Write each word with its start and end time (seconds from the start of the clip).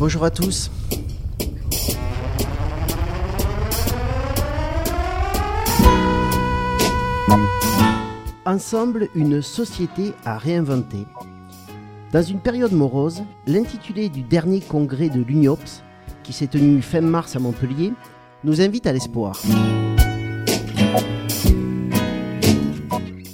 Bonjour 0.00 0.22
à 0.22 0.30
tous. 0.30 0.70
Ensemble, 8.46 9.08
une 9.16 9.42
société 9.42 10.12
à 10.24 10.38
réinventer. 10.38 11.04
Dans 12.12 12.22
une 12.22 12.38
période 12.38 12.72
morose, 12.72 13.24
l'intitulé 13.48 14.08
du 14.08 14.22
dernier 14.22 14.60
congrès 14.60 15.08
de 15.08 15.20
l'UNIOPS, 15.20 15.82
qui 16.22 16.32
s'est 16.32 16.46
tenu 16.46 16.80
fin 16.80 17.00
mars 17.00 17.34
à 17.34 17.40
Montpellier, 17.40 17.92
nous 18.44 18.60
invite 18.60 18.86
à 18.86 18.92
l'espoir. 18.92 19.36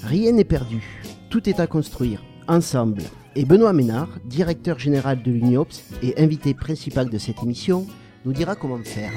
Rien 0.03 0.33
n'est 0.33 0.45
perdu, 0.45 1.03
tout 1.29 1.47
est 1.47 1.61
à 1.61 1.67
construire, 1.67 2.25
ensemble. 2.49 3.03
Et 3.37 3.45
Benoît 3.45 3.73
Ménard, 3.73 4.11
directeur 4.25 4.79
général 4.79 5.21
de 5.23 5.33
l'UNIOPS 5.33 5.83
et 6.05 6.23
invité 6.23 6.55
principal 6.55 7.11
de 7.11 7.19
cette 7.19 7.43
émission, 7.43 7.85
nous 8.25 8.33
dira 8.33 8.55
comment 8.55 8.79
faire. 8.85 9.11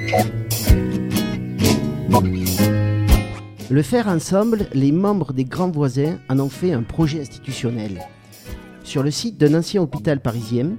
Le 3.69 3.81
faire 3.83 4.07
ensemble, 4.07 4.67
les 4.73 4.91
membres 4.91 5.33
des 5.33 5.45
grands 5.45 5.69
voisins 5.69 6.17
en 6.29 6.39
ont 6.39 6.49
fait 6.49 6.73
un 6.73 6.81
projet 6.81 7.21
institutionnel. 7.21 8.01
Sur 8.83 9.03
le 9.03 9.11
site 9.11 9.37
d'un 9.37 9.53
ancien 9.53 9.83
hôpital 9.83 10.19
parisien, 10.19 10.71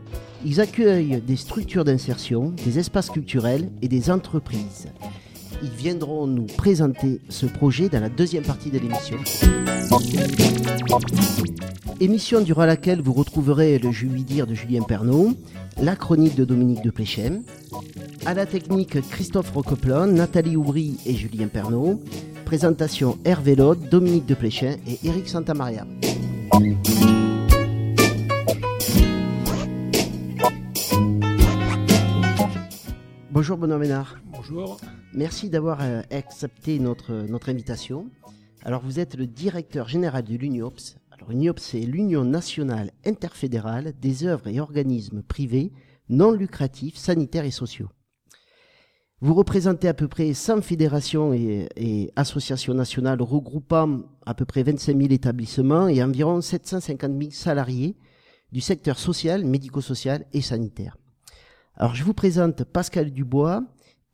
ils 0.44 0.60
accueillent 0.60 1.22
des 1.24 1.36
structures 1.36 1.84
d'insertion, 1.84 2.52
des 2.64 2.80
espaces 2.80 3.10
culturels 3.10 3.70
et 3.82 3.88
des 3.88 4.10
entreprises. 4.10 4.88
Ils 5.62 5.70
viendront 5.70 6.26
nous 6.26 6.46
présenter 6.46 7.20
ce 7.28 7.46
projet 7.46 7.88
dans 7.88 8.00
la 8.00 8.08
deuxième 8.08 8.44
partie 8.44 8.70
de 8.70 8.78
l'émission. 8.78 9.16
Émission 12.00 12.40
durant 12.40 12.64
laquelle 12.64 13.00
vous 13.00 13.12
retrouverez 13.12 13.78
le 13.78 13.90
dire 14.22 14.46
de 14.46 14.54
Julien 14.54 14.82
Pernaud, 14.82 15.34
la 15.80 15.96
chronique 15.96 16.36
de 16.36 16.44
Dominique 16.44 16.82
de 16.82 16.90
Pléchem, 16.90 17.42
à 18.24 18.34
la 18.34 18.46
technique 18.46 19.00
Christophe 19.10 19.50
Roqueplan, 19.50 20.06
Nathalie 20.06 20.56
Oubry 20.56 20.96
et 21.06 21.14
Julien 21.14 21.48
Pernaud, 21.48 22.00
présentation 22.44 23.18
Hervé 23.24 23.56
Lode, 23.56 23.88
Dominique 23.88 24.26
de 24.26 24.34
Pléchem 24.34 24.76
et 24.86 24.98
Eric 25.04 25.28
Santamaria. 25.28 25.86
Bonjour 33.30 33.56
Benoît 33.56 33.78
Ménard. 33.78 34.16
Bonjour. 34.32 34.78
Merci 35.14 35.48
d'avoir 35.48 35.80
euh, 35.80 36.02
accepté 36.10 36.78
notre, 36.78 37.26
invitation. 37.48 38.10
Alors 38.62 38.82
vous 38.82 39.00
êtes 39.00 39.16
le 39.16 39.26
directeur 39.26 39.88
général 39.88 40.22
de 40.24 40.36
l'UNIOPS. 40.36 40.96
Alors 41.10 41.30
l'UNIOPS 41.30 41.62
c'est 41.62 41.80
l'Union 41.80 42.24
nationale 42.24 42.90
interfédérale 43.06 43.94
des 44.00 44.24
œuvres 44.24 44.48
et 44.48 44.60
organismes 44.60 45.22
privés 45.22 45.72
non 46.10 46.30
lucratifs, 46.30 46.96
sanitaires 46.96 47.46
et 47.46 47.50
sociaux. 47.50 47.88
Vous 49.20 49.34
représentez 49.34 49.88
à 49.88 49.94
peu 49.94 50.08
près 50.08 50.32
100 50.32 50.62
fédérations 50.62 51.32
et, 51.32 51.68
et, 51.76 52.12
associations 52.14 52.74
nationales 52.74 53.20
regroupant 53.20 54.02
à 54.26 54.34
peu 54.34 54.44
près 54.44 54.62
25 54.62 54.96
000 54.96 55.12
établissements 55.12 55.88
et 55.88 56.02
environ 56.02 56.40
750 56.40 57.18
000 57.18 57.30
salariés 57.32 57.96
du 58.52 58.60
secteur 58.60 58.98
social, 58.98 59.44
médico-social 59.44 60.26
et 60.32 60.42
sanitaire. 60.42 60.96
Alors 61.74 61.94
je 61.94 62.04
vous 62.04 62.14
présente 62.14 62.64
Pascal 62.64 63.10
Dubois, 63.10 63.62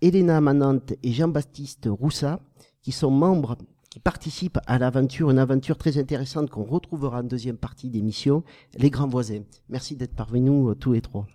Elena 0.00 0.40
Manante 0.40 0.94
et 1.02 1.12
Jean-Baptiste 1.12 1.88
Roussat, 1.90 2.40
qui 2.82 2.92
sont 2.92 3.10
membres, 3.10 3.56
qui 3.90 4.00
participent 4.00 4.58
à 4.66 4.78
l'aventure, 4.78 5.30
une 5.30 5.38
aventure 5.38 5.78
très 5.78 5.98
intéressante 5.98 6.50
qu'on 6.50 6.64
retrouvera 6.64 7.20
en 7.20 7.24
deuxième 7.24 7.56
partie 7.56 7.90
d'émission, 7.90 8.42
Les 8.76 8.90
Grands 8.90 9.08
Voisins. 9.08 9.44
Merci 9.68 9.96
d'être 9.96 10.14
parvenus 10.14 10.70
euh, 10.70 10.74
tous 10.74 10.92
les 10.92 11.00
trois. 11.00 11.26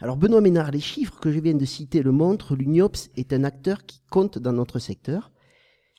Alors 0.00 0.16
Benoît 0.16 0.40
Ménard, 0.40 0.70
les 0.70 0.80
chiffres 0.80 1.20
que 1.20 1.30
je 1.30 1.40
viens 1.40 1.54
de 1.54 1.64
citer 1.66 2.02
le 2.02 2.12
montrent, 2.12 2.56
l'UNIOPS 2.56 3.10
est 3.16 3.34
un 3.34 3.44
acteur 3.44 3.84
qui 3.84 4.00
compte 4.10 4.38
dans 4.38 4.52
notre 4.52 4.78
secteur. 4.78 5.30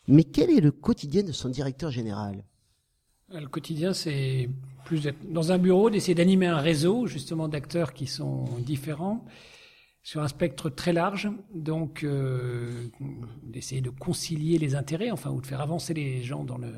Mais 0.08 0.24
quel 0.24 0.50
est 0.50 0.62
le 0.62 0.72
quotidien 0.72 1.22
de 1.22 1.32
son 1.32 1.50
directeur 1.50 1.92
général? 1.92 2.44
Le 3.30 3.48
quotidien, 3.48 3.94
c'est 3.94 4.50
plus 4.86 5.04
d'être 5.04 5.32
dans 5.32 5.52
un 5.52 5.60
bureau, 5.60 5.90
d'essayer 5.90 6.16
d'animer 6.16 6.48
un 6.48 6.58
réseau 6.58 7.06
justement 7.06 7.48
d'acteurs 7.48 7.94
qui 7.94 8.08
sont 8.08 8.46
différents 8.66 9.24
sur 10.04 10.22
un 10.22 10.28
spectre 10.28 10.70
très 10.70 10.94
large, 10.94 11.30
donc 11.54 12.04
euh, 12.04 12.90
d'essayer 13.44 13.82
de 13.82 13.92
concilier 13.92 14.58
les 14.58 14.76
intérêts, 14.76 15.12
enfin, 15.12 15.30
ou 15.30 15.42
de 15.42 15.46
faire 15.46 15.62
avancer 15.62 15.94
les 15.94 16.24
gens 16.24 16.44
dans 16.44 16.58
le 16.58 16.74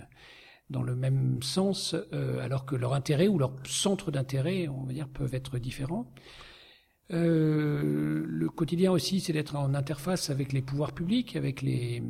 dans 0.70 0.82
le 0.82 0.96
même 0.96 1.42
sens, 1.44 1.96
euh, 2.14 2.40
alors 2.40 2.66
que 2.66 2.76
leur 2.76 2.94
intérêt 2.94 3.28
ou 3.28 3.38
leur 3.38 3.54
centre 3.66 4.12
d'intérêt, 4.12 4.68
on 4.68 4.84
va 4.84 4.94
dire, 4.94 5.08
peuvent 5.08 5.36
être 5.36 5.60
différents. 5.60 6.12
Euh, 7.12 8.24
le 8.26 8.50
quotidien 8.50 8.92
aussi, 8.92 9.20
c'est 9.20 9.34
d'être 9.34 9.56
en 9.56 9.74
interface 9.74 10.30
avec 10.30 10.52
les 10.54 10.62
pouvoirs 10.62 10.94
publics, 10.94 11.36
avec 11.36 11.62
les 11.62 12.02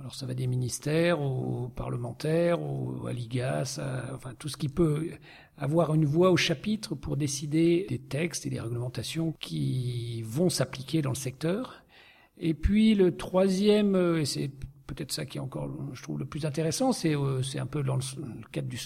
alors 0.00 0.14
ça 0.14 0.26
va 0.26 0.34
des 0.34 0.46
ministères 0.46 1.20
aux 1.20 1.68
parlementaires, 1.68 2.62
aux, 2.62 3.06
à 3.06 3.12
l'IGAS, 3.12 3.78
enfin 4.14 4.32
tout 4.38 4.48
ce 4.48 4.56
qui 4.56 4.68
peut 4.68 5.10
avoir 5.58 5.94
une 5.94 6.06
voix 6.06 6.30
au 6.30 6.36
chapitre 6.36 6.94
pour 6.94 7.16
décider 7.18 7.86
des 7.88 7.98
textes 7.98 8.46
et 8.46 8.50
des 8.50 8.60
réglementations 8.60 9.32
qui 9.40 10.22
vont 10.22 10.48
s'appliquer 10.48 11.02
dans 11.02 11.10
le 11.10 11.16
secteur. 11.16 11.84
Et 12.38 12.54
puis 12.54 12.94
le 12.94 13.16
troisième, 13.16 13.94
et 14.18 14.24
c'est 14.24 14.50
peut-être 14.94 15.12
ça 15.12 15.26
qui 15.26 15.38
est 15.38 15.40
encore, 15.40 15.70
je 15.92 16.02
trouve, 16.02 16.18
le 16.18 16.24
plus 16.24 16.46
intéressant, 16.46 16.92
c'est 16.92 17.14
euh, 17.14 17.42
un 17.56 17.66
peu 17.66 17.82
dans 17.82 17.96
le 17.96 18.02
cadre 18.50 18.68
du, 18.68 18.78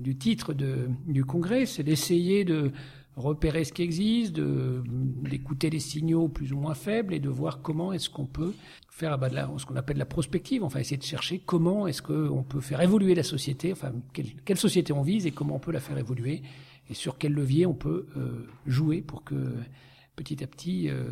du 0.00 0.16
titre 0.16 0.54
du 0.54 1.24
congrès, 1.24 1.66
c'est 1.66 1.82
d'essayer 1.82 2.44
de 2.44 2.72
repérer 3.16 3.64
ce 3.64 3.72
qui 3.72 3.82
existe, 3.82 4.40
d'écouter 4.40 5.70
les 5.70 5.80
signaux 5.80 6.28
plus 6.28 6.52
ou 6.52 6.58
moins 6.58 6.74
faibles 6.74 7.12
et 7.12 7.20
de 7.20 7.28
voir 7.28 7.60
comment 7.60 7.92
est-ce 7.92 8.08
qu'on 8.08 8.26
peut 8.26 8.54
faire 8.88 9.18
bah, 9.18 9.28
de 9.28 9.34
la, 9.34 9.50
ce 9.58 9.66
qu'on 9.66 9.76
appelle 9.76 9.98
la 9.98 10.06
prospective, 10.06 10.64
enfin 10.64 10.78
essayer 10.78 10.96
de 10.96 11.02
chercher 11.02 11.40
comment 11.44 11.86
est-ce 11.86 12.02
qu'on 12.02 12.42
peut 12.42 12.60
faire 12.60 12.80
évoluer 12.80 13.14
la 13.14 13.22
société, 13.22 13.72
enfin 13.72 13.92
quelle, 14.12 14.32
quelle, 14.44 14.58
société 14.58 14.92
on 14.92 15.02
vise 15.02 15.26
et 15.26 15.30
comment 15.30 15.56
on 15.56 15.60
peut 15.60 15.72
la 15.72 15.80
faire 15.80 15.98
évoluer 15.98 16.42
et 16.88 16.94
sur 16.94 17.18
quel 17.18 17.32
levier 17.32 17.66
on 17.66 17.74
peut 17.74 18.06
euh, 18.16 18.46
jouer 18.66 19.02
pour 19.02 19.24
que 19.24 19.54
petit 20.16 20.42
à 20.42 20.46
petit 20.46 20.88
euh, 20.88 21.04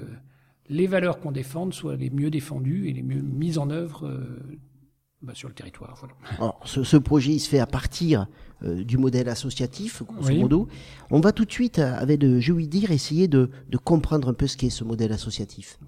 les 0.69 0.87
valeurs 0.87 1.21
qu'on 1.21 1.33
défende 1.33 1.75
soient 1.75 1.97
les 1.97 2.11
mieux 2.11 2.31
défendues 2.31 2.89
et 2.89 2.93
les 2.93 3.03
mieux 3.03 3.23
mises 3.23 3.59
en 3.59 3.71
œuvre 3.71 4.07
euh, 4.07 4.41
bah, 5.23 5.33
sur 5.35 5.49
le 5.49 5.55
territoire. 5.55 5.95
Voilà. 5.99 6.15
Alors, 6.39 6.61
ce, 6.65 6.83
ce, 6.83 6.97
projet, 6.97 7.33
il 7.33 7.41
se 7.41 7.49
fait 7.49 7.59
à 7.59 7.67
partir 7.67 8.27
euh, 8.63 8.83
du 8.85 8.97
modèle 8.97 9.29
associatif, 9.29 10.03
grosso 10.03 10.29
oui. 10.29 10.39
modo. 10.39 10.69
On 11.11 11.21
va 11.21 11.33
tout 11.33 11.45
de 11.45 11.53
suite, 11.53 11.79
avec 11.79 12.19
de 12.19 12.41
je 12.41 12.53
lui 12.53 12.69
dire, 12.69 12.91
essayer 12.91 13.29
de, 13.29 13.51
de 13.69 13.77
comprendre 13.77 14.29
un 14.29 14.35
peu 14.35 14.47
ce 14.47 14.57
qu'est 14.57 14.71
ce 14.71 14.85
modèle 14.85 15.13
associatif. 15.13 15.79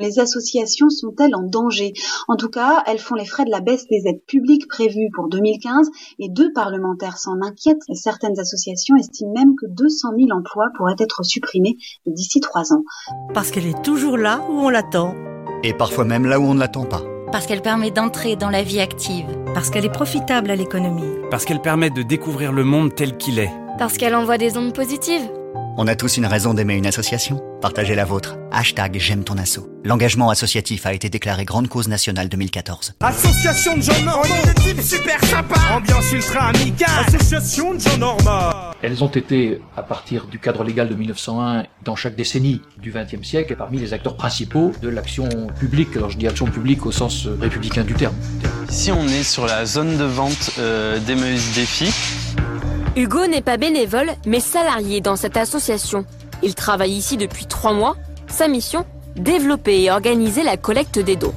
Les 0.00 0.20
associations 0.20 0.90
sont-elles 0.90 1.34
en 1.34 1.42
danger? 1.42 1.92
En 2.28 2.36
tout 2.36 2.48
cas, 2.48 2.84
elles 2.86 3.00
font 3.00 3.16
les 3.16 3.24
frais 3.24 3.44
de 3.44 3.50
la 3.50 3.60
baisse 3.60 3.86
des 3.88 4.02
aides 4.06 4.24
publiques 4.26 4.68
prévues 4.68 5.10
pour 5.12 5.28
2015 5.28 5.88
et 6.20 6.28
deux 6.28 6.52
parlementaires 6.52 7.18
s'en 7.18 7.40
inquiètent. 7.42 7.82
Certaines 7.94 8.38
associations 8.38 8.94
estiment 8.94 9.32
même 9.32 9.54
que 9.60 9.66
200 9.66 10.10
000 10.16 10.30
emplois 10.30 10.68
pourraient 10.76 10.94
être 11.00 11.24
supprimés 11.24 11.76
d'ici 12.06 12.38
trois 12.38 12.72
ans. 12.72 12.84
Parce 13.34 13.50
qu'elle 13.50 13.66
est 13.66 13.82
toujours 13.82 14.16
là 14.16 14.40
où 14.48 14.52
on 14.52 14.68
l'attend. 14.68 15.16
Et 15.64 15.74
parfois 15.74 16.04
même 16.04 16.26
là 16.26 16.38
où 16.38 16.44
on 16.44 16.54
ne 16.54 16.60
l'attend 16.60 16.84
pas. 16.84 17.02
Parce 17.30 17.46
qu'elle 17.46 17.60
permet 17.60 17.90
d'entrer 17.90 18.36
dans 18.36 18.48
la 18.48 18.62
vie 18.62 18.80
active. 18.80 19.26
Parce 19.52 19.68
qu'elle 19.68 19.84
est 19.84 19.92
profitable 19.92 20.50
à 20.50 20.56
l'économie. 20.56 21.12
Parce 21.30 21.44
qu'elle 21.44 21.60
permet 21.60 21.90
de 21.90 22.02
découvrir 22.02 22.52
le 22.52 22.64
monde 22.64 22.94
tel 22.94 23.18
qu'il 23.18 23.38
est. 23.38 23.50
Parce 23.78 23.98
qu'elle 23.98 24.14
envoie 24.14 24.38
des 24.38 24.56
ondes 24.56 24.74
positives. 24.74 25.28
On 25.76 25.86
a 25.86 25.94
tous 25.94 26.16
une 26.16 26.26
raison 26.26 26.54
d'aimer 26.54 26.74
une 26.74 26.86
association. 26.86 27.40
Partagez 27.60 27.94
la 27.94 28.06
vôtre. 28.06 28.36
Hashtag 28.50 28.98
J'aime 28.98 29.24
ton 29.24 29.36
asso. 29.36 29.60
L'engagement 29.84 30.30
associatif 30.30 30.86
a 30.86 30.94
été 30.94 31.10
déclaré 31.10 31.44
grande 31.44 31.68
cause 31.68 31.88
nationale 31.88 32.28
2014. 32.30 32.94
Association 33.00 33.76
de 33.76 33.82
gens 33.82 34.02
normaux. 34.02 34.22
On 34.24 34.48
est 34.48 34.54
des 34.54 34.62
types 34.62 34.80
super 34.80 35.22
sympas. 35.24 35.76
Ambiance 35.76 36.10
ultra 36.12 36.46
amicale. 36.48 37.04
Association 37.06 37.74
de 37.74 37.78
gens 37.78 37.98
normaux. 37.98 38.57
Elles 38.80 39.02
ont 39.02 39.08
été, 39.08 39.60
à 39.76 39.82
partir 39.82 40.26
du 40.26 40.38
cadre 40.38 40.62
légal 40.62 40.88
de 40.88 40.94
1901, 40.94 41.64
dans 41.84 41.96
chaque 41.96 42.14
décennie 42.14 42.62
du 42.80 42.92
XXe 42.92 43.26
siècle, 43.26 43.56
parmi 43.56 43.78
les 43.78 43.92
acteurs 43.92 44.16
principaux 44.16 44.72
de 44.80 44.88
l'action 44.88 45.28
publique. 45.58 45.96
Alors 45.96 46.10
je 46.10 46.16
dis 46.16 46.28
action 46.28 46.46
publique 46.46 46.86
au 46.86 46.92
sens 46.92 47.26
républicain 47.26 47.82
du 47.82 47.94
terme. 47.94 48.14
Ici 48.70 48.92
on 48.92 49.06
est 49.08 49.24
sur 49.24 49.46
la 49.46 49.66
zone 49.66 49.96
de 49.96 50.04
vente 50.04 50.52
euh, 50.60 50.98
Défi. 51.00 51.92
Hugo 52.94 53.26
n'est 53.26 53.42
pas 53.42 53.56
bénévole, 53.56 54.10
mais 54.26 54.40
salarié 54.40 55.00
dans 55.00 55.16
cette 55.16 55.36
association. 55.36 56.04
Il 56.44 56.54
travaille 56.54 56.92
ici 56.92 57.16
depuis 57.16 57.46
trois 57.46 57.72
mois. 57.72 57.96
Sa 58.28 58.46
mission 58.46 58.84
Développer 59.16 59.82
et 59.82 59.90
organiser 59.90 60.44
la 60.44 60.56
collecte 60.56 61.00
des 61.00 61.16
dons. 61.16 61.34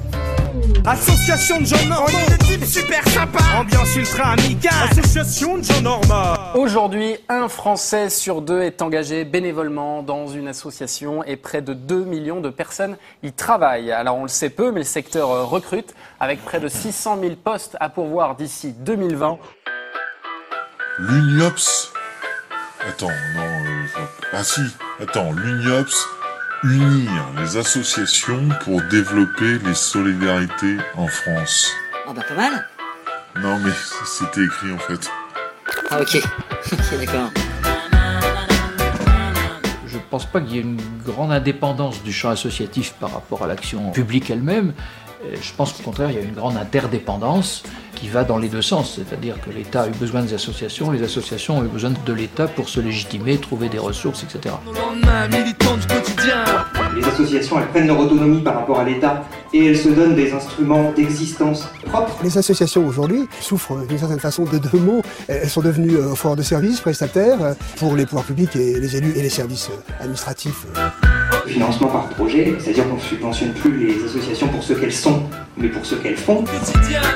Association 0.86 1.60
de 1.60 1.66
gens 1.66 1.86
normaux. 1.86 2.06
On 2.12 2.32
est 2.32 2.38
des 2.38 2.44
types 2.44 2.64
super 2.64 3.06
sympas. 3.08 3.38
Ambiance 3.58 3.96
ultra 3.96 4.32
amicale. 4.32 4.88
Association 4.90 5.58
de 5.58 5.62
gens 5.64 5.80
normaux. 5.80 6.36
Aujourd'hui, 6.54 7.16
un 7.28 7.48
Français 7.48 8.08
sur 8.10 8.42
deux 8.42 8.62
est 8.62 8.82
engagé 8.82 9.24
bénévolement 9.24 10.02
dans 10.02 10.26
une 10.26 10.48
association 10.48 11.24
et 11.24 11.36
près 11.36 11.62
de 11.62 11.74
2 11.74 12.04
millions 12.04 12.40
de 12.40 12.50
personnes 12.50 12.96
y 13.22 13.32
travaillent. 13.32 13.92
Alors 13.92 14.16
on 14.16 14.22
le 14.22 14.28
sait 14.28 14.50
peu, 14.50 14.72
mais 14.72 14.80
le 14.80 14.84
secteur 14.84 15.48
recrute 15.48 15.94
avec 16.20 16.44
près 16.44 16.60
de 16.60 16.68
600 16.68 17.18
000 17.20 17.34
postes 17.36 17.76
à 17.80 17.88
pourvoir 17.88 18.36
d'ici 18.36 18.72
2020. 18.72 19.38
L'UNIOPS 20.98 21.92
Attends, 22.88 23.06
non. 23.36 23.42
Euh, 23.42 24.06
ah 24.32 24.42
si, 24.42 24.60
attends, 25.00 25.30
l'UNIOPS, 25.32 26.04
unir 26.64 27.26
les 27.38 27.56
associations 27.56 28.48
pour 28.64 28.80
développer 28.82 29.58
les 29.64 29.74
solidarités 29.74 30.76
en 30.94 31.08
France. 31.08 31.72
Oh 32.06 32.12
bah 32.14 32.22
pas 32.26 32.34
mal. 32.34 32.68
Non 33.40 33.58
mais 33.58 33.72
c'était 34.04 34.44
écrit 34.44 34.72
en 34.72 34.78
fait. 34.78 35.10
Ah 35.90 36.00
ok, 36.00 36.16
ok 36.72 36.98
d'accord. 36.98 37.30
Je 39.86 39.98
pense 40.08 40.26
pas 40.26 40.40
qu'il 40.40 40.56
y 40.56 40.58
ait 40.58 40.62
une 40.62 40.80
grande 41.04 41.32
indépendance 41.32 42.02
du 42.02 42.12
champ 42.12 42.30
associatif 42.30 42.92
par 43.00 43.12
rapport 43.12 43.42
à 43.42 43.46
l'action 43.46 43.90
publique 43.90 44.30
elle-même. 44.30 44.74
Euh, 45.24 45.36
je 45.40 45.52
pense 45.56 45.72
qu'au 45.72 45.82
contraire, 45.82 46.10
il 46.10 46.16
y 46.16 46.18
a 46.18 46.22
une 46.22 46.34
grande 46.34 46.56
interdépendance 46.56 47.62
qui 47.94 48.08
va 48.08 48.24
dans 48.24 48.38
les 48.38 48.48
deux 48.48 48.62
sens. 48.62 48.96
C'est-à-dire 48.96 49.40
que 49.40 49.50
l'État 49.50 49.82
a 49.82 49.88
eu 49.88 49.92
besoin 49.92 50.22
des 50.22 50.34
associations, 50.34 50.90
les 50.90 51.02
associations 51.02 51.58
ont 51.58 51.64
eu 51.64 51.68
besoin 51.68 51.92
de 52.04 52.12
l'État 52.12 52.48
pour 52.48 52.68
se 52.68 52.80
légitimer, 52.80 53.38
trouver 53.38 53.68
des 53.68 53.78
ressources, 53.78 54.24
etc. 54.24 54.56
Les 56.96 57.04
associations, 57.04 57.58
elles 57.58 57.68
prennent 57.68 57.86
leur 57.86 58.00
autonomie 58.00 58.42
par 58.42 58.56
rapport 58.56 58.80
à 58.80 58.84
l'État 58.84 59.24
et 59.52 59.66
elles 59.66 59.78
se 59.78 59.88
donnent 59.88 60.16
des 60.16 60.32
instruments 60.32 60.92
d'existence 60.92 61.68
propres. 61.86 62.16
Les 62.24 62.36
associations 62.36 62.84
aujourd'hui 62.86 63.28
souffrent 63.40 63.86
d'une 63.86 63.98
certaine 63.98 64.20
façon 64.20 64.44
de 64.44 64.58
deux 64.58 64.78
mots. 64.78 65.02
Elles 65.28 65.48
sont 65.48 65.62
devenues 65.62 65.96
euh, 65.96 66.14
forts 66.14 66.36
de 66.36 66.42
services, 66.42 66.80
prestataires 66.80 67.42
euh, 67.42 67.54
pour 67.76 67.94
les 67.94 68.04
pouvoirs 68.04 68.24
publics 68.24 68.56
et 68.56 68.80
les 68.80 68.96
élus 68.96 69.12
et 69.16 69.22
les 69.22 69.30
services 69.30 69.70
administratifs. 70.00 70.66
Financement 71.52 71.88
par 71.88 72.08
projet, 72.08 72.54
c'est-à-dire 72.58 72.88
qu'on 72.88 72.94
ne 72.94 73.00
subventionne 73.00 73.52
plus 73.52 73.86
les 73.86 74.04
associations 74.04 74.48
pour 74.48 74.62
ce 74.62 74.72
qu'elles 74.72 74.92
sont, 74.92 75.22
mais 75.58 75.68
pour 75.68 75.84
ce 75.84 75.94
qu'elles 75.96 76.16
font. 76.16 76.44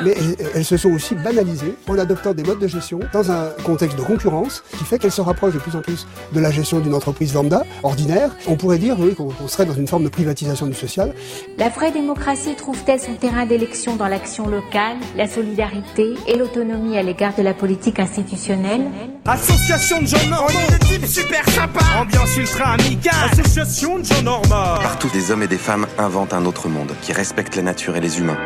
Mais 0.04 0.14
elles 0.54 0.64
se 0.64 0.76
sont 0.76 0.90
aussi 0.90 1.14
banalisées 1.14 1.74
en 1.88 1.98
adoptant 1.98 2.34
des 2.34 2.42
modes 2.42 2.58
de 2.58 2.68
gestion 2.68 3.00
dans 3.14 3.30
un 3.32 3.48
contexte 3.64 3.96
de 3.96 4.02
concurrence 4.02 4.62
qui 4.76 4.84
fait 4.84 4.98
qu'elles 4.98 5.10
se 5.10 5.22
rapprochent 5.22 5.54
de 5.54 5.58
plus 5.58 5.74
en 5.74 5.80
plus 5.80 6.06
de 6.34 6.40
la 6.40 6.50
gestion 6.50 6.80
d'une 6.80 6.92
entreprise 6.92 7.32
lambda, 7.32 7.62
ordinaire. 7.82 8.28
On 8.46 8.56
pourrait 8.56 8.76
dire 8.76 8.96
oui, 8.98 9.14
qu'on 9.14 9.48
serait 9.48 9.64
dans 9.64 9.74
une 9.74 9.88
forme 9.88 10.04
de 10.04 10.10
privatisation 10.10 10.66
du 10.66 10.74
social. 10.74 11.14
La 11.56 11.70
vraie 11.70 11.90
démocratie 11.90 12.54
trouve-t-elle 12.56 13.00
son 13.00 13.14
terrain 13.14 13.46
d'élection 13.46 13.96
dans 13.96 14.08
l'action 14.08 14.48
locale, 14.48 14.98
la 15.16 15.28
solidarité 15.28 16.12
et 16.26 16.36
l'autonomie 16.36 16.98
à 16.98 17.02
l'égard 17.02 17.34
de 17.34 17.42
la 17.42 17.54
politique 17.54 17.98
institutionnelle? 17.98 18.82
Association 19.24 20.02
de 20.02 20.06
gens 20.06 20.28
normaux, 20.28 20.46
on 20.54 20.74
est 20.74 20.78
des 20.78 20.86
types 20.86 21.06
super 21.06 21.48
sympas, 21.48 21.80
ambiance 22.00 22.36
ultra 22.36 22.74
amicale, 22.74 23.30
association 23.32 23.98
de 23.98 24.04
gens 24.04 24.22
Partout, 24.26 25.08
des 25.08 25.30
hommes 25.30 25.44
et 25.44 25.46
des 25.46 25.56
femmes 25.56 25.86
inventent 25.98 26.34
un 26.34 26.46
autre 26.46 26.68
monde 26.68 26.92
qui 27.00 27.12
respecte 27.12 27.54
la 27.54 27.62
nature 27.62 27.96
et 27.96 28.00
les 28.00 28.18
humains. 28.18 28.38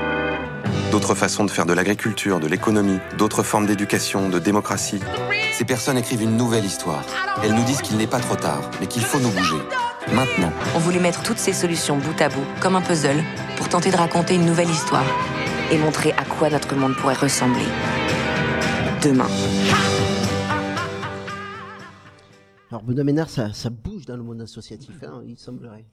D'autres 0.91 1.15
façons 1.15 1.44
de 1.44 1.50
faire 1.50 1.65
de 1.65 1.73
l'agriculture, 1.73 2.38
de 2.38 2.47
l'économie, 2.47 2.99
d'autres 3.17 3.43
formes 3.43 3.65
d'éducation, 3.65 4.29
de 4.29 4.38
démocratie. 4.38 5.00
Ces 5.55 5.65
personnes 5.65 5.97
écrivent 5.97 6.21
une 6.21 6.37
nouvelle 6.37 6.67
histoire. 6.67 7.03
Elles 7.43 7.55
nous 7.55 7.65
disent 7.65 7.81
qu'il 7.81 7.97
n'est 7.97 8.06
pas 8.06 8.21
trop 8.21 8.37
tard, 8.37 8.61
mais 8.79 8.88
qu'il 8.88 9.03
faut 9.03 9.21
nous 9.21 9.31
bouger. 9.31 9.56
Maintenant. 10.12 10.53
On 10.75 10.81
voulait 10.81 10.99
mettre 10.99 11.23
toutes 11.23 11.38
ces 11.38 11.55
solutions 11.55 11.97
bout 11.97 12.21
à 12.21 12.29
bout, 12.29 12.44
comme 12.61 12.77
un 12.77 12.82
puzzle, 12.82 13.25
pour 13.56 13.71
tenter 13.71 13.91
de 13.91 13.97
raconter 13.97 14.35
une 14.35 14.44
nouvelle 14.44 14.69
histoire 14.69 15.05
et 15.71 15.79
montrer 15.79 16.12
à 16.12 16.25
quoi 16.25 16.50
notre 16.50 16.75
monde 16.75 16.94
pourrait 16.97 17.15
ressembler. 17.15 17.67
Demain. 19.03 19.29
Alors 22.70 22.84
Benoît 22.84 23.02
Ménard, 23.02 23.28
ça, 23.28 23.52
ça 23.52 23.69
bouge 23.69 24.06
dans 24.06 24.17
le 24.17 24.22
monde 24.22 24.40
associatif, 24.40 25.02
hein, 25.02 25.25
il 25.26 25.37
semblerait. 25.37 25.87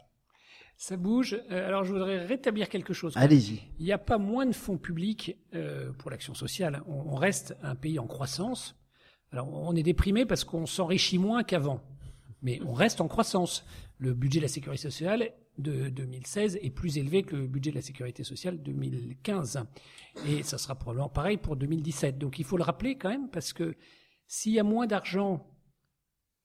Ça 0.77 0.95
bouge. 0.95 1.35
Euh, 1.49 1.67
alors 1.67 1.83
je 1.83 1.91
voudrais 1.91 2.23
rétablir 2.23 2.69
quelque 2.69 2.93
chose. 2.93 3.13
Allez-y. 3.17 3.63
Il 3.79 3.85
n'y 3.85 3.91
a 3.91 3.97
pas 3.97 4.19
moins 4.19 4.45
de 4.45 4.53
fonds 4.53 4.77
publics 4.77 5.35
euh, 5.55 5.91
pour 5.93 6.11
l'action 6.11 6.35
sociale. 6.35 6.83
On, 6.87 7.15
reste 7.15 7.57
un 7.63 7.73
pays 7.73 7.97
en 7.97 8.05
croissance. 8.05 8.75
Alors 9.31 9.51
on 9.51 9.75
est 9.75 9.81
déprimé 9.81 10.25
parce 10.27 10.43
qu'on 10.43 10.67
s'enrichit 10.67 11.17
moins 11.17 11.43
qu'avant, 11.43 11.81
mais 12.43 12.59
on 12.63 12.73
reste 12.73 13.01
en 13.01 13.07
croissance. 13.07 13.65
Le 13.97 14.13
budget 14.13 14.37
de 14.39 14.43
la 14.43 14.49
sécurité 14.49 14.83
sociale 14.83 15.31
de 15.57 15.89
2016 15.89 16.59
est 16.61 16.69
plus 16.69 16.99
élevé 16.99 17.23
que 17.23 17.35
le 17.35 17.47
budget 17.47 17.71
de 17.71 17.75
la 17.75 17.81
sécurité 17.81 18.23
sociale 18.23 18.61
2015, 18.61 19.63
et 20.27 20.43
ça 20.43 20.59
sera 20.59 20.75
probablement 20.75 21.09
pareil 21.09 21.37
pour 21.37 21.55
2017. 21.55 22.19
Donc 22.19 22.37
il 22.37 22.45
faut 22.45 22.57
le 22.57 22.63
rappeler 22.63 22.99
quand 22.99 23.09
même 23.09 23.31
parce 23.31 23.51
que 23.51 23.75
s'il 24.27 24.53
y 24.53 24.59
a 24.59 24.63
moins 24.63 24.85
d'argent 24.85 25.56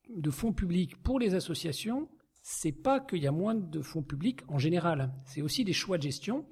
de 0.09 0.31
fonds 0.31 0.53
publics 0.53 0.97
pour 1.03 1.19
les 1.19 1.35
associations, 1.35 2.09
c'est 2.43 2.73
pas 2.73 3.01
qu'il 3.01 3.23
y 3.23 3.27
a 3.27 3.33
moins 3.33 3.55
de 3.55 3.81
fonds 3.83 4.03
publics 4.03 4.41
en 4.49 4.59
général. 4.59 5.13
C'est 5.25 5.43
aussi 5.43 5.65
des 5.65 5.73
choix 5.73 5.97
de 5.97 6.03
gestion 6.03 6.45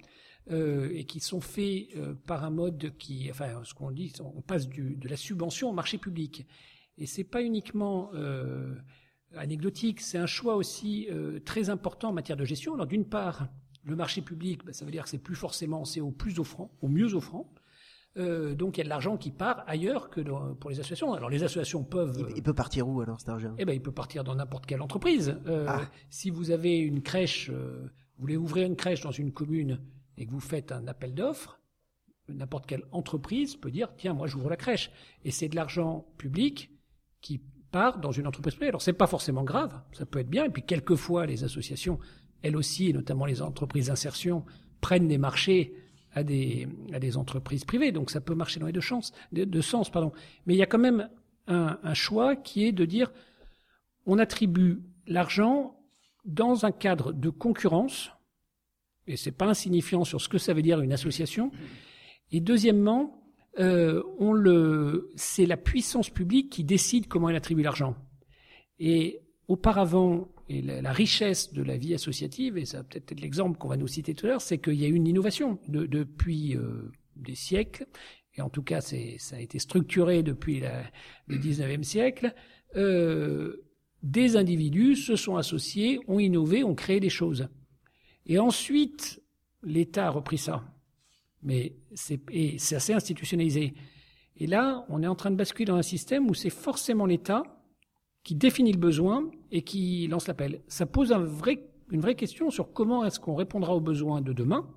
euh, 0.50 0.88
et 0.92 1.04
qui 1.04 1.20
sont 1.20 1.40
faits 1.40 1.88
euh, 1.96 2.14
par 2.26 2.44
un 2.44 2.50
mode 2.50 2.96
qui, 2.96 3.28
enfin, 3.30 3.62
ce 3.64 3.74
qu'on 3.74 3.90
dit, 3.90 4.12
on 4.20 4.40
passe 4.40 4.68
de 4.68 5.08
la 5.08 5.16
subvention 5.16 5.68
au 5.68 5.72
marché 5.72 5.98
public. 5.98 6.46
Et 6.96 7.06
c'est 7.06 7.24
pas 7.24 7.42
uniquement 7.42 8.10
euh, 8.14 8.74
anecdotique, 9.34 10.00
c'est 10.00 10.18
un 10.18 10.26
choix 10.26 10.56
aussi 10.56 11.08
très 11.44 11.70
important 11.70 12.10
en 12.10 12.12
matière 12.12 12.36
de 12.36 12.44
gestion. 12.44 12.74
Alors 12.74 12.86
d'une 12.86 13.08
part, 13.08 13.48
le 13.84 13.96
marché 13.96 14.22
public, 14.22 14.64
ben, 14.64 14.72
ça 14.72 14.84
veut 14.84 14.90
dire 14.90 15.04
que 15.04 15.08
c'est 15.08 15.18
plus 15.18 15.36
forcément 15.36 15.84
c'est 15.84 16.00
au 16.00 16.10
plus 16.10 16.38
offrant, 16.38 16.70
au 16.82 16.88
mieux 16.88 17.14
offrant. 17.14 17.52
Euh, 18.16 18.54
donc 18.54 18.76
il 18.76 18.78
y 18.78 18.80
a 18.80 18.84
de 18.84 18.88
l'argent 18.88 19.16
qui 19.16 19.30
part 19.30 19.62
ailleurs 19.66 20.10
que 20.10 20.20
pour 20.54 20.70
les 20.70 20.80
associations. 20.80 21.12
Alors 21.12 21.30
les 21.30 21.42
associations 21.44 21.84
peuvent. 21.84 22.32
Il, 22.34 22.42
peut 22.42 22.54
partir 22.54 22.88
où 22.88 23.00
alors 23.00 23.20
cet 23.20 23.28
argent? 23.28 23.54
Eh 23.58 23.64
ben 23.64 23.72
il 23.72 23.82
peut 23.82 23.92
partir 23.92 24.24
dans 24.24 24.34
n'importe 24.34 24.66
quelle 24.66 24.82
entreprise. 24.82 25.36
Euh, 25.46 25.66
ah. 25.68 25.82
Si 26.08 26.30
vous 26.30 26.50
avez 26.50 26.78
une 26.78 27.02
crèche, 27.02 27.50
euh, 27.50 27.88
vous 28.16 28.22
voulez 28.22 28.36
ouvrir 28.36 28.66
une 28.66 28.76
crèche 28.76 29.00
dans 29.02 29.12
une 29.12 29.32
commune 29.32 29.80
et 30.16 30.26
que 30.26 30.32
vous 30.32 30.40
faites 30.40 30.72
un 30.72 30.88
appel 30.88 31.14
d'offres, 31.14 31.60
n'importe 32.28 32.66
quelle 32.66 32.84
entreprise 32.90 33.56
peut 33.56 33.70
dire 33.70 33.90
tiens 33.96 34.12
moi 34.12 34.26
j'ouvre 34.26 34.50
la 34.50 34.56
crèche 34.56 34.90
et 35.24 35.30
c'est 35.30 35.48
de 35.48 35.56
l'argent 35.56 36.06
public 36.16 36.70
qui 37.20 37.40
part 37.70 38.00
dans 38.00 38.10
une 38.10 38.26
entreprise 38.26 38.54
privée. 38.54 38.70
Alors 38.70 38.82
c'est 38.82 38.92
pas 38.92 39.06
forcément 39.06 39.44
grave, 39.44 39.80
ça 39.92 40.04
peut 40.04 40.18
être 40.18 40.30
bien. 40.30 40.44
Et 40.44 40.50
puis 40.50 40.64
quelquefois 40.64 41.26
les 41.26 41.44
associations, 41.44 42.00
elles 42.42 42.56
aussi, 42.56 42.88
et 42.88 42.92
notamment 42.92 43.24
les 43.24 43.40
entreprises 43.40 43.86
d'insertion, 43.86 44.44
prennent 44.80 45.06
des 45.06 45.18
marchés 45.18 45.74
à 46.12 46.22
des, 46.22 46.68
à 46.92 46.98
des 46.98 47.16
entreprises 47.16 47.64
privées. 47.64 47.92
Donc 47.92 48.10
ça 48.10 48.20
peut 48.20 48.34
marcher 48.34 48.60
dans 48.60 48.66
les 48.66 48.72
deux, 48.72 49.62
sens. 49.62 49.90
Pardon. 49.90 50.12
Mais 50.46 50.54
il 50.54 50.58
y 50.58 50.62
a 50.62 50.66
quand 50.66 50.78
même 50.78 51.08
un, 51.46 51.78
un 51.82 51.94
choix 51.94 52.36
qui 52.36 52.64
est 52.64 52.72
de 52.72 52.84
dire 52.84 53.12
on 54.06 54.18
attribue 54.18 54.82
l'argent 55.06 55.76
dans 56.24 56.64
un 56.64 56.72
cadre 56.72 57.12
de 57.12 57.30
concurrence, 57.30 58.10
et 59.06 59.16
c'est 59.16 59.32
pas 59.32 59.46
insignifiant 59.46 60.04
sur 60.04 60.20
ce 60.20 60.28
que 60.28 60.38
ça 60.38 60.52
veut 60.52 60.62
dire 60.62 60.80
une 60.80 60.92
association. 60.92 61.50
Et 62.30 62.40
deuxièmement, 62.40 63.24
euh, 63.58 64.02
on 64.18 64.32
le, 64.32 65.10
c'est 65.16 65.46
la 65.46 65.56
puissance 65.56 66.10
publique 66.10 66.50
qui 66.50 66.64
décide 66.64 67.08
comment 67.08 67.28
elle 67.28 67.36
attribue 67.36 67.62
l'argent. 67.62 67.96
Et 68.78 69.20
auparavant, 69.48 70.28
et 70.50 70.62
la, 70.62 70.92
richesse 70.92 71.52
de 71.52 71.62
la 71.62 71.76
vie 71.76 71.94
associative, 71.94 72.58
et 72.58 72.64
ça 72.64 72.78
va 72.78 72.84
peut-être 72.84 73.12
être 73.12 73.20
l'exemple 73.20 73.56
qu'on 73.56 73.68
va 73.68 73.76
nous 73.76 73.86
citer 73.86 74.14
tout 74.14 74.26
à 74.26 74.30
l'heure, 74.30 74.42
c'est 74.42 74.58
qu'il 74.58 74.74
y 74.74 74.84
a 74.84 74.88
eu 74.88 74.94
une 74.94 75.06
innovation 75.06 75.60
depuis 75.68 76.56
euh, 76.56 76.90
des 77.14 77.36
siècles, 77.36 77.86
et 78.34 78.42
en 78.42 78.50
tout 78.50 78.64
cas 78.64 78.80
ça 78.80 78.96
a 79.36 79.38
été 79.38 79.60
structuré 79.60 80.24
depuis 80.24 80.62
le 81.28 81.38
19e 81.38 81.84
siècle. 81.84 82.34
Euh, 82.74 83.64
des 84.02 84.36
individus 84.36 84.96
se 84.96 85.14
sont 85.14 85.36
associés, 85.36 86.00
ont 86.08 86.18
innové, 86.18 86.64
ont 86.64 86.74
créé 86.74 86.98
des 86.98 87.10
choses. 87.10 87.48
Et 88.26 88.40
ensuite, 88.40 89.22
l'État 89.62 90.08
a 90.08 90.10
repris 90.10 90.38
ça. 90.38 90.64
Mais 91.42 91.76
et 92.32 92.58
c'est 92.58 92.74
assez 92.74 92.92
institutionnalisé. 92.92 93.74
Et 94.36 94.46
là, 94.48 94.84
on 94.88 95.02
est 95.02 95.06
en 95.06 95.14
train 95.14 95.30
de 95.30 95.36
basculer 95.36 95.66
dans 95.66 95.76
un 95.76 95.82
système 95.82 96.28
où 96.28 96.34
c'est 96.34 96.50
forcément 96.50 97.06
l'État 97.06 97.44
qui 98.22 98.34
définit 98.34 98.72
le 98.72 98.78
besoin 98.78 99.30
et 99.50 99.62
qui 99.62 100.06
lance 100.08 100.28
l'appel. 100.28 100.62
Ça 100.68 100.86
pose 100.86 101.12
un 101.12 101.18
vrai, 101.18 101.68
une 101.90 102.00
vraie 102.00 102.14
question 102.14 102.50
sur 102.50 102.72
comment 102.72 103.04
est-ce 103.04 103.20
qu'on 103.20 103.34
répondra 103.34 103.74
aux 103.74 103.80
besoins 103.80 104.20
de 104.20 104.32
demain, 104.32 104.68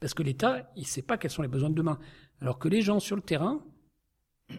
parce 0.00 0.14
que 0.14 0.22
l'État, 0.22 0.70
il 0.76 0.82
ne 0.82 0.86
sait 0.86 1.02
pas 1.02 1.16
quels 1.16 1.30
sont 1.30 1.42
les 1.42 1.48
besoins 1.48 1.70
de 1.70 1.74
demain. 1.74 1.98
Alors 2.40 2.58
que 2.58 2.68
les 2.68 2.82
gens 2.82 2.98
sur 2.98 3.14
le 3.14 3.22
terrain, 3.22 3.64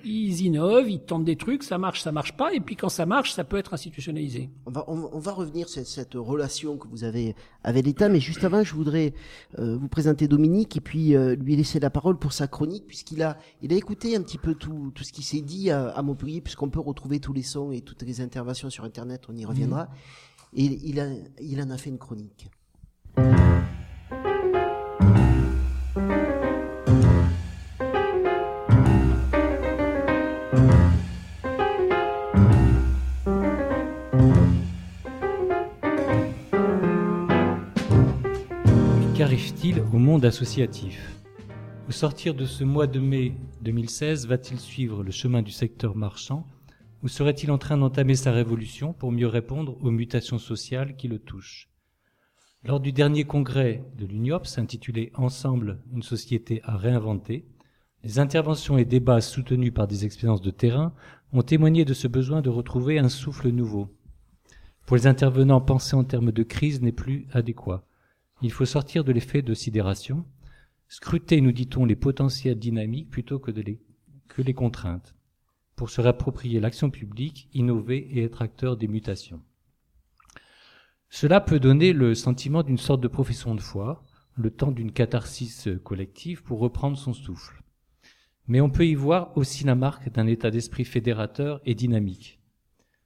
ils 0.03 0.41
innovent, 0.41 0.89
ils 0.89 0.99
tentent 0.99 1.25
des 1.25 1.35
trucs, 1.35 1.63
ça 1.63 1.77
marche, 1.77 2.01
ça 2.01 2.11
marche 2.11 2.35
pas, 2.35 2.53
et 2.53 2.59
puis 2.59 2.75
quand 2.75 2.89
ça 2.89 3.05
marche, 3.05 3.31
ça 3.33 3.43
peut 3.43 3.57
être 3.57 3.73
institutionnalisé. 3.73 4.49
On 4.65 4.71
va, 4.71 4.85
on, 4.87 5.19
va 5.19 5.31
revenir 5.31 5.69
sur 5.69 5.85
cette 5.85 6.15
relation 6.15 6.77
que 6.77 6.87
vous 6.87 7.03
avez 7.03 7.35
avec 7.63 7.85
l'État, 7.85 8.09
mais 8.09 8.19
juste 8.19 8.43
avant, 8.43 8.63
je 8.63 8.73
voudrais 8.73 9.13
euh, 9.59 9.77
vous 9.77 9.87
présenter 9.87 10.27
Dominique 10.27 10.77
et 10.77 10.81
puis 10.81 11.15
euh, 11.15 11.35
lui 11.35 11.55
laisser 11.55 11.79
la 11.79 11.89
parole 11.89 12.17
pour 12.17 12.33
sa 12.33 12.47
chronique, 12.47 12.85
puisqu'il 12.87 13.21
a, 13.21 13.37
il 13.61 13.71
a 13.73 13.75
écouté 13.75 14.15
un 14.15 14.21
petit 14.21 14.37
peu 14.37 14.55
tout, 14.55 14.91
tout 14.93 15.03
ce 15.03 15.13
qui 15.13 15.23
s'est 15.23 15.41
dit 15.41 15.69
à, 15.69 15.89
à 15.89 16.01
Montpellier, 16.01 16.41
puisqu'on 16.41 16.69
peut 16.69 16.81
retrouver 16.81 17.19
tous 17.19 17.33
les 17.33 17.43
sons 17.43 17.71
et 17.71 17.81
toutes 17.81 18.01
les 18.03 18.21
interventions 18.21 18.69
sur 18.69 18.83
Internet, 18.83 19.23
on 19.29 19.35
y 19.35 19.45
reviendra. 19.45 19.85
Mmh. 19.85 19.89
Et 20.55 20.65
il, 20.83 20.99
a, 20.99 21.07
il 21.41 21.61
en 21.61 21.69
a 21.69 21.77
fait 21.77 21.89
une 21.89 21.97
chronique. 21.97 22.49
Au 39.71 39.97
monde 39.97 40.25
associatif 40.25 41.23
Au 41.87 41.93
sortir 41.93 42.35
de 42.35 42.45
ce 42.45 42.65
mois 42.65 42.85
de 42.85 42.99
mai 42.99 43.33
2016, 43.61 44.27
va-t-il 44.27 44.59
suivre 44.59 45.03
le 45.03 45.11
chemin 45.11 45.41
du 45.41 45.51
secteur 45.51 45.95
marchand 45.95 46.45
ou 47.01 47.07
serait-il 47.07 47.49
en 47.49 47.57
train 47.57 47.77
d'entamer 47.77 48.15
sa 48.15 48.33
révolution 48.33 48.91
pour 48.91 49.13
mieux 49.13 49.27
répondre 49.27 49.77
aux 49.81 49.89
mutations 49.89 50.37
sociales 50.37 50.97
qui 50.97 51.07
le 51.07 51.17
touchent? 51.17 51.69
Lors 52.65 52.81
du 52.81 52.91
dernier 52.91 53.23
congrès 53.23 53.85
de 53.97 54.05
l'UNIOPS, 54.05 54.57
intitulé 54.57 55.13
Ensemble, 55.15 55.79
une 55.93 56.03
société 56.03 56.59
à 56.65 56.75
réinventer, 56.75 57.45
les 58.03 58.19
interventions 58.19 58.77
et 58.77 58.83
débats 58.83 59.21
soutenus 59.21 59.73
par 59.73 59.87
des 59.87 60.03
expériences 60.03 60.41
de 60.41 60.51
terrain 60.51 60.93
ont 61.31 61.41
témoigné 61.41 61.85
de 61.85 61.93
ce 61.93 62.09
besoin 62.09 62.41
de 62.41 62.49
retrouver 62.49 62.99
un 62.99 63.07
souffle 63.07 63.47
nouveau. 63.47 63.87
Pour 64.85 64.97
les 64.97 65.07
intervenants, 65.07 65.61
penser 65.61 65.95
en 65.95 66.03
termes 66.03 66.33
de 66.33 66.43
crise 66.43 66.81
n'est 66.81 66.91
plus 66.91 67.27
adéquat. 67.31 67.85
Il 68.43 68.51
faut 68.51 68.65
sortir 68.65 69.05
de 69.05 69.13
l'effet 69.13 69.41
de 69.41 69.53
sidération, 69.53 70.25
scruter, 70.89 71.39
nous 71.39 71.53
dit-on, 71.53 71.85
les 71.85 71.95
potentiels 71.95 72.59
dynamiques 72.59 73.09
plutôt 73.09 73.39
que, 73.39 73.51
les, 73.51 74.53
contraintes, 74.53 75.15
pour 75.77 75.89
se 75.89 76.01
réapproprier 76.01 76.59
l'action 76.59 76.89
publique, 76.89 77.47
innover 77.53 77.99
et 78.11 78.21
être 78.21 78.41
acteur 78.41 78.75
des 78.75 78.89
mutations. 78.89 79.41
Cela 81.09 81.39
peut 81.39 81.61
donner 81.61 81.93
le 81.93 82.15
sentiment 82.15 82.63
d'une 82.63 82.77
sorte 82.77 82.99
de 82.99 83.07
profession 83.07 83.55
de 83.55 83.61
foi, 83.61 84.03
le 84.35 84.51
temps 84.51 84.71
d'une 84.71 84.91
catharsis 84.91 85.69
collective 85.81 86.43
pour 86.43 86.59
reprendre 86.59 86.97
son 86.97 87.13
souffle. 87.13 87.63
Mais 88.47 88.59
on 88.59 88.69
peut 88.69 88.85
y 88.85 88.95
voir 88.95 89.37
aussi 89.37 89.63
la 89.63 89.75
marque 89.75 90.11
d'un 90.11 90.27
état 90.27 90.51
d'esprit 90.51 90.83
fédérateur 90.83 91.61
et 91.63 91.75
dynamique. 91.75 92.41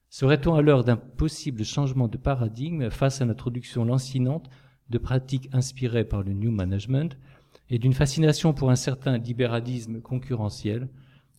Serait-on 0.09 0.55
à 0.55 0.63
l'heure 0.63 0.83
d'un 0.83 0.97
possible 0.97 1.63
changement 1.63 2.07
de 2.07 2.17
paradigme 2.17 2.89
face 2.89 3.21
à 3.21 3.25
l'introduction 3.25 3.85
lancinante 3.85 4.49
de 4.89 4.97
pratiques 4.97 5.49
inspirées 5.53 6.05
par 6.05 6.23
le 6.23 6.33
New 6.33 6.51
Management 6.51 7.17
et 7.69 7.79
d'une 7.79 7.93
fascination 7.93 8.53
pour 8.53 8.71
un 8.71 8.75
certain 8.75 9.17
libéralisme 9.17 9.99
concurrentiel, 10.01 10.87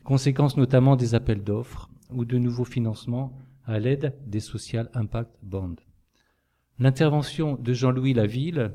conséquence 0.05 0.57
notamment 0.57 0.97
des 0.97 1.15
appels 1.15 1.43
d'offres 1.43 1.91
ou 2.11 2.25
de 2.25 2.39
nouveaux 2.39 2.65
financements 2.65 3.33
à 3.65 3.79
l'aide 3.79 4.15
des 4.27 4.41
Social 4.41 4.91
Impact 4.95 5.31
Bonds. 5.43 5.77
L'intervention 6.79 7.57
de 7.57 7.73
Jean-Louis 7.73 8.15
Laville 8.15 8.73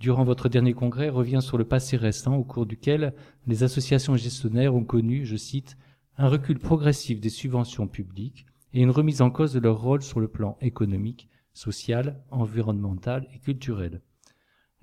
durant 0.00 0.24
votre 0.24 0.48
dernier 0.48 0.72
congrès 0.72 1.08
revient 1.08 1.40
sur 1.40 1.58
le 1.58 1.64
passé 1.64 1.96
récent 1.96 2.34
au 2.34 2.42
cours 2.42 2.66
duquel 2.66 3.14
les 3.46 3.62
associations 3.62 4.16
gestionnaires 4.16 4.74
ont 4.74 4.84
connu, 4.84 5.24
je 5.24 5.36
cite, 5.36 5.76
un 6.18 6.28
recul 6.28 6.58
progressif 6.58 7.20
des 7.20 7.28
subventions 7.28 7.86
publiques 7.86 8.46
et 8.74 8.82
une 8.82 8.90
remise 8.90 9.22
en 9.22 9.30
cause 9.30 9.52
de 9.52 9.60
leur 9.60 9.80
rôle 9.80 10.02
sur 10.02 10.18
le 10.18 10.28
plan 10.28 10.56
économique, 10.60 11.28
social, 11.52 12.20
environnemental 12.30 13.28
et 13.34 13.38
culturel. 13.38 14.00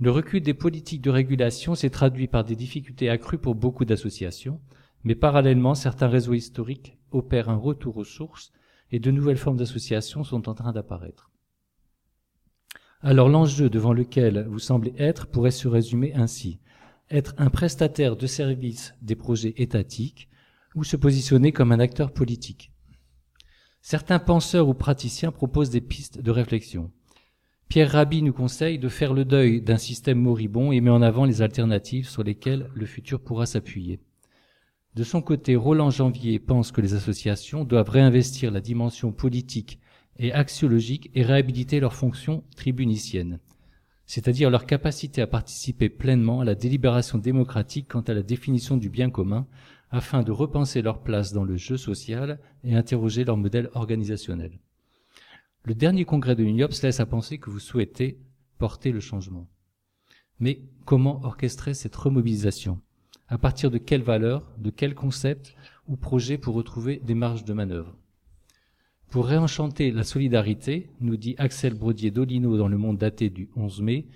Le 0.02 0.12
recul 0.12 0.42
des 0.42 0.54
politiques 0.54 1.02
de 1.02 1.10
régulation 1.10 1.76
s'est 1.76 1.90
traduit 1.90 2.28
par 2.28 2.46
des 2.46 2.56
difficultés 2.56 3.10
accrues 3.10 3.38
pour 3.38 3.54
beaucoup 3.54 3.84
d'associations, 3.84 4.62
mais 5.04 5.16
parallèlement, 5.16 5.76
certains 5.76 6.08
réseaux 6.08 6.34
historiques 6.34 6.98
opèrent 7.12 7.50
un 7.50 7.58
retour 7.58 7.98
aux 7.98 8.06
sources 8.06 8.54
et 8.92 9.00
de 9.00 9.12
nouvelles 9.12 9.38
formes 9.38 9.58
d'associations 9.58 10.24
sont 10.24 10.48
en 10.48 10.54
train 10.54 10.72
d'apparaître. 10.72 11.32
Alors 13.02 13.28
l'enjeu 13.28 13.70
devant 13.70 13.92
lequel 13.92 14.46
vous 14.50 14.60
semblez 14.60 14.94
être 14.98 15.28
pourrait 15.28 15.52
se 15.52 15.68
résumer 15.68 16.14
ainsi. 16.14 16.60
Être 17.10 17.34
un 17.38 17.50
prestataire 17.50 18.16
de 18.16 18.28
services 18.28 18.94
des 19.02 19.16
projets 19.16 19.54
étatiques 19.58 20.30
ou 20.76 20.86
se 20.86 20.96
positionner 20.96 21.52
comme 21.52 21.74
un 21.74 21.80
acteur 21.80 22.14
politique. 22.14 22.72
Certains 23.82 24.20
penseurs 24.20 24.70
ou 24.70 24.74
praticiens 24.74 25.32
proposent 25.32 25.72
des 25.72 25.82
pistes 25.82 26.22
de 26.22 26.32
réflexion. 26.32 26.92
Pierre 27.70 27.92
Rabhi 27.92 28.24
nous 28.24 28.34
conseille 28.34 28.80
de 28.80 28.90
faire 28.90 29.14
le 29.14 29.26
deuil 29.26 29.62
d'un 29.62 29.78
système 29.78 30.20
moribond 30.20 30.72
et 30.72 30.82
met 30.82 30.90
en 30.90 31.04
avant 31.04 31.26
les 31.26 31.44
alternatives 31.44 32.10
sur 32.10 32.24
lesquelles 32.24 32.68
le 32.74 32.88
futur 32.88 33.20
pourra 33.22 33.46
s'appuyer. 33.46 34.00
De 34.96 35.04
son 35.04 35.22
côté, 35.22 35.56
Roland 35.56 35.92
Janvier 35.92 36.40
pense 36.40 36.72
que 36.72 36.82
les 36.82 36.96
associations 36.96 37.66
doivent 37.66 37.92
réinvestir 37.92 38.50
la 38.50 38.60
dimension 38.60 39.12
politique 39.12 39.80
et 40.18 40.34
axiologique 40.34 41.12
et 41.14 41.22
réhabiliter 41.22 41.80
leur 41.80 41.94
fonction 41.94 42.44
tribunicienne, 42.56 43.40
c'est-à-dire 44.08 44.50
leur 44.50 44.66
capacité 44.66 45.22
à 45.22 45.28
participer 45.28 45.90
pleinement 45.90 46.42
à 46.42 46.46
la 46.46 46.56
délibération 46.56 47.20
démocratique 47.20 47.88
quant 47.88 48.02
à 48.02 48.16
la 48.16 48.24
définition 48.24 48.78
du 48.78 48.90
bien 48.90 49.12
commun, 49.12 49.46
afin 49.92 50.24
de 50.24 50.32
repenser 50.32 50.82
leur 50.82 51.04
place 51.04 51.34
dans 51.34 51.44
le 51.44 51.56
jeu 51.56 51.78
social 51.78 52.40
et 52.64 52.74
interroger 52.74 53.26
leur 53.26 53.38
modèle 53.38 53.70
organisationnel. 53.76 54.60
Le 55.66 55.76
dernier 55.76 56.06
congrès 56.06 56.36
de 56.36 56.44
l'UNIOPS 56.44 56.82
laisse 56.84 57.00
à 57.00 57.06
penser 57.06 57.38
que 57.38 57.50
vous 57.50 57.60
souhaitez 57.60 58.20
porter 58.58 58.92
le 58.92 59.02
changement. 59.02 59.48
Mais 60.40 60.62
comment 60.86 61.22
orchestrer 61.24 61.74
cette 61.74 61.96
remobilisation? 61.96 62.80
À 63.28 63.38
partir 63.38 63.70
de 63.70 63.78
quelles 63.78 64.02
valeurs, 64.02 64.50
de 64.58 64.70
quels 64.70 64.96
concepts 64.96 65.56
ou 65.88 65.98
projets 65.98 66.38
pour 66.38 66.56
retrouver 66.56 67.02
des 67.04 67.14
marges 67.14 67.44
de 67.44 67.54
manœuvre? 67.54 67.96
Pour 69.10 69.26
réenchanter 69.26 69.92
la 69.92 70.04
solidarité, 70.04 70.90
nous 71.02 71.18
dit 71.18 71.36
Axel 71.38 71.74
Brodier 71.74 72.12
d'Olino 72.12 72.58
dans 72.58 72.68
le 72.68 72.78
monde 72.78 72.98
daté 72.98 73.30
du 73.30 73.50
11 73.56 73.82
mai, 73.82 74.08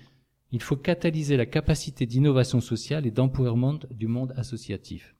il 0.50 0.62
faut 0.62 0.76
catalyser 0.76 1.36
la 1.36 1.46
capacité 1.46 2.06
d'innovation 2.06 2.60
sociale 2.60 3.06
et 3.06 3.10
d'empowerment 3.10 3.80
du 3.90 4.06
monde 4.06 4.32
associatif. 4.36 5.14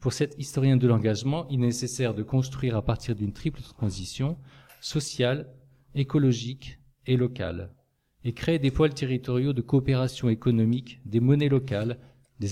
Pour 0.00 0.12
cet 0.12 0.36
historien 0.38 0.76
de 0.76 0.86
l'engagement, 0.86 1.46
il 1.48 1.60
est 1.62 1.66
nécessaire 1.66 2.14
de 2.14 2.22
construire 2.22 2.76
à 2.76 2.82
partir 2.82 3.14
d'une 3.14 3.32
triple 3.32 3.60
transition 3.60 4.36
sociale, 4.80 5.48
écologique 5.94 6.78
et 7.06 7.16
locale, 7.16 7.72
et 8.24 8.32
créer 8.32 8.58
des 8.58 8.70
pôles 8.70 8.94
territoriaux 8.94 9.52
de 9.52 9.62
coopération 9.62 10.28
économique, 10.28 11.00
des 11.04 11.20
monnaies 11.20 11.48
locales, 11.48 11.98
des, 12.40 12.48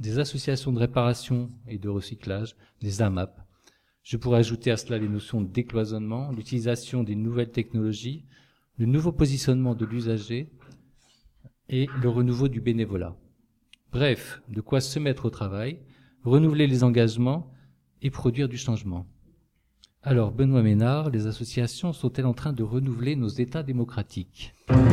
des 0.00 0.18
associations 0.18 0.72
de 0.72 0.78
réparation 0.78 1.50
et 1.66 1.78
de 1.78 1.88
recyclage, 1.88 2.56
des 2.80 3.02
AMAP. 3.02 3.40
Je 4.02 4.16
pourrais 4.16 4.38
ajouter 4.38 4.70
à 4.70 4.76
cela 4.76 4.98
les 4.98 5.08
notions 5.08 5.40
de 5.40 5.48
décloisonnement, 5.48 6.32
l'utilisation 6.32 7.02
des 7.02 7.16
nouvelles 7.16 7.50
technologies, 7.50 8.24
le 8.78 8.86
nouveau 8.86 9.12
positionnement 9.12 9.74
de 9.74 9.84
l'usager 9.84 10.48
et 11.68 11.86
le 12.02 12.08
renouveau 12.08 12.48
du 12.48 12.60
bénévolat. 12.60 13.16
Bref, 13.92 14.40
de 14.48 14.60
quoi 14.60 14.80
se 14.80 14.98
mettre 14.98 15.26
au 15.26 15.30
travail 15.30 15.80
renouveler 16.24 16.66
les 16.66 16.84
engagements 16.84 17.50
et 18.02 18.10
produire 18.10 18.48
du 18.48 18.56
changement. 18.56 19.06
Alors, 20.02 20.32
Benoît 20.32 20.62
Ménard, 20.62 21.10
les 21.10 21.26
associations 21.26 21.92
sont-elles 21.92 22.24
en 22.24 22.32
train 22.32 22.54
de 22.54 22.62
renouveler 22.62 23.16
nos 23.16 23.28
États 23.28 23.62
démocratiques? 23.62 24.54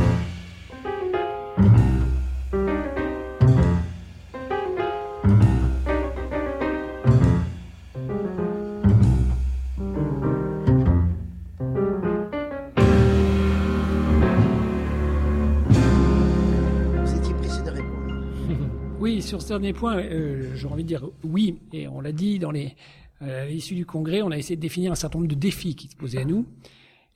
Sur 19.19 19.41
ce 19.41 19.49
dernier 19.49 19.73
point, 19.73 19.97
euh, 19.97 20.55
j'ai 20.55 20.67
envie 20.67 20.83
de 20.83 20.87
dire 20.87 21.09
oui, 21.25 21.59
et 21.73 21.89
on 21.89 21.99
l'a 21.99 22.13
dit 22.13 22.39
dans 22.39 22.51
les 22.51 22.77
à 23.19 23.45
l'issue 23.45 23.75
du 23.75 23.85
congrès, 23.85 24.21
on 24.21 24.31
a 24.31 24.37
essayé 24.37 24.55
de 24.55 24.61
définir 24.61 24.91
un 24.91 24.95
certain 24.95 25.19
nombre 25.19 25.29
de 25.29 25.35
défis 25.35 25.75
qui 25.75 25.87
se 25.87 25.95
posaient 25.95 26.21
à 26.21 26.25
nous. 26.25 26.45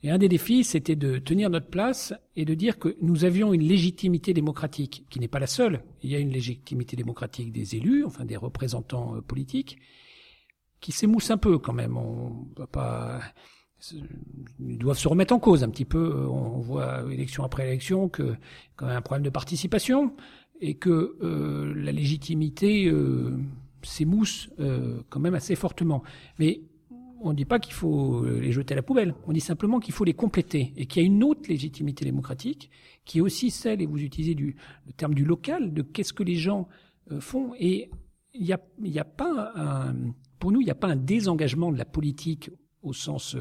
Et 0.04 0.10
un 0.10 0.18
des 0.18 0.28
défis, 0.28 0.64
c'était 0.64 0.96
de 0.96 1.18
tenir 1.18 1.48
notre 1.48 1.68
place 1.68 2.12
et 2.34 2.44
de 2.44 2.54
dire 2.54 2.78
que 2.78 2.96
nous 3.00 3.24
avions 3.24 3.52
une 3.52 3.62
légitimité 3.62 4.34
démocratique, 4.34 5.06
qui 5.10 5.20
n'est 5.20 5.28
pas 5.28 5.38
la 5.38 5.46
seule. 5.46 5.84
Il 6.02 6.10
y 6.10 6.16
a 6.16 6.18
une 6.18 6.30
légitimité 6.30 6.96
démocratique 6.96 7.52
des 7.52 7.76
élus, 7.76 8.04
enfin 8.04 8.24
des 8.24 8.36
représentants 8.36 9.14
euh, 9.16 9.20
politiques, 9.20 9.78
qui 10.80 10.90
s'émousse 10.90 11.30
un 11.30 11.38
peu 11.38 11.58
quand 11.58 11.72
même. 11.72 11.96
On 11.96 12.48
va 12.56 12.66
pas, 12.66 13.20
ils 14.58 14.78
doivent 14.78 14.98
se 14.98 15.06
remettre 15.06 15.34
en 15.34 15.38
cause 15.38 15.62
un 15.62 15.68
petit 15.68 15.84
peu. 15.84 16.26
On 16.26 16.58
voit 16.58 17.04
élection 17.12 17.44
après 17.44 17.68
élection 17.68 18.08
que 18.08 18.34
quand 18.74 18.86
même 18.86 18.96
un 18.96 19.02
problème 19.02 19.24
de 19.24 19.30
participation 19.30 20.16
et 20.60 20.74
que 20.74 21.16
euh, 21.22 21.74
la 21.76 21.92
légitimité 21.92 22.86
euh, 22.86 23.36
s'émousse 23.82 24.50
euh, 24.60 25.02
quand 25.08 25.20
même 25.20 25.34
assez 25.34 25.54
fortement. 25.54 26.02
Mais 26.38 26.62
on 27.20 27.30
ne 27.30 27.36
dit 27.36 27.44
pas 27.44 27.58
qu'il 27.58 27.74
faut 27.74 28.24
les 28.24 28.50
jeter 28.50 28.74
à 28.74 28.76
la 28.76 28.82
poubelle, 28.82 29.14
on 29.26 29.32
dit 29.32 29.40
simplement 29.40 29.78
qu'il 29.78 29.94
faut 29.94 30.04
les 30.04 30.14
compléter 30.14 30.72
et 30.76 30.86
qu'il 30.86 31.02
y 31.02 31.04
a 31.04 31.06
une 31.06 31.22
autre 31.22 31.48
légitimité 31.48 32.04
démocratique 32.04 32.68
qui 33.04 33.18
est 33.18 33.20
aussi 33.20 33.50
celle, 33.50 33.80
et 33.80 33.86
vous 33.86 33.98
utilisez 33.98 34.34
le 34.34 34.54
terme 34.96 35.14
du 35.14 35.24
local, 35.24 35.72
de 35.72 35.82
qu'est-ce 35.82 36.12
que 36.12 36.24
les 36.24 36.34
gens 36.34 36.66
font. 37.20 37.52
Et 37.60 37.90
il 38.34 38.44
n'y 38.44 38.52
a, 38.52 39.00
a 39.00 39.04
pas 39.04 39.52
un, 39.54 39.94
pour 40.40 40.50
nous, 40.50 40.60
il 40.60 40.64
n'y 40.64 40.70
a 40.70 40.74
pas 40.74 40.88
un 40.88 40.96
désengagement 40.96 41.70
de 41.70 41.78
la 41.78 41.84
politique 41.84 42.50
au 42.82 42.92
sens 42.92 43.36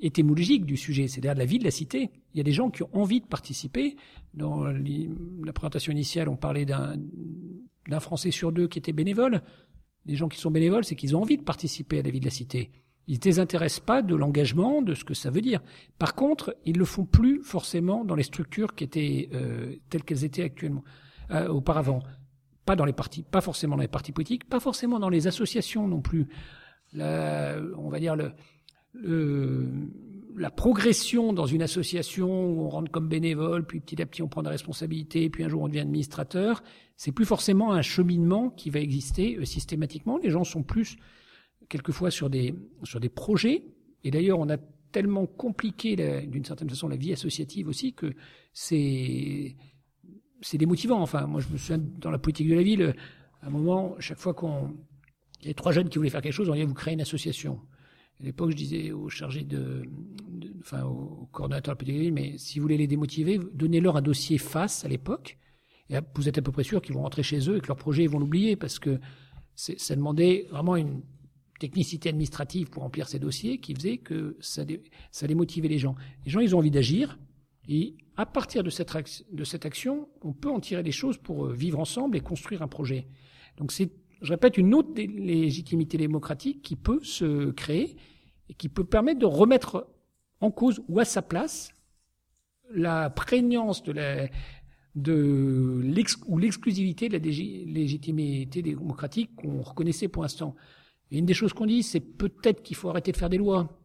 étymologique 0.00 0.64
du 0.64 0.76
sujet, 0.76 1.08
c'est-à-dire 1.08 1.34
de 1.34 1.38
la 1.38 1.44
vie 1.44 1.58
de 1.58 1.64
la 1.64 1.70
cité. 1.70 2.10
Il 2.34 2.38
y 2.38 2.40
a 2.40 2.44
des 2.44 2.52
gens 2.52 2.70
qui 2.70 2.82
ont 2.82 2.90
envie 2.92 3.20
de 3.20 3.26
participer. 3.26 3.96
Dans 4.34 4.64
la 4.64 5.52
présentation 5.52 5.92
initiale, 5.92 6.28
on 6.28 6.36
parlait 6.36 6.64
d'un 6.64 6.96
Français 8.00 8.30
sur 8.30 8.52
deux 8.52 8.68
qui 8.68 8.78
était 8.78 8.92
bénévole. 8.92 9.42
Les 10.06 10.16
gens 10.16 10.28
qui 10.28 10.38
sont 10.38 10.50
bénévoles, 10.50 10.84
c'est 10.84 10.96
qu'ils 10.96 11.16
ont 11.16 11.22
envie 11.22 11.36
de 11.36 11.42
participer 11.42 11.98
à 11.98 12.02
la 12.02 12.10
vie 12.10 12.20
de 12.20 12.24
la 12.24 12.30
cité. 12.30 12.70
Ils 13.06 13.14
ne 13.14 13.20
désintéressent 13.20 13.84
pas 13.84 14.02
de 14.02 14.14
l'engagement, 14.14 14.82
de 14.82 14.94
ce 14.94 15.04
que 15.04 15.14
ça 15.14 15.30
veut 15.30 15.40
dire. 15.40 15.60
Par 15.98 16.14
contre, 16.14 16.56
ils 16.64 16.78
le 16.78 16.84
font 16.84 17.04
plus 17.04 17.42
forcément 17.42 18.04
dans 18.04 18.14
les 18.14 18.22
structures 18.22 18.74
qui 18.74 18.84
étaient 18.84 19.28
euh, 19.34 19.74
telles 19.88 20.04
qu'elles 20.04 20.24
étaient 20.24 20.44
actuellement, 20.44 20.84
euh, 21.30 21.48
auparavant. 21.48 22.02
Pas 22.64 22.76
dans 22.76 22.84
les 22.84 22.92
partis, 22.92 23.24
pas 23.24 23.40
forcément 23.40 23.76
dans 23.76 23.82
les 23.82 23.88
partis 23.88 24.12
politiques, 24.12 24.48
pas 24.48 24.60
forcément 24.60 25.00
dans 25.00 25.08
les 25.08 25.26
associations 25.26 25.88
non 25.88 26.00
plus. 26.00 26.28
on 26.94 27.88
va 27.88 27.98
dire 27.98 28.16
le, 28.16 28.32
la 30.36 30.50
progression 30.50 31.32
dans 31.32 31.46
une 31.46 31.62
association 31.62 32.28
où 32.28 32.62
on 32.62 32.68
rentre 32.68 32.90
comme 32.90 33.08
bénévole, 33.08 33.66
puis 33.66 33.80
petit 33.80 34.00
à 34.00 34.06
petit 34.06 34.22
on 34.22 34.28
prend 34.28 34.42
des 34.42 34.50
responsabilités, 34.50 35.30
puis 35.30 35.44
un 35.44 35.48
jour 35.48 35.62
on 35.62 35.68
devient 35.68 35.80
administrateur, 35.80 36.62
c'est 36.96 37.12
plus 37.12 37.24
forcément 37.24 37.72
un 37.72 37.82
cheminement 37.82 38.50
qui 38.50 38.70
va 38.70 38.80
exister 38.80 39.36
euh, 39.36 39.44
systématiquement. 39.44 40.18
Les 40.18 40.30
gens 40.30 40.44
sont 40.44 40.62
plus 40.62 40.96
quelquefois 41.68 42.10
sur 42.10 42.28
des 42.28 42.54
sur 42.82 43.00
des 43.00 43.08
projets. 43.08 43.64
Et 44.04 44.10
d'ailleurs, 44.10 44.38
on 44.38 44.48
a 44.48 44.56
tellement 44.92 45.26
compliqué 45.26 45.96
d'une 46.26 46.44
certaine 46.44 46.68
façon 46.68 46.88
la 46.88 46.96
vie 46.96 47.12
associative 47.12 47.68
aussi 47.68 47.94
que 47.94 48.12
c'est 48.52 49.56
c'est 50.42 50.58
démotivant. 50.58 51.00
Enfin, 51.00 51.26
moi, 51.26 51.40
je 51.40 51.48
me 51.48 51.56
souviens 51.58 51.78
dans 51.78 52.10
la 52.10 52.18
politique 52.18 52.48
de 52.48 52.54
la 52.54 52.62
ville, 52.62 52.94
à 53.42 53.46
un 53.46 53.50
moment, 53.50 53.94
chaque 53.98 54.18
fois 54.18 54.34
qu'on 54.34 54.76
il 55.40 55.44
y 55.44 55.46
avait 55.48 55.54
trois 55.54 55.72
jeunes 55.72 55.88
qui 55.88 55.98
voulaient 55.98 56.10
faire 56.10 56.20
quelque 56.20 56.32
chose, 56.32 56.50
on 56.50 56.54
disait 56.54 56.66
vous 56.66 56.74
créez 56.74 56.94
une 56.94 57.00
association. 57.00 57.60
À 58.20 58.24
l'époque, 58.24 58.50
je 58.50 58.56
disais 58.56 58.92
aux 58.92 59.08
chargés 59.08 59.44
de, 59.44 59.82
de 60.28 60.52
enfin, 60.60 60.84
aux 60.84 61.28
coordonnateurs 61.32 61.76
mais 62.12 62.36
si 62.36 62.58
vous 62.58 62.62
voulez 62.62 62.76
les 62.76 62.86
démotiver, 62.86 63.40
donnez-leur 63.54 63.96
un 63.96 64.02
dossier 64.02 64.36
face 64.36 64.84
à 64.84 64.88
l'époque, 64.88 65.38
et 65.88 65.96
vous 66.14 66.28
êtes 66.28 66.38
à 66.38 66.42
peu 66.42 66.52
près 66.52 66.62
sûr 66.62 66.82
qu'ils 66.82 66.94
vont 66.94 67.02
rentrer 67.02 67.22
chez 67.22 67.48
eux 67.48 67.56
et 67.56 67.60
que 67.60 67.66
leur 67.66 67.76
projet 67.76 68.04
ils 68.04 68.10
vont 68.10 68.18
l'oublier 68.18 68.54
parce 68.56 68.78
que 68.78 69.00
ça 69.56 69.96
demandait 69.96 70.46
vraiment 70.50 70.76
une 70.76 71.02
technicité 71.58 72.08
administrative 72.08 72.70
pour 72.70 72.82
remplir 72.82 73.08
ces 73.08 73.18
dossiers 73.18 73.58
qui 73.58 73.74
faisait 73.74 73.98
que 73.98 74.36
ça, 74.40 74.64
ça 75.10 75.26
démotivait 75.26 75.68
les 75.68 75.78
gens. 75.78 75.94
Les 76.24 76.30
gens, 76.30 76.40
ils 76.40 76.54
ont 76.54 76.58
envie 76.58 76.70
d'agir, 76.70 77.18
et 77.68 77.96
à 78.16 78.26
partir 78.26 78.62
de 78.62 78.70
cette, 78.70 78.90
de 79.32 79.44
cette 79.44 79.66
action, 79.66 80.08
on 80.22 80.32
peut 80.32 80.50
en 80.50 80.60
tirer 80.60 80.82
des 80.82 80.92
choses 80.92 81.18
pour 81.18 81.46
euh, 81.46 81.52
vivre 81.52 81.78
ensemble 81.78 82.16
et 82.16 82.20
construire 82.20 82.62
un 82.62 82.68
projet. 82.68 83.06
Donc 83.58 83.72
c'est, 83.72 83.90
je 84.20 84.32
répète, 84.32 84.58
une 84.58 84.74
autre 84.74 84.90
légitimité 84.96 85.96
démocratique 85.96 86.62
qui 86.62 86.76
peut 86.76 87.00
se 87.02 87.50
créer 87.50 87.96
et 88.48 88.54
qui 88.54 88.68
peut 88.68 88.84
permettre 88.84 89.18
de 89.18 89.26
remettre 89.26 89.86
en 90.40 90.50
cause 90.50 90.80
ou 90.88 91.00
à 91.00 91.04
sa 91.04 91.22
place 91.22 91.72
la 92.72 93.10
prégnance 93.10 93.82
de 93.82 93.92
la, 93.92 94.28
de 94.94 95.80
l'ex, 95.82 96.16
ou 96.26 96.38
l'exclusivité 96.38 97.08
de 97.08 97.14
la 97.14 97.18
légitimité 97.18 98.62
démocratique 98.62 99.34
qu'on 99.36 99.62
reconnaissait 99.62 100.08
pour 100.08 100.22
l'instant. 100.22 100.54
Et 101.10 101.18
une 101.18 101.26
des 101.26 101.34
choses 101.34 101.52
qu'on 101.52 101.66
dit, 101.66 101.82
c'est 101.82 102.00
peut-être 102.00 102.62
qu'il 102.62 102.76
faut 102.76 102.88
arrêter 102.88 103.12
de 103.12 103.16
faire 103.16 103.30
des 103.30 103.38
lois. 103.38 103.76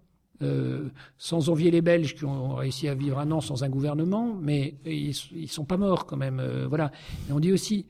Euh, 0.42 0.90
sans 1.18 1.48
envier 1.48 1.72
les 1.72 1.82
Belges 1.82 2.14
qui 2.14 2.26
ont 2.26 2.56
réussi 2.56 2.90
à 2.90 2.94
vivre 2.94 3.20
un 3.20 3.32
an 3.32 3.40
sans 3.40 3.64
un 3.64 3.70
gouvernement, 3.70 4.36
mais 4.36 4.76
ils, 4.86 5.16
ils 5.32 5.48
sont 5.48 5.64
pas 5.64 5.78
morts 5.78 6.06
quand 6.06 6.18
même. 6.18 6.42
Euh, 6.42 6.68
voilà. 6.68 6.92
Et 7.30 7.32
on 7.32 7.40
dit 7.40 7.54
aussi, 7.54 7.86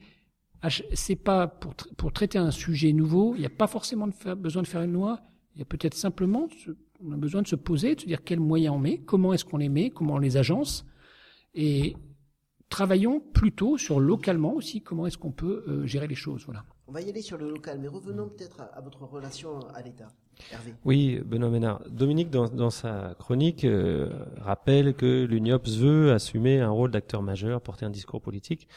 c'est 0.70 1.16
pas 1.16 1.46
pour, 1.46 1.74
pour 1.96 2.12
traiter 2.12 2.38
un 2.38 2.50
sujet 2.50 2.92
nouveau, 2.92 3.34
il 3.34 3.40
n'y 3.40 3.46
a 3.46 3.50
pas 3.50 3.66
forcément 3.66 4.08
besoin 4.36 4.62
de 4.62 4.66
faire 4.66 4.82
une 4.82 4.92
loi. 4.92 5.20
Il 5.54 5.60
y 5.60 5.62
a 5.62 5.64
peut-être 5.64 5.94
simplement, 5.94 6.48
on 7.02 7.12
a 7.12 7.16
besoin 7.16 7.42
de 7.42 7.46
se 7.46 7.56
poser, 7.56 7.94
de 7.94 8.00
se 8.00 8.06
dire 8.06 8.24
quels 8.24 8.40
moyens 8.40 8.74
on 8.74 8.78
met, 8.78 8.98
comment 8.98 9.32
est-ce 9.32 9.44
qu'on 9.44 9.56
les 9.56 9.68
met, 9.68 9.90
comment 9.90 10.14
on 10.14 10.18
les 10.18 10.36
agence, 10.36 10.84
et 11.54 11.96
travaillons 12.68 13.20
plutôt 13.20 13.78
sur 13.78 14.00
localement 14.00 14.52
aussi 14.54 14.82
comment 14.82 15.06
est-ce 15.06 15.18
qu'on 15.18 15.32
peut 15.32 15.64
euh, 15.68 15.86
gérer 15.86 16.06
les 16.06 16.14
choses. 16.14 16.44
Voilà. 16.44 16.64
On 16.86 16.92
va 16.92 17.00
y 17.00 17.08
aller 17.08 17.22
sur 17.22 17.38
le 17.38 17.48
local, 17.48 17.78
mais 17.80 17.88
revenons 17.88 18.28
peut-être 18.28 18.60
à, 18.60 18.80
votre 18.80 19.02
relation 19.04 19.60
à 19.74 19.82
l'État. 19.82 20.08
Hervé. 20.52 20.74
Oui, 20.84 21.20
Benoît 21.24 21.50
Ménard. 21.50 21.80
Dominique, 21.88 22.30
dans, 22.30 22.48
dans 22.48 22.70
sa 22.70 23.14
chronique, 23.18 23.64
euh, 23.64 24.08
rappelle 24.40 24.94
que 24.94 25.24
l'UNIOPS 25.24 25.76
veut 25.78 26.12
assumer 26.12 26.60
un 26.60 26.70
rôle 26.70 26.90
d'acteur 26.90 27.22
majeur, 27.22 27.60
porter 27.60 27.86
un 27.86 27.90
discours 27.90 28.20
politique. 28.20 28.68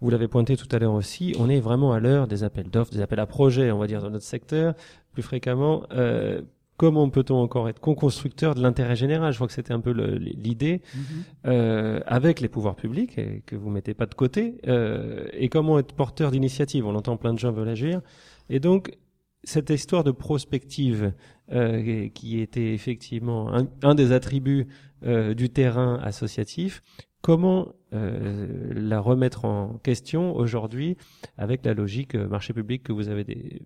Vous 0.00 0.10
l'avez 0.10 0.28
pointé 0.28 0.56
tout 0.56 0.68
à 0.72 0.78
l'heure 0.78 0.94
aussi, 0.94 1.34
on 1.38 1.50
est 1.50 1.60
vraiment 1.60 1.92
à 1.92 2.00
l'heure 2.00 2.26
des 2.26 2.42
appels 2.42 2.70
d'offres, 2.70 2.92
des 2.92 3.02
appels 3.02 3.20
à 3.20 3.26
projets, 3.26 3.70
on 3.70 3.78
va 3.78 3.86
dire, 3.86 4.00
dans 4.00 4.10
notre 4.10 4.24
secteur, 4.24 4.74
plus 5.12 5.22
fréquemment. 5.22 5.82
Euh, 5.92 6.40
comment 6.80 7.10
peut-on 7.10 7.36
encore 7.36 7.68
être 7.68 7.78
co-constructeur 7.78 8.54
de 8.54 8.62
l'intérêt 8.62 8.96
général? 8.96 9.32
Je 9.32 9.36
crois 9.36 9.46
que 9.46 9.52
c'était 9.52 9.74
un 9.74 9.80
peu 9.80 9.90
l'idée 9.90 10.80
mhm. 10.94 11.02
euh, 11.48 12.00
avec 12.06 12.40
les 12.40 12.48
pouvoirs 12.48 12.74
publics 12.76 13.18
et 13.18 13.42
que 13.44 13.54
vous 13.54 13.68
mettez 13.68 13.92
pas 13.92 14.06
de 14.06 14.14
côté. 14.14 14.54
Euh, 14.66 15.26
et 15.34 15.50
comment 15.50 15.78
être 15.78 15.92
porteur 15.92 16.30
d'initiative? 16.30 16.86
On 16.86 16.94
entend 16.94 17.18
plein 17.18 17.34
de 17.34 17.38
gens 17.38 17.52
veulent 17.52 17.68
agir. 17.68 18.00
Et 18.48 18.60
donc 18.60 18.96
cette 19.44 19.70
histoire 19.70 20.04
de 20.04 20.10
prospective 20.10 21.12
euh, 21.52 22.08
qui 22.08 22.40
était 22.40 22.74
effectivement 22.74 23.52
un, 23.82 23.94
des 23.94 24.12
attributs 24.12 24.68
euh, 25.02 25.34
du 25.34 25.50
terrain 25.50 25.98
associatif, 26.02 26.82
comment 27.22 27.74
euh, 27.92 28.72
la 28.74 29.00
remettre 29.00 29.44
en 29.44 29.78
question 29.78 30.36
aujourd'hui 30.36 30.96
avec 31.36 31.64
la 31.64 31.74
logique 31.74 32.14
marché 32.14 32.52
public 32.52 32.82
que 32.82 32.92
vous 32.92 33.08
avez 33.08 33.62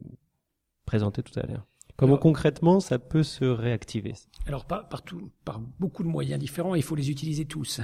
présentée 0.87 1.23
tout 1.23 1.39
à 1.39 1.47
l'heure? 1.47 1.67
Comment 1.97 2.17
concrètement 2.17 2.81
ça 2.81 2.99
peut 2.99 3.23
se 3.23 3.45
réactiver? 3.45 4.15
Alors 4.47 4.65
par, 4.65 4.89
beaucoup 5.79 6.03
de 6.03 6.09
moyens 6.09 6.41
différents, 6.41 6.75
il 6.75 6.83
faut 6.83 6.97
les 6.97 7.09
utiliser 7.09 7.45
tous. 7.45 7.81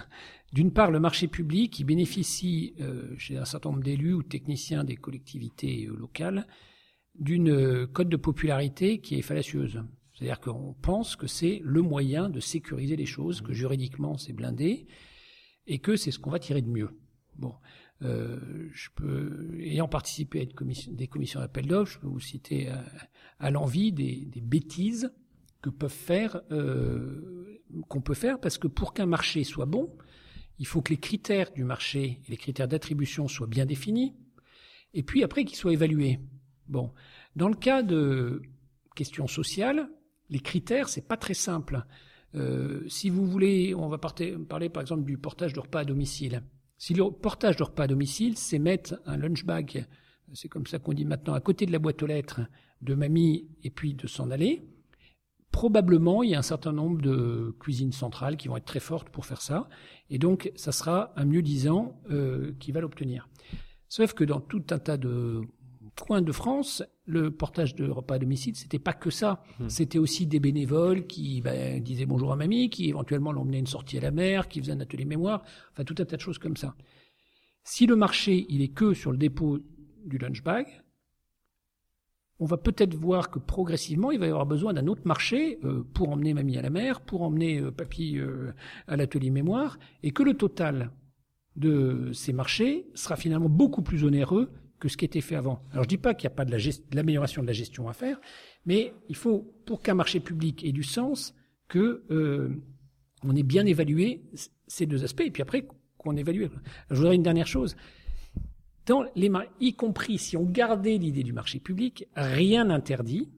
D'une 0.53 0.73
part, 0.73 0.91
le 0.91 0.99
marché 0.99 1.29
public 1.29 1.73
qui 1.73 1.85
bénéficie 1.85 2.75
chez 3.19 3.37
un 3.37 3.45
certain 3.45 3.71
nombre 3.71 3.85
d'élus 3.85 4.15
ou 4.15 4.23
de 4.25 4.29
techniciens 4.29 4.83
des 4.83 4.97
collectivités 4.97 5.89
locales 5.97 6.45
d'une 7.19 7.51
euh, 7.51 7.87
cote 7.87 8.09
de 8.09 8.17
popularité 8.17 9.01
qui 9.01 9.17
est 9.17 9.23
fallacieuse. 9.23 9.83
C'est-à-dire 10.15 10.41
qu'on 10.41 10.75
pense 10.75 11.17
que 11.17 11.27
c'est 11.27 11.61
le 11.65 11.83
moyen 11.83 12.29
de 12.29 12.41
sécuriser 12.41 12.97
les 12.97 13.07
choses, 13.07 13.41
que 13.41 13.53
juridiquement 13.53 14.19
c'est 14.19 14.33
blindé, 14.33 14.87
et 15.67 15.79
que 15.79 15.97
c'est 15.97 16.11
ce 16.11 16.19
qu'on 16.19 16.31
va 16.31 16.39
tirer 16.39 16.63
de 16.63 16.69
mieux. 16.69 16.91
Bon, 17.37 17.55
euh, 18.03 18.69
je 18.73 18.89
peux, 18.95 19.59
ayant 19.61 19.89
participé 19.89 20.41
à 20.41 20.43
une 20.43 20.53
commission, 20.53 20.93
des 20.93 21.07
commissions 21.07 21.41
d'appel 21.41 21.67
d'offres, 21.67 21.93
je 21.95 21.99
peux 22.01 22.07
vous 22.07 22.21
citer 22.21 22.69
à, 22.69 22.85
à 23.39 23.51
l'envie 23.51 23.93
des, 23.93 24.27
des, 24.27 24.41
bêtises 24.41 25.13
que 25.63 25.71
peuvent 25.71 25.91
faire, 25.91 26.41
euh, 26.51 27.61
qu'on 27.89 28.01
peut 28.01 28.15
faire, 28.15 28.41
parce 28.41 28.59
que 28.59 28.69
pour 28.69 28.95
qu'un 28.95 29.07
marché 29.07 29.45
soit 29.45 29.67
bon, 29.67 29.95
il 30.59 30.67
faut 30.67 30.83
que 30.83 30.91
les 30.91 30.99
critères 30.99 31.53
du 31.53 31.65
marché 31.65 32.21
et 32.27 32.31
les 32.31 32.37
critères 32.37 32.69
d'attribution 32.69 33.29
soient 33.29 33.47
bien 33.47 33.67
définis, 33.67 34.15
et 34.93 35.03
puis 35.03 35.23
après 35.23 35.45
qu'ils 35.45 35.57
soient 35.57 35.73
évalués. 35.73 36.21
Bon, 36.71 36.93
dans 37.35 37.49
le 37.49 37.57
cas 37.57 37.83
de 37.83 38.43
questions 38.95 39.27
sociales, 39.27 39.91
les 40.29 40.39
critères 40.39 40.89
c'est 40.89 41.07
pas 41.07 41.17
très 41.17 41.35
simple. 41.35 41.85
Euh, 42.37 42.85
si 42.89 43.11
vous 43.11 43.27
voulez, 43.27 43.75
on 43.75 43.89
va 43.89 43.99
parler 43.99 44.69
par 44.69 44.81
exemple 44.81 45.03
du 45.03 45.19
portage 45.19 45.53
de 45.53 45.59
repas 45.59 45.81
à 45.81 45.85
domicile. 45.85 46.45
Si 46.79 46.95
le 46.95 47.11
portage 47.11 47.57
de 47.57 47.65
repas 47.65 47.83
à 47.83 47.87
domicile, 47.89 48.37
c'est 48.37 48.61
mettre 48.61 49.01
un 49.05 49.17
lunch 49.17 49.45
bag, 49.45 49.85
c'est 50.33 50.49
comme 50.49 50.67
ça 50.67 50.79
qu'on 50.79 50.93
dit 50.93 51.05
maintenant, 51.05 51.35
à 51.35 51.41
côté 51.41 51.67
de 51.67 51.73
la 51.73 51.81
boîte 51.81 52.05
aux 52.05 52.07
lettres 52.07 52.41
de 52.83 52.95
mamie 52.95 53.49
et 53.65 53.71
puis 53.71 53.95
de 53.95 54.07
s'en 54.07 54.31
aller, 54.31 54.63
probablement 55.51 56.23
il 56.23 56.31
y 56.31 56.35
a 56.37 56.39
un 56.39 56.43
certain 56.43 56.73
nombre 56.73 57.03
de 57.03 57.57
cuisines 57.59 57.91
centrales 57.91 58.37
qui 58.37 58.47
vont 58.47 58.57
être 58.57 58.65
très 58.65 58.79
fortes 58.79 59.09
pour 59.09 59.27
faire 59.27 59.43
ça, 59.43 59.69
et 60.09 60.19
donc 60.19 60.53
ça 60.55 60.71
sera 60.71 61.13
un 61.17 61.25
mieux 61.25 61.43
disant 61.43 62.01
euh, 62.13 62.53
qui 62.61 62.71
va 62.71 62.81
l'obtenir. 62.81 63.29
Sauf 63.89 64.15
que 64.15 64.23
dans 64.23 64.41
tout 64.41 64.63
un 64.71 64.79
tas 64.79 64.97
de 64.97 65.43
coin 66.01 66.23
de 66.23 66.33
France, 66.33 66.83
le 67.07 67.31
portage 67.31 67.75
de 67.75 67.89
repas 67.89 68.15
à 68.15 68.19
domicile, 68.19 68.57
c'était 68.57 68.79
pas 68.79 68.93
que 68.93 69.11
ça. 69.11 69.43
Hmm. 69.59 69.69
C'était 69.69 69.99
aussi 69.99 70.27
des 70.27 70.41
bénévoles 70.41 71.07
qui 71.07 71.41
ben, 71.41 71.83
disaient 71.83 72.07
bonjour 72.07 72.33
à 72.33 72.37
mamie, 72.37 72.71
qui 72.71 72.89
éventuellement 72.89 73.33
l'emmenaient 73.33 73.59
une 73.59 73.67
sortie 73.67 73.99
à 73.99 74.01
la 74.01 74.11
mer, 74.11 74.49
qui 74.49 74.61
faisaient 74.61 74.73
un 74.73 74.81
atelier 74.81 75.05
mémoire, 75.05 75.43
enfin 75.73 75.85
tout 75.85 75.95
un 75.99 76.05
tas 76.05 76.17
de 76.17 76.21
choses 76.21 76.39
comme 76.39 76.57
ça. 76.57 76.75
Si 77.65 77.87
le 77.87 77.97
marché, 77.97 78.47
il 78.49 78.63
est 78.63 78.69
que 78.75 78.95
sur 78.95 79.13
le 79.13 79.19
dépôt 79.19 79.59
du 80.05 80.19
lunch 80.19 80.43
bag, 80.43 80.67
on 82.41 82.47
va 82.47 82.57
peut-être 82.57 82.95
voir 82.95 83.31
que 83.31 83.39
progressivement, 83.39 84.11
il 84.11 84.19
va 84.19 84.27
y 84.27 84.31
avoir 84.31 84.47
besoin 84.47 84.73
d'un 84.73 84.87
autre 84.87 85.03
marché 85.05 85.59
euh, 85.63 85.85
pour 85.93 86.09
emmener 86.09 86.33
mamie 86.33 86.57
à 86.57 86.63
la 86.63 86.71
mer, 86.71 87.03
pour 87.03 87.23
emmener 87.23 87.61
euh, 87.61 87.71
papy 87.71 88.19
euh, 88.19 88.53
à 88.89 88.97
l'atelier 88.97 89.31
mémoire, 89.31 89.79
et 90.03 90.11
que 90.11 90.23
le 90.23 90.35
total 90.35 90.91
de 91.57 92.11
ces 92.15 92.33
marchés 92.33 92.87
sera 92.95 93.17
finalement 93.17 93.51
beaucoup 93.51 93.83
plus 93.83 94.05
onéreux 94.05 94.51
que 94.81 94.89
ce 94.89 94.97
qui 94.97 95.05
était 95.05 95.21
fait 95.21 95.37
avant. 95.37 95.63
Alors 95.71 95.85
je 95.85 95.89
dis 95.89 95.99
pas 95.99 96.15
qu'il 96.15 96.29
n'y 96.29 96.33
a 96.33 96.37
pas 96.37 96.45
de 96.45 96.57
l'amélioration 96.95 97.43
de, 97.43 97.47
la 97.47 97.53
gestion 97.53 97.89
à 97.89 97.93
faire, 97.93 98.19
mais 98.65 98.95
il 99.09 99.15
faut, 99.15 99.55
pour 99.67 99.83
qu'un 99.83 99.95
marché 99.95 100.19
public 100.19 100.65
ait 100.65 100.73
du 100.73 100.83
sens, 100.83 101.35
que 101.69 102.03
euh, 102.11 102.49
on 103.23 103.37
ait 103.37 103.45
bien 103.45 103.67
évalué 103.67 104.25
ces 104.67 104.87
deux 104.87 105.05
aspects, 105.05 105.21
et 105.21 105.31
puis 105.31 105.43
après 105.43 105.69
qu'on 105.99 106.17
évalue. 106.17 106.47
je 106.91 106.97
voudrais 106.97 107.15
une 107.15 107.23
dernière 107.23 107.47
chose. 107.47 107.77
Dans 108.87 109.05
les 109.15 109.31
y 109.61 109.75
compris 109.75 110.19
si 110.19 110.37
on 110.37 110.45
gardait 110.45 110.97
l'idée 110.97 111.23
du 111.23 111.35
marché 111.35 111.61
public, 111.61 112.09
rien 112.17 112.65
n'interdit 112.65 113.29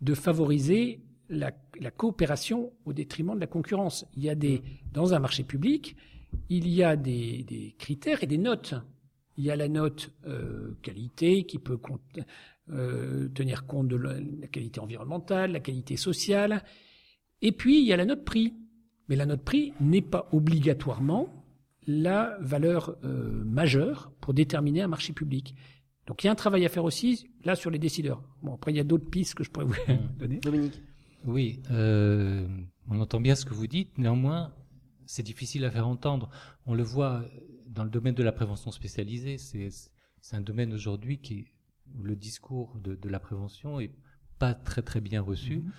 de 0.00 0.14
favoriser 0.14 1.00
la, 1.28 1.52
coopération 1.90 2.72
au 2.84 2.92
détriment 2.92 3.36
de 3.36 3.40
la 3.40 3.46
concurrence. 3.46 4.06
Il 4.14 4.24
y 4.24 4.28
a 4.28 4.34
des, 4.34 4.62
dans 4.92 5.14
un 5.14 5.20
marché 5.20 5.44
public, 5.44 5.96
il 6.48 6.68
y 6.68 6.82
a 6.82 6.96
des 6.96 7.76
critères 7.78 8.22
et 8.24 8.26
des 8.26 8.38
notes 8.38 8.74
il 9.38 9.44
y 9.44 9.50
a 9.52 9.56
la 9.56 9.68
note 9.68 10.12
euh, 10.26 10.76
qualité 10.82 11.44
qui 11.44 11.58
peut 11.58 11.78
euh, 12.70 13.28
tenir 13.28 13.66
compte 13.66 13.86
de 13.86 13.96
la, 13.96 14.14
qualité 14.48 14.80
environnementale, 14.80 15.52
la 15.52 15.60
qualité 15.60 15.96
sociale. 15.96 16.64
Et 17.40 17.52
puis, 17.52 17.80
il 17.80 17.86
y 17.86 17.92
a 17.92 17.96
la 17.96 18.04
note 18.04 18.24
prix. 18.24 18.52
Mais 19.08 19.16
la 19.16 19.26
note 19.26 19.42
prix 19.42 19.72
n'est 19.80 20.02
pas 20.02 20.28
obligatoirement 20.32 21.46
la 21.86 22.36
valeur 22.40 22.98
euh, 23.04 23.44
majeure 23.44 24.12
pour 24.20 24.34
déterminer 24.34 24.82
un 24.82 24.88
marché 24.88 25.12
public. 25.12 25.54
Donc 26.06 26.22
il 26.22 26.26
y 26.26 26.28
a 26.28 26.32
un 26.32 26.36
travail 26.36 26.66
à 26.66 26.68
faire 26.68 26.84
aussi, 26.84 27.30
là, 27.44 27.54
sur 27.54 27.70
les 27.70 27.78
décideurs. 27.78 28.22
Bon, 28.42 28.54
après, 28.54 28.72
il 28.72 28.76
y 28.76 28.80
a 28.80 28.84
d'autres 28.84 29.08
pistes 29.08 29.34
que 29.34 29.44
je 29.44 29.50
pourrais 29.50 29.66
vous 29.66 29.74
donner. 30.18 30.38
Dominique 30.40 30.82
Oui, 31.24 31.60
euh, 31.70 32.46
on 32.90 33.00
entend 33.00 33.20
bien 33.20 33.34
ce 33.34 33.46
que 33.46 33.54
vous 33.54 33.66
dites, 33.68 33.96
néanmoins, 33.98 34.52
c'est 35.06 35.22
difficile 35.22 35.64
à 35.64 35.70
faire 35.70 35.86
entendre. 35.86 36.28
On 36.66 36.74
le 36.74 36.82
voit 36.82 37.24
dans 37.68 37.84
le 37.84 37.90
domaine 37.90 38.14
de 38.14 38.22
la 38.22 38.32
prévention 38.32 38.70
spécialisée, 38.70 39.38
c'est 39.38 40.36
un 40.36 40.40
domaine 40.40 40.72
aujourd'hui 40.72 41.18
qui 41.18 41.46
où 41.96 42.02
le 42.02 42.16
discours 42.16 42.76
de, 42.78 42.94
de, 42.94 43.08
la 43.08 43.18
prévention 43.18 43.80
est 43.80 43.94
pas 44.38 44.54
très 44.54 44.82
très 44.82 45.00
bien 45.00 45.22
reçu. 45.22 45.56
Mm 45.56 45.60
-hmm. 45.60 45.72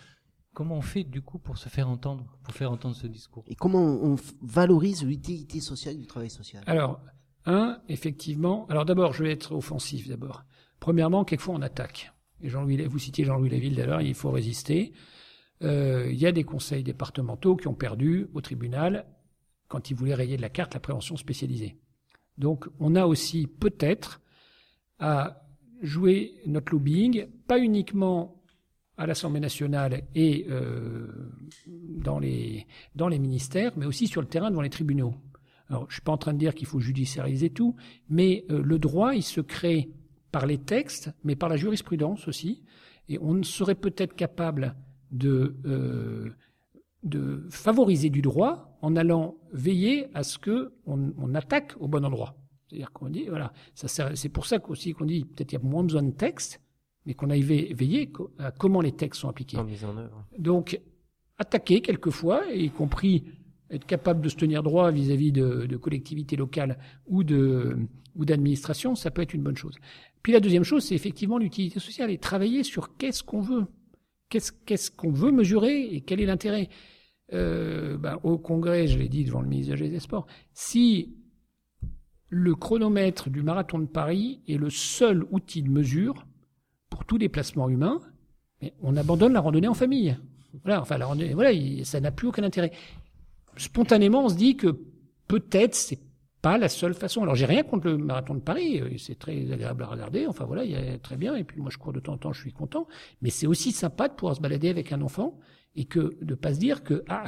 Comment 0.53 0.77
on 0.77 0.81
fait 0.81 1.03
du 1.03 1.21
coup 1.21 1.37
pour 1.37 1.57
se 1.57 1.69
faire 1.69 1.87
entendre, 1.87 2.25
pour 2.43 2.53
faire 2.53 2.71
entendre 2.71 2.95
ce 2.95 3.07
discours? 3.07 3.43
Et 3.47 3.55
comment 3.55 3.85
on 4.09 4.15
valorise 4.41 5.05
l'utilité 5.05 5.59
sociale 5.59 5.97
du 5.97 6.07
travail 6.07 6.31
social? 6.31 6.63
Alors, 6.65 6.99
un, 7.45 7.81
effectivement. 7.87 8.65
Alors 8.67 8.85
d'abord, 8.85 9.13
je 9.13 9.23
vais 9.23 9.31
être 9.31 9.51
offensif 9.53 10.07
d'abord. 10.07 10.43
Premièrement, 10.79 11.23
quelquefois 11.23 11.55
on 11.55 11.61
attaque. 11.61 12.11
Et 12.41 12.49
Jean-Louis, 12.49 12.77
vous 12.85 12.99
citiez 12.99 13.25
Jean-Louis 13.25 13.49
Laville 13.49 13.75
d'ailleurs, 13.75 14.01
il 14.01 14.15
faut 14.15 14.31
résister. 14.31 14.93
Euh, 15.61 16.07
il 16.11 16.17
y 16.17 16.25
a 16.25 16.31
des 16.31 16.43
conseils 16.43 16.83
départementaux 16.83 17.55
qui 17.55 17.67
ont 17.67 17.75
perdu 17.75 18.27
au 18.33 18.41
tribunal 18.41 19.05
quand 19.69 19.89
ils 19.89 19.95
voulaient 19.95 20.15
rayer 20.15 20.35
de 20.35 20.41
la 20.41 20.49
carte 20.49 20.73
la 20.73 20.81
prévention 20.81 21.15
spécialisée. 21.15 21.77
Donc, 22.37 22.67
on 22.79 22.95
a 22.95 23.05
aussi 23.05 23.47
peut-être 23.47 24.21
à 24.99 25.45
jouer 25.81 26.33
notre 26.45 26.73
lobbying, 26.73 27.27
pas 27.47 27.59
uniquement 27.59 28.41
à 28.97 29.07
l'Assemblée 29.07 29.39
nationale 29.39 30.03
et 30.13 30.45
euh, 30.49 31.07
dans, 31.67 32.19
les, 32.19 32.65
ministères, 32.97 33.71
mais 33.77 33.85
aussi 33.85 34.07
sur 34.07 34.19
le 34.19 34.27
terrain 34.27 34.49
devant 34.51 34.61
les 34.61 34.69
tribunaux. 34.69 35.15
Alors, 35.69 35.85
je 35.87 35.93
suis 35.93 36.01
pas 36.01 36.11
en 36.11 36.17
train 36.17 36.33
de 36.33 36.39
dire 36.39 36.53
qu'il 36.53 36.67
faut 36.67 36.81
judiciariser 36.81 37.49
tout, 37.49 37.75
mais 38.09 38.45
euh, 38.49 38.61
le 38.61 38.77
droit, 38.77 39.15
il 39.15 39.23
se 39.23 39.39
crée 39.39 39.89
par 40.31 40.45
les 40.45 40.57
textes, 40.57 41.11
mais 41.23 41.35
par 41.35 41.47
la 41.47 41.55
jurisprudence 41.55 42.27
aussi, 42.27 42.63
et 43.07 43.17
on 43.21 43.41
serait 43.43 43.75
peut-être 43.75 44.15
capable 44.15 44.75
de, 45.11 45.55
euh, 45.65 46.29
de 47.03 47.45
favoriser 47.49 48.09
du 48.09 48.21
droit 48.21 48.77
en 48.81 48.95
allant 48.95 49.37
veiller 49.53 50.07
à 50.13 50.23
ce 50.23 50.37
que 50.37 50.73
on, 50.85 51.13
on 51.17 51.33
attaque 51.35 51.73
au 51.79 51.87
bon 51.87 52.03
endroit. 52.05 52.35
C'est-à-dire 52.67 52.91
qu'on 52.91 53.09
dit, 53.09 53.25
voilà, 53.27 53.51
ça 53.73 54.15
c'est 54.15 54.29
pour 54.29 54.45
ça 54.45 54.57
aussi 54.67 54.93
qu'on 54.93 55.05
dit 55.05 55.25
peut-être 55.25 55.53
il 55.53 55.55
y 55.55 55.57
a 55.57 55.63
moins 55.63 55.83
besoin 55.83 56.03
de 56.03 56.11
textes, 56.11 56.61
mais 57.05 57.13
qu'on 57.13 57.29
aille 57.29 57.41
veiller 57.41 58.11
à 58.37 58.51
comment 58.51 58.81
les 58.81 58.91
textes 58.91 59.21
sont 59.21 59.29
appliqués. 59.29 59.57
En 59.57 59.63
mise 59.63 59.83
en 59.83 59.97
œuvre. 59.97 60.25
Donc, 60.37 60.79
attaquer 61.37 61.81
quelquefois, 61.81 62.45
y 62.53 62.69
compris 62.69 63.25
être 63.71 63.85
capable 63.85 64.21
de 64.21 64.29
se 64.29 64.35
tenir 64.35 64.61
droit 64.63 64.91
vis-à-vis 64.91 65.31
de, 65.31 65.65
de, 65.65 65.77
collectivités 65.77 66.35
locales 66.35 66.79
ou 67.07 67.23
de 67.23 67.77
ou 68.15 68.25
d'administration, 68.25 68.95
ça 68.95 69.11
peut 69.11 69.21
être 69.21 69.33
une 69.33 69.43
bonne 69.43 69.55
chose. 69.55 69.75
Puis 70.23 70.33
la 70.33 70.39
deuxième 70.39 70.63
chose, 70.63 70.83
c'est 70.83 70.95
effectivement 70.95 71.37
l'utilité 71.37 71.79
sociale 71.79 72.11
et 72.11 72.17
travailler 72.17 72.63
sur 72.63 72.97
qu'est-ce 72.97 73.23
qu'on 73.23 73.41
veut, 73.41 73.65
qu'est-ce 74.29 74.91
qu'on 74.91 75.11
veut 75.11 75.31
mesurer 75.31 75.93
et 75.93 76.01
quel 76.01 76.21
est 76.21 76.25
l'intérêt? 76.25 76.69
Euh, 77.33 77.97
ben, 77.97 78.19
au 78.23 78.37
Congrès, 78.37 78.87
je 78.87 78.97
l'ai 78.97 79.09
dit 79.09 79.23
devant 79.23 79.41
le 79.41 79.47
ministre 79.47 79.75
des 79.75 79.99
Sports, 79.99 80.25
si 80.53 81.15
le 82.29 82.55
chronomètre 82.55 83.29
du 83.29 83.43
marathon 83.43 83.79
de 83.79 83.85
Paris 83.85 84.41
est 84.47 84.57
le 84.57 84.69
seul 84.69 85.25
outil 85.31 85.63
de 85.63 85.69
mesure 85.69 86.27
pour 86.89 87.05
tout 87.05 87.17
déplacement 87.17 87.69
humain, 87.69 87.99
on 88.81 88.95
abandonne 88.97 89.33
la 89.33 89.41
randonnée 89.41 89.67
en 89.67 89.73
famille. 89.73 90.17
Voilà, 90.63 90.81
enfin 90.81 90.97
la 90.97 91.05
randonnée, 91.05 91.33
voilà, 91.33 91.51
ça 91.83 91.99
n'a 91.99 92.11
plus 92.11 92.27
aucun 92.27 92.43
intérêt. 92.43 92.71
Spontanément, 93.57 94.25
on 94.25 94.29
se 94.29 94.35
dit 94.35 94.57
que 94.57 94.79
peut-être 95.27 95.75
c'est 95.75 95.99
pas 96.41 96.57
la 96.57 96.69
seule 96.69 96.93
façon. 96.93 97.23
Alors 97.23 97.35
j'ai 97.35 97.45
rien 97.45 97.63
contre 97.63 97.87
le 97.87 97.97
marathon 97.97 98.35
de 98.35 98.39
Paris, 98.39 98.81
c'est 98.97 99.17
très 99.17 99.51
agréable 99.51 99.83
à 99.83 99.87
regarder. 99.87 100.27
Enfin 100.27 100.45
voilà, 100.45 100.63
il 100.63 100.71
y 100.71 100.75
a 100.75 100.97
très 100.97 101.17
bien. 101.17 101.35
Et 101.35 101.43
puis 101.43 101.59
moi 101.61 101.69
je 101.71 101.77
cours 101.77 101.93
de 101.93 101.99
temps 101.99 102.13
en 102.13 102.17
temps, 102.17 102.33
je 102.33 102.41
suis 102.41 102.53
content. 102.53 102.87
Mais 103.21 103.29
c'est 103.29 103.47
aussi 103.47 103.71
sympa 103.71 104.07
de 104.07 104.13
pouvoir 104.13 104.35
se 104.35 104.41
balader 104.41 104.69
avec 104.69 104.91
un 104.91 105.01
enfant 105.01 105.39
et 105.75 105.85
que 105.85 106.17
de 106.21 106.35
pas 106.35 106.53
se 106.53 106.59
dire 106.59 106.83
que 106.83 107.03
ah 107.09 107.25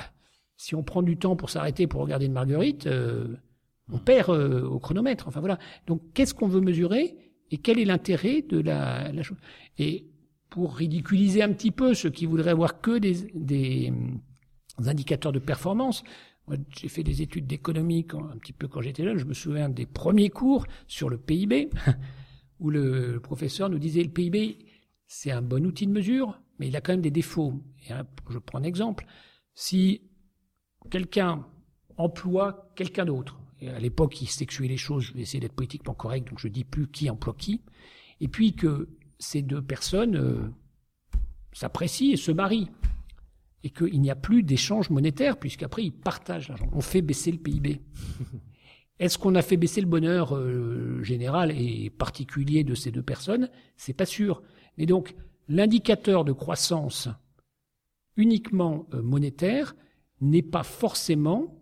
si 0.57 0.75
on 0.75 0.83
prend 0.83 1.01
du 1.01 1.17
temps 1.17 1.35
pour 1.35 1.49
s'arrêter 1.49 1.87
pour 1.87 2.01
regarder 2.01 2.27
une 2.27 2.33
marguerite, 2.33 2.85
euh, 2.85 3.35
on 3.91 3.97
perd 3.97 4.29
euh, 4.29 4.63
au 4.63 4.79
chronomètre. 4.79 5.27
Enfin 5.27 5.39
voilà. 5.39 5.57
Donc 5.87 6.01
qu'est-ce 6.13 6.33
qu'on 6.33 6.47
veut 6.47 6.61
mesurer 6.61 7.15
et 7.49 7.57
quel 7.57 7.79
est 7.79 7.85
l'intérêt 7.85 8.43
de 8.43 8.59
la, 8.59 9.11
la 9.11 9.23
chose 9.23 9.37
Et 9.77 10.07
pour 10.49 10.75
ridiculiser 10.75 11.41
un 11.41 11.51
petit 11.51 11.71
peu 11.71 11.93
ceux 11.93 12.09
qui 12.09 12.25
voudraient 12.25 12.51
avoir 12.51 12.79
que 12.79 12.97
des, 12.97 13.31
des, 13.33 13.91
des 14.79 14.89
indicateurs 14.89 15.31
de 15.31 15.39
performance, 15.39 16.03
moi, 16.47 16.57
j'ai 16.69 16.87
fait 16.87 17.03
des 17.03 17.21
études 17.21 17.47
d'économie 17.47 18.05
un 18.13 18.37
petit 18.37 18.53
peu 18.53 18.67
quand 18.67 18.81
j'étais 18.81 19.03
jeune. 19.03 19.17
Je 19.17 19.25
me 19.25 19.33
souviens 19.33 19.69
des 19.69 19.85
premiers 19.85 20.29
cours 20.29 20.65
sur 20.87 21.09
le 21.09 21.17
PIB, 21.17 21.69
où 22.59 22.69
le, 22.69 23.19
professeur 23.19 23.69
nous 23.69 23.79
disait 23.79 24.03
le 24.03 24.09
PIB, 24.09 24.57
c'est 25.07 25.31
un 25.31 25.41
bon 25.41 25.65
outil 25.65 25.87
de 25.87 25.91
mesure, 25.91 26.41
mais 26.59 26.67
il 26.67 26.75
a 26.75 26.81
quand 26.81 26.93
même 26.93 27.01
des 27.01 27.11
défauts. 27.11 27.61
Et 27.87 27.93
hein, 27.93 28.05
je 28.29 28.39
prends 28.39 28.59
un 28.59 28.63
exemple. 28.63 29.05
Si 29.53 30.01
quelqu'un 30.89 31.45
emploie 31.97 32.71
quelqu'un 32.75 33.05
d'autre, 33.05 33.39
à 33.61 33.79
l'époque, 33.79 34.21
il 34.21 34.27
sexuait 34.27 34.67
les 34.67 34.77
choses, 34.77 35.03
je 35.03 35.13
vais 35.13 35.21
essayer 35.21 35.39
d'être 35.39 35.53
politiquement 35.53 35.93
correct, 35.93 36.27
donc 36.27 36.39
je 36.39 36.47
dis 36.47 36.63
plus 36.63 36.87
qui 36.87 37.09
emploie 37.09 37.35
qui, 37.37 37.61
et 38.19 38.27
puis 38.27 38.55
que 38.55 38.89
ces 39.19 39.43
deux 39.43 39.61
personnes 39.61 40.15
euh, 40.15 40.49
s'apprécient 41.53 42.13
et 42.13 42.17
se 42.17 42.31
marient 42.31 42.71
et 43.63 43.69
qu'il 43.69 44.01
n'y 44.01 44.09
a 44.09 44.15
plus 44.15 44.43
d'échange 44.43 44.89
monétaire, 44.89 45.37
puisqu'après, 45.37 45.83
ils 45.83 45.91
partagent 45.91 46.49
l'argent. 46.49 46.69
On 46.73 46.81
fait 46.81 47.01
baisser 47.01 47.31
le 47.31 47.37
PIB. 47.37 47.81
Est-ce 48.99 49.17
qu'on 49.17 49.35
a 49.35 49.41
fait 49.41 49.57
baisser 49.57 49.81
le 49.81 49.87
bonheur 49.87 50.35
euh, 50.35 51.01
général 51.01 51.51
et 51.51 51.89
particulier 51.89 52.63
de 52.63 52.75
ces 52.75 52.91
deux 52.91 53.01
personnes? 53.01 53.49
C'est 53.75 53.93
pas 53.93 54.05
sûr. 54.05 54.43
Mais 54.77 54.85
donc, 54.85 55.15
l'indicateur 55.47 56.23
de 56.23 56.33
croissance 56.33 57.09
uniquement 58.15 58.87
euh, 58.93 59.01
monétaire 59.01 59.75
n'est 60.21 60.41
pas 60.43 60.63
forcément 60.63 61.60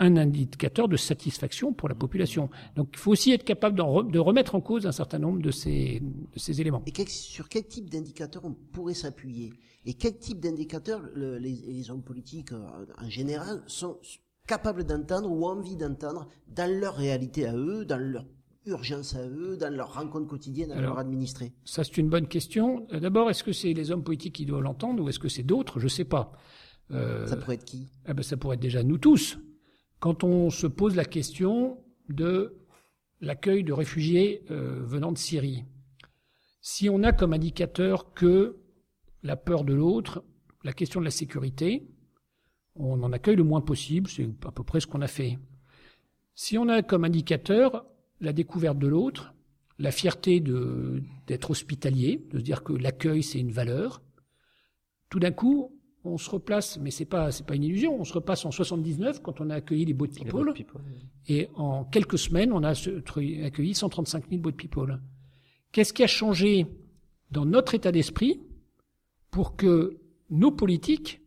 un 0.00 0.16
indicateur 0.16 0.88
de 0.88 0.96
satisfaction 0.96 1.72
pour 1.72 1.88
la 1.88 1.94
population. 1.94 2.48
Donc 2.74 2.88
il 2.94 2.98
faut 2.98 3.12
aussi 3.12 3.32
être 3.32 3.44
capable 3.44 3.80
re 3.80 4.02
de 4.02 4.18
remettre 4.18 4.54
en 4.54 4.60
cause 4.60 4.86
un 4.86 4.92
certain 4.92 5.18
nombre 5.18 5.40
de 5.40 5.50
ces, 5.50 6.00
de 6.00 6.38
ces 6.38 6.60
éléments. 6.60 6.82
Et 6.86 6.90
quel, 6.90 7.08
sur 7.08 7.48
quel 7.48 7.66
type 7.66 7.88
d'indicateur 7.90 8.44
on 8.44 8.54
pourrait 8.72 8.94
s'appuyer? 8.94 9.52
Et 9.84 9.94
quel 9.94 10.18
type 10.18 10.40
d'indicateur 10.40 11.02
le, 11.14 11.38
les, 11.38 11.52
les, 11.66 11.90
hommes 11.90 12.02
politiques 12.02 12.52
euh, 12.52 12.66
en 12.98 13.08
général 13.08 13.62
sont 13.66 13.98
capables 14.46 14.84
d'entendre 14.84 15.30
ou 15.30 15.46
envie 15.46 15.76
d'entendre 15.76 16.28
dans 16.48 16.70
leur 16.80 16.96
réalité 16.96 17.46
à 17.46 17.54
eux, 17.54 17.84
dans 17.84 17.98
leur 17.98 18.24
urgence 18.66 19.14
à 19.14 19.26
eux, 19.26 19.56
dans 19.58 19.74
leur 19.74 19.94
rencontre 19.94 20.26
quotidienne 20.26 20.70
avec 20.72 20.84
leurs 20.84 20.98
administrés 20.98 21.52
Ça 21.64 21.84
c'est 21.84 21.96
une 21.98 22.08
bonne 22.08 22.26
question. 22.26 22.86
Euh, 22.92 23.00
d'abord, 23.00 23.30
est-ce 23.30 23.44
que 23.44 23.52
c'est 23.52 23.72
les 23.74 23.90
hommes 23.90 24.04
politiques 24.04 24.34
qui 24.34 24.46
doivent 24.46 24.62
l'entendre 24.62 25.02
ou 25.02 25.08
est-ce 25.08 25.18
que 25.18 25.28
c'est 25.28 25.42
d'autres? 25.42 25.78
Je 25.78 25.84
ne 25.84 25.90
sais 25.90 26.04
pas. 26.04 26.32
Euh, 26.90 27.26
ça 27.26 27.36
pourrait 27.36 27.54
être 27.54 27.64
qui? 27.64 27.88
eh 28.08 28.14
ben, 28.14 28.22
Ça 28.22 28.36
pourrait 28.36 28.56
être 28.56 28.62
déjà 28.62 28.82
nous 28.82 28.98
tous 28.98 29.38
quand 30.00 30.24
on 30.24 30.50
se 30.50 30.66
pose 30.66 30.96
la 30.96 31.04
question 31.04 31.78
de 32.08 32.56
l'accueil 33.20 33.62
de 33.62 33.72
réfugiés 33.72 34.42
euh, 34.50 34.80
venant 34.82 35.12
de 35.12 35.18
Syrie. 35.18 35.64
Si 36.62 36.88
on 36.88 37.02
a 37.02 37.12
comme 37.12 37.34
indicateur 37.34 38.12
que 38.14 38.56
la 39.22 39.36
peur 39.36 39.64
de 39.64 39.74
l'autre, 39.74 40.24
la 40.64 40.72
question 40.72 41.00
de 41.00 41.04
la 41.04 41.10
sécurité, 41.10 41.86
on 42.74 43.02
en 43.02 43.12
accueille 43.12 43.36
le 43.36 43.44
moins 43.44 43.60
possible, 43.60 44.08
c'est 44.08 44.28
à 44.44 44.50
peu 44.50 44.64
près 44.64 44.80
ce 44.80 44.86
qu'on 44.86 45.02
a 45.02 45.06
fait. 45.06 45.38
Si 46.34 46.56
on 46.56 46.68
a 46.68 46.82
comme 46.82 47.04
indicateur 47.04 47.84
la 48.20 48.32
découverte 48.32 48.78
de 48.78 48.88
l'autre, 48.88 49.34
la 49.78 49.90
fierté 49.90 50.40
d'être 50.40 51.50
hospitalier, 51.50 52.26
de 52.30 52.38
se 52.38 52.42
dire 52.42 52.62
que 52.62 52.72
l'accueil 52.72 53.22
c'est 53.22 53.40
une 53.40 53.52
valeur, 53.52 54.02
tout 55.10 55.18
d'un 55.18 55.32
coup, 55.32 55.79
on 56.04 56.16
se 56.16 56.30
replace, 56.30 56.78
mais 56.78 56.90
c'est 56.90 57.04
pas 57.04 57.30
c'est 57.30 57.46
pas 57.46 57.54
une 57.54 57.64
illusion, 57.64 58.00
on 58.00 58.04
se 58.04 58.12
repasse 58.12 58.44
en 58.44 58.50
79 58.50 59.22
quand 59.22 59.40
on 59.40 59.50
a 59.50 59.56
accueilli 59.56 59.84
les 59.84 59.92
boat 59.92 60.08
people, 60.08 60.46
les 60.46 60.52
people 60.52 60.80
oui. 60.86 61.06
et 61.28 61.48
en 61.56 61.84
quelques 61.84 62.18
semaines 62.18 62.52
on 62.52 62.62
a 62.62 62.70
accueilli 63.44 63.74
135 63.74 64.28
000 64.30 64.40
boat 64.40 64.52
people. 64.52 65.00
Qu'est-ce 65.72 65.92
qui 65.92 66.02
a 66.02 66.06
changé 66.06 66.66
dans 67.30 67.44
notre 67.44 67.74
état 67.74 67.92
d'esprit 67.92 68.40
pour 69.30 69.56
que 69.56 69.98
nos 70.30 70.50
politiques 70.50 71.20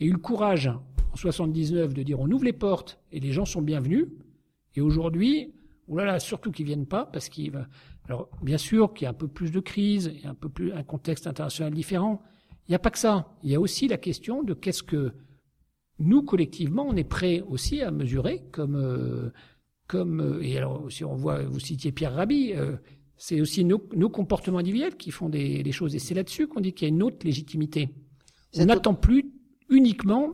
aient 0.00 0.06
eu 0.06 0.12
le 0.12 0.18
courage 0.18 0.68
en 1.12 1.16
79 1.16 1.94
de 1.94 2.02
dire 2.02 2.20
on 2.20 2.30
ouvre 2.30 2.44
les 2.44 2.52
portes 2.52 3.00
et 3.12 3.20
les 3.20 3.32
gens 3.32 3.44
sont 3.44 3.62
bienvenus, 3.62 4.08
et 4.74 4.80
aujourd'hui, 4.80 5.52
oulala, 5.88 6.20
surtout 6.20 6.52
qu'ils 6.52 6.66
viennent 6.66 6.86
pas 6.86 7.06
parce 7.06 7.28
qu'il 7.28 7.50
va. 7.50 7.66
Alors 8.04 8.28
bien 8.42 8.58
sûr 8.58 8.92
qu'il 8.92 9.04
y 9.04 9.06
a 9.06 9.10
un 9.10 9.14
peu 9.14 9.28
plus 9.28 9.50
de 9.50 9.60
crise, 9.60 10.12
il 10.14 10.22
y 10.22 10.26
a 10.26 10.30
un 10.30 10.34
peu 10.34 10.48
plus 10.48 10.72
un 10.72 10.82
contexte 10.82 11.26
international 11.26 11.72
différent. 11.72 12.22
Il 12.70 12.74
n'y 12.74 12.76
a 12.76 12.78
pas 12.78 12.92
que 12.92 13.00
ça. 13.00 13.26
Il 13.42 13.50
y 13.50 13.56
a 13.56 13.60
aussi 13.60 13.88
la 13.88 13.96
question 13.96 14.44
de 14.44 14.54
qu'est-ce 14.54 14.84
que 14.84 15.12
nous, 15.98 16.22
collectivement, 16.22 16.86
on 16.88 16.94
est 16.94 17.02
prêt 17.02 17.40
aussi 17.40 17.82
à 17.82 17.90
mesurer 17.90 18.44
comme, 18.52 18.76
euh, 18.76 19.32
comme 19.88 20.20
euh, 20.20 20.40
et 20.40 20.56
alors 20.56 20.86
si 20.88 21.02
on 21.02 21.16
voit, 21.16 21.42
vous 21.42 21.58
citiez 21.58 21.90
Pierre 21.90 22.14
Rabhi, 22.14 22.52
euh, 22.54 22.76
c'est 23.16 23.40
aussi 23.40 23.64
nos, 23.64 23.84
nos, 23.96 24.08
comportements 24.08 24.58
individuels 24.58 24.96
qui 24.96 25.10
font 25.10 25.28
des, 25.28 25.64
des 25.64 25.72
choses. 25.72 25.96
Et 25.96 25.98
c'est 25.98 26.14
là-dessus 26.14 26.46
qu'on 26.46 26.60
dit 26.60 26.72
qu'il 26.72 26.86
y 26.86 26.90
a 26.92 26.94
une 26.94 27.02
autre 27.02 27.26
légitimité. 27.26 27.88
On 28.56 28.66
n'attend 28.66 28.94
plus 28.94 29.32
uniquement 29.68 30.30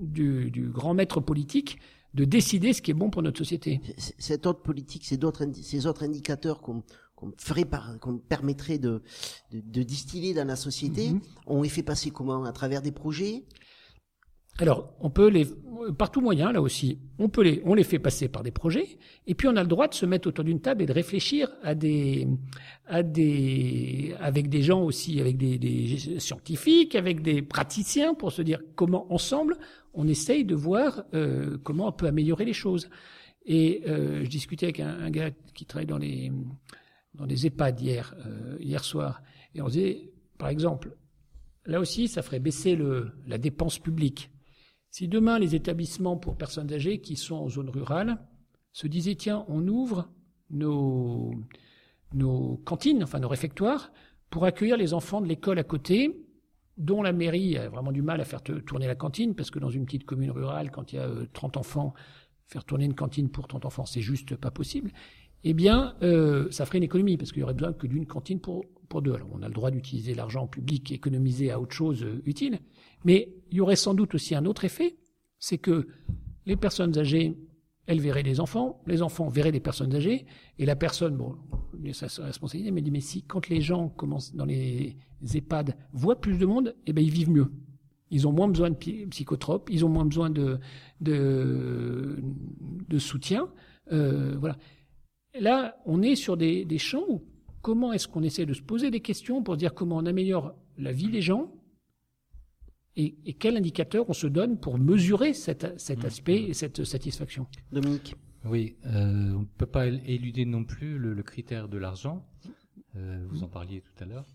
du, 0.00 0.50
du, 0.50 0.66
grand 0.66 0.92
maître 0.92 1.20
politique 1.20 1.78
de 2.14 2.24
décider 2.24 2.72
ce 2.72 2.82
qui 2.82 2.90
est 2.90 2.94
bon 2.94 3.10
pour 3.10 3.22
notre 3.22 3.38
société. 3.38 3.80
Cette 3.96 4.44
autre 4.46 4.62
politique, 4.62 5.04
ces, 5.04 5.22
autres, 5.24 5.46
ces 5.62 5.86
autres 5.86 6.02
indicateurs 6.02 6.62
qu'on 6.62 6.82
qu'on 7.16 7.32
ferait 7.38 7.64
par, 7.64 7.98
qu'on 7.98 8.18
permettrait 8.18 8.78
de, 8.78 9.02
de, 9.50 9.60
de 9.60 9.82
distiller 9.82 10.34
dans 10.34 10.46
la 10.46 10.56
société, 10.56 11.12
on 11.46 11.62
les 11.62 11.68
fait 11.68 11.82
passer 11.82 12.10
comment? 12.10 12.44
À 12.44 12.52
travers 12.52 12.82
des 12.82 12.92
projets? 12.92 13.44
Alors, 14.58 14.94
on 15.00 15.10
peut 15.10 15.28
les, 15.28 15.46
par 15.98 16.10
tout 16.10 16.22
moyen, 16.22 16.50
là 16.50 16.62
aussi, 16.62 16.98
on 17.18 17.28
peut 17.28 17.42
les, 17.42 17.60
on 17.64 17.74
les 17.74 17.84
fait 17.84 17.98
passer 17.98 18.28
par 18.28 18.42
des 18.42 18.50
projets, 18.50 18.98
et 19.26 19.34
puis 19.34 19.48
on 19.48 19.56
a 19.56 19.62
le 19.62 19.68
droit 19.68 19.86
de 19.86 19.92
se 19.92 20.06
mettre 20.06 20.28
autour 20.28 20.44
d'une 20.44 20.60
table 20.60 20.82
et 20.82 20.86
de 20.86 20.94
réfléchir 20.94 21.50
à 21.62 21.74
des, 21.74 22.26
à 22.86 23.02
des, 23.02 24.14
avec 24.18 24.48
des 24.48 24.62
gens 24.62 24.82
aussi, 24.82 25.20
avec 25.20 25.36
des, 25.36 25.58
des 25.58 26.18
scientifiques, 26.20 26.94
avec 26.94 27.20
des 27.20 27.42
praticiens, 27.42 28.14
pour 28.14 28.32
se 28.32 28.40
dire 28.40 28.60
comment 28.76 29.12
ensemble 29.12 29.58
on 29.92 30.08
essaye 30.08 30.44
de 30.44 30.54
voir 30.54 31.04
euh, 31.14 31.58
comment 31.62 31.88
on 31.88 31.92
peut 31.92 32.06
améliorer 32.06 32.44
les 32.44 32.52
choses. 32.52 32.88
Et 33.44 33.82
euh, 33.86 34.24
je 34.24 34.28
discutais 34.28 34.66
avec 34.66 34.80
un, 34.80 34.88
un, 35.00 35.10
gars 35.10 35.30
qui 35.54 35.66
travaille 35.66 35.86
dans 35.86 35.98
les, 35.98 36.32
dans 37.16 37.26
les 37.26 37.46
EHPAD 37.46 37.80
hier, 37.80 38.14
euh, 38.26 38.56
hier 38.60 38.84
soir, 38.84 39.22
et 39.54 39.62
on 39.62 39.68
disait, 39.68 40.12
par 40.38 40.48
exemple, 40.48 40.96
là 41.64 41.80
aussi, 41.80 42.08
ça 42.08 42.22
ferait 42.22 42.40
baisser 42.40 42.78
la 43.26 43.38
dépense 43.38 43.78
publique. 43.78 44.30
Si 44.90 45.08
demain 45.08 45.38
les 45.38 45.54
établissements 45.54 46.16
pour 46.16 46.36
personnes 46.36 46.72
âgées 46.72 47.00
qui 47.00 47.16
sont 47.16 47.36
en 47.36 47.48
zone 47.48 47.68
rurale 47.68 48.18
se 48.72 48.86
disaient 48.86 49.14
tiens, 49.14 49.44
on 49.48 49.66
ouvre 49.66 50.10
nos, 50.50 51.34
nos 52.12 52.56
cantines, 52.64 53.02
enfin 53.02 53.18
nos 53.18 53.28
réfectoires, 53.28 53.92
pour 54.30 54.44
accueillir 54.44 54.76
les 54.76 54.94
enfants 54.94 55.20
de 55.20 55.26
l'école 55.26 55.58
à 55.58 55.64
côté, 55.64 56.26
dont 56.76 57.02
la 57.02 57.12
mairie 57.12 57.56
a 57.56 57.68
vraiment 57.68 57.92
du 57.92 58.02
mal 58.02 58.20
à 58.20 58.24
faire 58.24 58.42
tourner 58.42 58.86
la 58.86 58.94
cantine, 58.94 59.34
parce 59.34 59.50
que 59.50 59.58
dans 59.58 59.70
une 59.70 59.86
petite 59.86 60.04
commune 60.04 60.30
rurale, 60.30 60.70
quand 60.70 60.92
il 60.92 60.96
y 60.96 60.98
a 60.98 61.10
30 61.32 61.56
enfants, 61.56 61.94
faire 62.46 62.64
tourner 62.64 62.84
une 62.84 62.94
cantine 62.94 63.30
pour 63.30 63.48
30 63.48 63.64
enfants, 63.64 63.86
c'est 63.86 64.02
juste 64.02 64.36
pas 64.36 64.50
possible. 64.50 64.92
Eh 65.48 65.54
bien, 65.54 65.94
euh, 66.02 66.50
ça 66.50 66.66
ferait 66.66 66.78
une 66.78 66.84
économie, 66.84 67.16
parce 67.16 67.30
qu'il 67.30 67.38
y 67.38 67.44
aurait 67.44 67.54
besoin 67.54 67.72
que 67.72 67.86
d'une 67.86 68.04
cantine 68.04 68.40
pour, 68.40 68.64
deux. 69.00 69.12
Alors, 69.12 69.28
on 69.32 69.42
a 69.42 69.48
le 69.48 69.54
droit 69.54 69.70
d'utiliser 69.70 70.12
l'argent 70.12 70.48
public 70.48 70.90
économisé 70.90 71.52
à 71.52 71.60
autre 71.60 71.72
chose 71.72 72.02
euh, 72.02 72.20
utile, 72.24 72.58
mais 73.04 73.28
il 73.52 73.58
y 73.58 73.60
aurait 73.60 73.76
sans 73.76 73.94
doute 73.94 74.16
aussi 74.16 74.34
un 74.34 74.44
autre 74.44 74.64
effet, 74.64 74.96
c'est 75.38 75.58
que 75.58 75.86
les 76.46 76.56
personnes 76.56 76.98
âgées, 76.98 77.36
elles 77.86 78.00
verraient 78.00 78.24
les 78.24 78.40
enfants, 78.40 78.82
les 78.88 79.02
enfants 79.02 79.28
verraient 79.28 79.52
les 79.52 79.60
personnes 79.60 79.94
âgées, 79.94 80.26
et 80.58 80.66
la 80.66 80.74
personne, 80.74 81.16
bon, 81.16 81.36
a 81.88 82.08
sa 82.08 82.24
responsabilité, 82.24 82.72
mais 82.72 82.82
dit, 82.82 82.90
mais 82.90 83.00
si, 83.00 83.22
quand 83.22 83.48
les 83.48 83.60
gens 83.60 83.88
commencent 83.88 84.34
dans 84.34 84.46
les 84.46 84.96
EHPAD, 85.32 85.76
voient 85.92 86.20
plus 86.20 86.38
de 86.38 86.46
monde, 86.46 86.74
eh 86.88 86.92
ben, 86.92 87.04
ils 87.04 87.12
vivent 87.12 87.30
mieux. 87.30 87.52
Ils 88.10 88.26
ont 88.26 88.32
moins 88.32 88.48
besoin 88.48 88.70
de 88.70 89.06
psychotropes, 89.10 89.68
ils 89.70 89.84
ont 89.84 89.90
moins 89.90 90.06
besoin 90.06 90.28
de, 90.28 90.58
de, 91.00 92.18
de 92.88 92.98
soutien, 92.98 93.48
euh, 93.92 94.36
voilà. 94.38 94.56
Là, 95.40 95.76
on 95.86 96.02
est 96.02 96.16
sur 96.16 96.36
des, 96.36 96.64
des 96.64 96.78
champs 96.78 97.04
où 97.08 97.24
comment 97.62 97.92
est-ce 97.92 98.08
qu'on 98.08 98.22
essaie 98.22 98.46
de 98.46 98.54
se 98.54 98.62
poser 98.62 98.90
des 98.90 99.00
questions 99.00 99.42
pour 99.42 99.56
dire 99.56 99.74
comment 99.74 99.96
on 99.96 100.06
améliore 100.06 100.54
la 100.78 100.92
vie 100.92 101.08
des 101.08 101.22
gens, 101.22 101.52
et, 102.98 103.14
et, 103.26 103.34
quel 103.34 103.56
indicateur 103.58 104.08
on 104.08 104.14
se 104.14 104.26
donne 104.26 104.58
pour 104.58 104.78
mesurer 104.78 105.34
cet, 105.34 105.78
cet 105.78 106.04
aspect 106.06 106.44
et 106.44 106.54
cette 106.54 106.82
satisfaction? 106.84 107.46
Dominique 107.70 108.14
Oui, 108.46 108.76
euh, 108.86 109.34
on 109.34 109.40
ne 109.40 109.44
peut 109.58 109.66
pas 109.66 109.86
éluder 109.86 110.46
non 110.46 110.64
plus 110.64 110.96
le, 110.96 111.12
le 111.12 111.22
critère 111.22 111.68
de 111.68 111.76
l'argent. 111.76 112.26
Euh, 112.96 113.26
vous 113.28 113.42
en 113.42 113.48
parliez 113.48 113.82
tout 113.82 114.02
à 114.02 114.06
l'heure. 114.06 114.26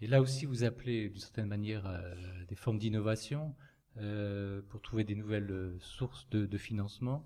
Et 0.00 0.06
là 0.06 0.20
aussi, 0.20 0.46
vous 0.46 0.62
appelez 0.62 1.08
d'une 1.08 1.18
certaine 1.18 1.48
manière 1.48 1.86
euh, 1.86 2.14
des 2.48 2.54
formes 2.54 2.78
d'innovation 2.78 3.54
euh, 3.96 4.62
pour 4.68 4.80
trouver 4.80 5.02
des 5.02 5.16
nouvelles 5.16 5.74
sources 5.80 6.28
de, 6.30 6.46
de, 6.46 6.58
financement. 6.58 7.24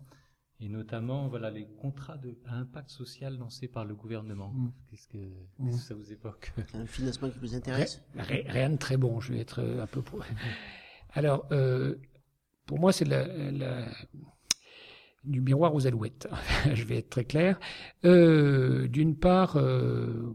Et 0.64 0.68
notamment, 0.68 1.26
voilà, 1.26 1.50
les 1.50 1.66
contrats 1.66 2.16
de, 2.16 2.38
à 2.46 2.54
impact 2.54 2.88
social 2.88 3.36
lancés 3.36 3.66
par 3.66 3.84
le 3.84 3.96
gouvernement. 3.96 4.52
Mmh. 4.52 4.72
Qu'est-ce 4.88 5.08
que, 5.08 5.18
mmh. 5.58 5.70
que, 5.70 5.76
ça 5.76 5.94
vous 5.94 6.12
évoque? 6.12 6.52
Un 6.74 6.86
financement 6.86 7.28
qui 7.30 7.38
vous 7.40 7.56
intéresse? 7.56 8.00
Rien, 8.14 8.42
rien 8.46 8.70
de 8.70 8.76
très 8.76 8.96
bon, 8.96 9.18
je 9.18 9.32
vais 9.32 9.40
être 9.40 9.60
un 9.60 9.86
peu... 9.88 10.00
Alors, 11.14 11.46
euh, 11.50 11.96
pour 12.64 12.78
moi, 12.78 12.92
c'est 12.92 13.04
la, 13.04 13.26
la, 13.50 13.88
du 15.24 15.40
miroir 15.40 15.74
aux 15.74 15.88
alouettes. 15.88 16.28
je 16.72 16.84
vais 16.84 16.98
être 16.98 17.10
très 17.10 17.24
clair. 17.24 17.58
Euh, 18.04 18.86
D'une 18.86 19.16
part, 19.16 19.56
euh, 19.56 20.32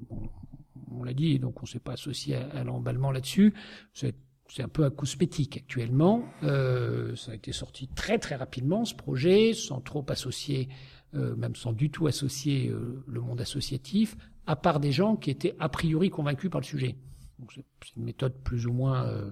on 0.92 1.04
l'a 1.04 1.14
dit, 1.14 1.40
donc 1.40 1.60
on 1.60 1.64
ne 1.64 1.68
s'est 1.68 1.80
pas 1.80 1.94
associé 1.94 2.36
à, 2.36 2.50
à 2.50 2.64
l'emballement 2.66 3.12
là-dessus. 3.12 3.54
C'est 3.94 4.16
c'est 4.50 4.64
un 4.64 4.68
peu 4.68 4.84
un 4.84 4.90
cosmétique 4.90 5.58
actuellement. 5.58 6.24
Euh, 6.44 7.16
ça 7.16 7.32
a 7.32 7.36
été 7.36 7.52
sorti 7.52 7.88
très 7.88 8.18
très 8.18 8.36
rapidement 8.36 8.86
ce 8.86 8.96
projet, 8.96 9.54
sans 9.54 9.82
trop 9.82 10.06
associer, 10.10 10.70
euh, 11.16 11.36
même 11.36 11.56
sans 11.56 11.74
du 11.74 11.90
tout 11.90 12.08
associer 12.08 12.70
euh, 12.70 13.04
le 13.08 13.22
monde 13.22 13.42
associatif, 13.42 14.18
à 14.46 14.56
part 14.56 14.80
des 14.80 14.92
gens 14.92 15.16
qui 15.16 15.30
étaient 15.30 15.56
a 15.60 15.70
priori 15.70 16.10
convaincus 16.10 16.50
par 16.50 16.62
le 16.62 16.66
sujet. 16.66 16.96
Donc 17.40 17.54
c'est 17.54 17.96
une 17.96 18.04
méthode 18.04 18.42
plus 18.44 18.66
ou 18.68 18.74
moins 18.74 19.06
euh, 19.06 19.32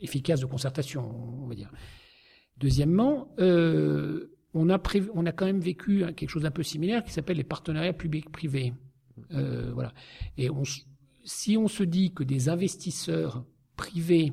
efficace 0.00 0.40
de 0.40 0.46
concertation, 0.46 1.42
on 1.42 1.46
va 1.46 1.54
dire. 1.54 1.70
Deuxièmement, 2.58 3.34
euh, 3.38 4.32
on 4.54 4.70
a 4.70 4.78
prévu, 4.78 5.10
on 5.14 5.26
a 5.26 5.32
quand 5.32 5.44
même 5.44 5.60
vécu 5.60 6.04
quelque 6.14 6.30
chose 6.30 6.42
d'un 6.42 6.50
peu 6.50 6.62
similaire 6.62 7.04
qui 7.04 7.12
s'appelle 7.12 7.36
les 7.36 7.44
partenariats 7.44 7.92
publics-privés. 7.92 8.72
Euh, 9.32 9.70
voilà. 9.74 9.92
Et 10.38 10.50
on, 10.50 10.62
si 11.24 11.56
on 11.56 11.68
se 11.68 11.82
dit 11.82 12.12
que 12.12 12.24
des 12.24 12.48
investisseurs 12.48 13.44
privés 13.76 14.32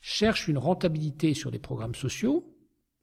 cherchent 0.00 0.48
une 0.48 0.58
rentabilité 0.58 1.34
sur 1.34 1.50
des 1.50 1.58
programmes 1.58 1.94
sociaux. 1.94 2.54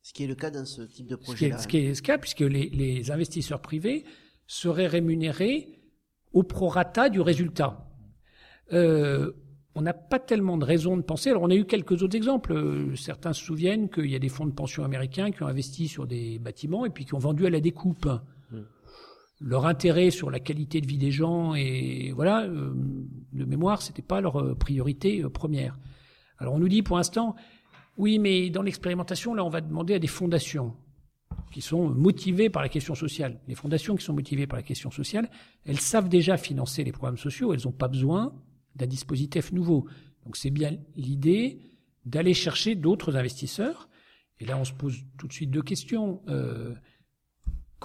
Ce 0.01 0.13
qui 0.13 0.23
est 0.23 0.27
le 0.27 0.35
cas 0.35 0.51
dans 0.51 0.65
ce 0.65 0.83
type 0.83 1.07
de 1.07 1.15
projet. 1.15 1.35
Ce 1.35 1.39
qui 1.39 1.45
est, 1.45 1.57
ce 1.57 1.67
qui 1.67 1.77
est 1.77 1.95
le 1.95 2.01
cas, 2.01 2.17
puisque 2.17 2.41
les, 2.41 2.69
les, 2.69 3.11
investisseurs 3.11 3.61
privés 3.61 4.05
seraient 4.47 4.87
rémunérés 4.87 5.81
au 6.33 6.43
prorata 6.43 7.09
du 7.09 7.21
résultat. 7.21 7.89
Euh, 8.71 9.31
on 9.73 9.81
n'a 9.81 9.93
pas 9.93 10.19
tellement 10.19 10.57
de 10.57 10.63
raisons 10.63 10.95
de 10.95 11.01
penser. 11.01 11.31
Alors, 11.31 11.43
on 11.43 11.49
a 11.49 11.55
eu 11.55 11.65
quelques 11.65 12.01
autres 12.03 12.15
exemples. 12.15 12.95
Certains 12.95 13.33
se 13.33 13.43
souviennent 13.43 13.89
qu'il 13.89 14.09
y 14.09 14.15
a 14.15 14.19
des 14.19 14.29
fonds 14.29 14.45
de 14.45 14.53
pension 14.53 14.85
américains 14.85 15.31
qui 15.31 15.43
ont 15.43 15.47
investi 15.47 15.87
sur 15.87 16.07
des 16.07 16.39
bâtiments 16.39 16.85
et 16.85 16.89
puis 16.89 17.05
qui 17.05 17.13
ont 17.13 17.19
vendu 17.19 17.45
à 17.45 17.49
la 17.49 17.59
découpe. 17.59 18.07
Leur 19.41 19.65
intérêt 19.65 20.11
sur 20.11 20.31
la 20.31 20.39
qualité 20.39 20.79
de 20.81 20.87
vie 20.87 20.97
des 20.97 21.11
gens 21.11 21.55
et 21.55 22.11
voilà, 22.13 22.43
euh, 22.43 22.73
de 23.33 23.45
mémoire, 23.45 23.81
c'était 23.81 24.01
pas 24.01 24.21
leur 24.21 24.57
priorité 24.57 25.23
euh, 25.23 25.29
première. 25.29 25.77
Alors 26.37 26.53
on 26.53 26.59
nous 26.59 26.69
dit 26.69 26.81
pour 26.81 26.97
l'instant, 26.97 27.35
oui, 27.97 28.19
mais 28.19 28.49
dans 28.49 28.61
l'expérimentation, 28.61 29.33
là, 29.33 29.43
on 29.45 29.49
va 29.49 29.61
demander 29.61 29.93
à 29.93 29.99
des 29.99 30.07
fondations 30.07 30.75
qui 31.51 31.61
sont 31.61 31.89
motivées 31.89 32.49
par 32.49 32.61
la 32.61 32.69
question 32.69 32.95
sociale. 32.95 33.39
Les 33.47 33.55
fondations 33.55 33.95
qui 33.95 34.03
sont 34.03 34.13
motivées 34.13 34.47
par 34.47 34.57
la 34.57 34.63
question 34.63 34.91
sociale, 34.91 35.29
elles 35.65 35.79
savent 35.79 36.09
déjà 36.09 36.37
financer 36.37 36.83
les 36.83 36.91
programmes 36.91 37.17
sociaux, 37.17 37.53
elles 37.53 37.63
n'ont 37.63 37.71
pas 37.71 37.87
besoin 37.87 38.33
d'un 38.75 38.87
dispositif 38.87 39.51
nouveau. 39.53 39.87
Donc 40.25 40.35
c'est 40.35 40.49
bien 40.49 40.77
l'idée 40.95 41.59
d'aller 42.05 42.33
chercher 42.33 42.75
d'autres 42.75 43.15
investisseurs. 43.15 43.89
Et 44.39 44.45
là, 44.45 44.57
on 44.57 44.65
se 44.65 44.73
pose 44.73 45.05
tout 45.17 45.27
de 45.27 45.33
suite 45.33 45.49
deux 45.49 45.61
questions. 45.61 46.21
Euh, 46.27 46.73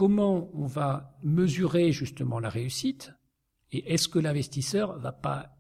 comment 0.01 0.49
on 0.55 0.65
va 0.65 1.15
mesurer 1.23 1.93
justement 1.93 2.41
la 2.41 2.49
réussite 2.49 3.13
et 3.71 3.93
est-ce 3.93 4.09
que 4.09 4.19
l'investisseur 4.19 4.99
va 4.99 5.13
pas 5.13 5.59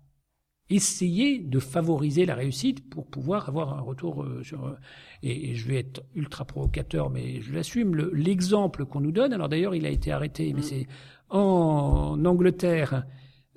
essayer 0.71 1.41
de 1.41 1.59
favoriser 1.59 2.25
la 2.25 2.37
réussite 2.37 2.89
pour 2.89 3.07
pouvoir 3.07 3.51
avoir 3.51 3.77
un 3.77 3.83
retour 3.83 4.27
sur 4.43 4.79
et, 5.23 5.51
et 5.51 5.57
je 5.57 5.69
vais 5.69 5.81
être 5.81 6.03
ultra 6.15 6.47
provocateur 6.47 7.11
mais 7.11 7.43
je 7.43 7.53
l'assume 7.53 7.95
l'exemple 8.15 8.87
qu'on 8.87 9.01
nous 9.03 9.13
donne 9.13 9.35
alors 9.35 9.51
d'ailleurs 9.51 9.75
il 9.75 9.85
a 9.85 9.91
été 9.91 10.11
arrêté 10.11 10.55
mais 10.55 10.63
c'est 10.63 10.87
en 11.29 12.25
Angleterre 12.25 13.05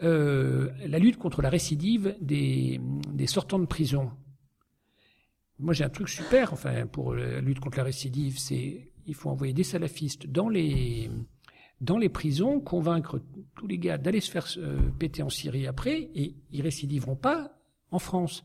euh, 0.01 0.69
la 0.85 0.99
lutte 0.99 1.17
contre 1.17 1.41
la 1.41 1.49
récidive 1.49 2.13
des, 2.19 2.81
des 3.13 3.27
sortants 3.27 3.59
de 3.59 3.67
prison. 3.67 4.11
Moi 5.59 5.73
j'ai 5.73 5.85
un 5.85 5.89
truc 5.89 6.09
super 6.09 6.51
enfin 6.51 6.87
pour 6.87 7.15
la 7.15 7.39
lutte 7.39 7.61
contre 7.61 7.77
la 7.77 7.85
récidive 7.85 8.37
c'est 8.37 8.89
il 9.05 9.15
faut 9.15 9.29
envoyer 9.29 9.53
des 9.53 9.63
salafistes 9.63 10.27
dans 10.27 10.49
les, 10.49 11.09
dans 11.81 11.99
prisons, 12.09 12.59
convaincre 12.61 13.21
tous 13.55 13.67
les 13.67 13.77
gars 13.77 13.97
d'aller 13.97 14.21
se 14.21 14.31
faire 14.31 14.47
euh, 14.57 14.79
péter 14.99 15.21
en 15.21 15.29
Syrie 15.29 15.67
après, 15.67 16.09
et 16.15 16.35
ils 16.51 16.61
récidiveront 16.61 17.15
pas 17.17 17.57
en 17.91 17.99
France. 17.99 18.43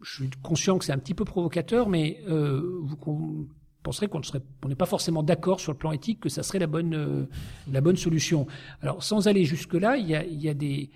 Je 0.00 0.14
suis 0.14 0.30
conscient 0.42 0.78
que 0.78 0.84
c'est 0.84 0.92
un 0.92 0.98
petit 0.98 1.14
peu 1.14 1.24
provocateur, 1.24 1.88
mais 1.88 2.22
euh, 2.28 2.80
vous 2.82 3.48
penserez 3.82 4.08
qu'on 4.08 4.20
n'est 4.66 4.74
pas 4.74 4.86
forcément 4.86 5.22
d'accord 5.22 5.60
sur 5.60 5.72
le 5.72 5.78
plan 5.78 5.92
éthique 5.92 6.20
que 6.20 6.28
ça 6.28 6.42
serait 6.42 6.58
la 6.58 6.66
bonne, 6.66 6.94
euh, 6.94 7.96
solution. 7.96 8.46
Alors, 8.80 9.02
sans 9.02 9.28
aller 9.28 9.44
jusque 9.44 9.74
là, 9.74 9.96
il 9.96 10.08
y 10.08 10.16
a, 10.16 10.24
y 10.24 10.48
a 10.48 10.54
des, 10.54 10.90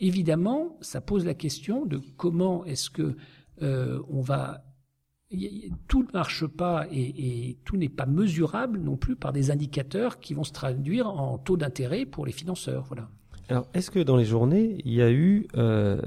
évidemment, 0.00 0.76
ça 0.80 1.00
pose 1.00 1.24
la 1.24 1.34
question 1.34 1.86
de 1.86 2.00
comment 2.16 2.64
est-ce 2.64 2.90
que 2.90 3.16
on 3.60 4.20
va 4.20 4.67
tout 5.88 6.02
ne 6.02 6.12
marche 6.12 6.46
pas 6.46 6.86
et, 6.90 7.58
tout 7.64 7.76
n'est 7.76 7.88
pas 7.88 8.06
mesurable 8.06 8.80
non 8.80 8.96
plus 8.96 9.16
par 9.16 9.32
des 9.32 9.50
indicateurs 9.50 10.20
qui 10.20 10.34
vont 10.34 10.44
se 10.44 10.52
traduire 10.52 11.08
en 11.08 11.38
taux 11.38 11.56
d'intérêt 11.56 12.06
pour 12.06 12.24
les 12.24 12.32
financeurs. 12.32 12.84
Voilà. 12.84 13.08
Alors, 13.48 13.66
est-ce 13.74 13.90
que 13.90 14.00
dans 14.00 14.16
les 14.16 14.24
journées, 14.24 14.78
il 14.84 14.94
y 14.94 15.02
a 15.02 15.10
eu 15.10 15.46
euh, 15.56 16.00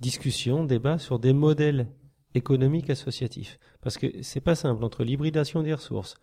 discussion, 0.00 0.64
débat 0.64 0.98
sur 0.98 1.18
des 1.18 1.32
modèles 1.32 1.88
économiques 2.34 2.90
associatifs? 2.90 3.58
Parce 3.80 3.96
que 3.96 4.22
c'est 4.22 4.40
pas 4.40 4.54
simple 4.54 4.84
entre 4.84 5.04
l'hybridation 5.04 5.62
des 5.62 5.74
ressources, 5.74 6.14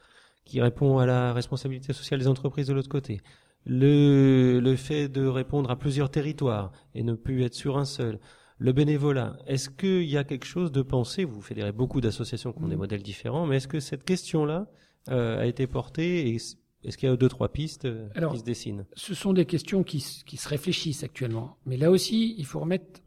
qui 0.45 0.61
répond 0.61 0.99
à 0.99 1.05
la 1.05 1.33
responsabilité 1.33 1.91
sociale 1.91 2.21
des 2.21 2.27
entreprises 2.27 2.67
de 2.67 2.73
l'autre 2.73 2.89
côté, 2.89 3.19
le 3.65 4.75
fait 4.77 5.09
de 5.09 5.25
répondre 5.25 5.69
à 5.69 5.77
plusieurs 5.77 6.09
territoires 6.09 6.71
et 6.95 7.03
ne 7.03 7.13
plus 7.13 7.43
être 7.43 7.53
sur 7.53 7.77
un 7.77 7.83
seul, 7.83 8.19
le 8.59 8.71
bénévolat, 8.73 9.37
est-ce 9.45 9.69
qu'il 9.69 10.03
y 10.03 10.17
a 10.17 10.23
quelque 10.23 10.45
chose 10.45 10.71
de 10.71 10.81
pensé? 10.81 11.23
Vous 11.23 11.41
fédérez 11.41 11.71
beaucoup 11.71 12.01
d'associations 12.01 12.53
qui 12.53 12.63
ont 12.63 12.67
des 12.67 12.75
Mm. 12.75 12.79
modèles 12.79 13.03
différents, 13.03 13.45
mais 13.45 13.57
est-ce 13.57 13.67
que 13.67 13.79
cette 13.79 14.03
question-là 14.03 14.67
euh, 15.09 15.39
a 15.39 15.45
été 15.45 15.67
portée 15.67 16.29
et 16.29 16.35
est-ce 16.35 16.97
qu'il 16.97 17.07
y 17.07 17.11
a 17.11 17.15
deux, 17.15 17.29
trois 17.29 17.49
pistes 17.49 17.85
euh, 17.85 18.09
Alors, 18.15 18.33
qui 18.33 18.39
se 18.39 18.43
dessinent? 18.43 18.85
Ce 18.93 19.13
sont 19.13 19.33
des 19.33 19.45
questions 19.45 19.83
qui, 19.83 20.03
qui 20.25 20.37
se 20.37 20.49
réfléchissent 20.49 21.03
actuellement. 21.03 21.57
Mais 21.65 21.77
là 21.77 21.91
aussi, 21.91 22.35
il 22.37 22.45
faut 22.45 22.59
remettre 22.59 23.01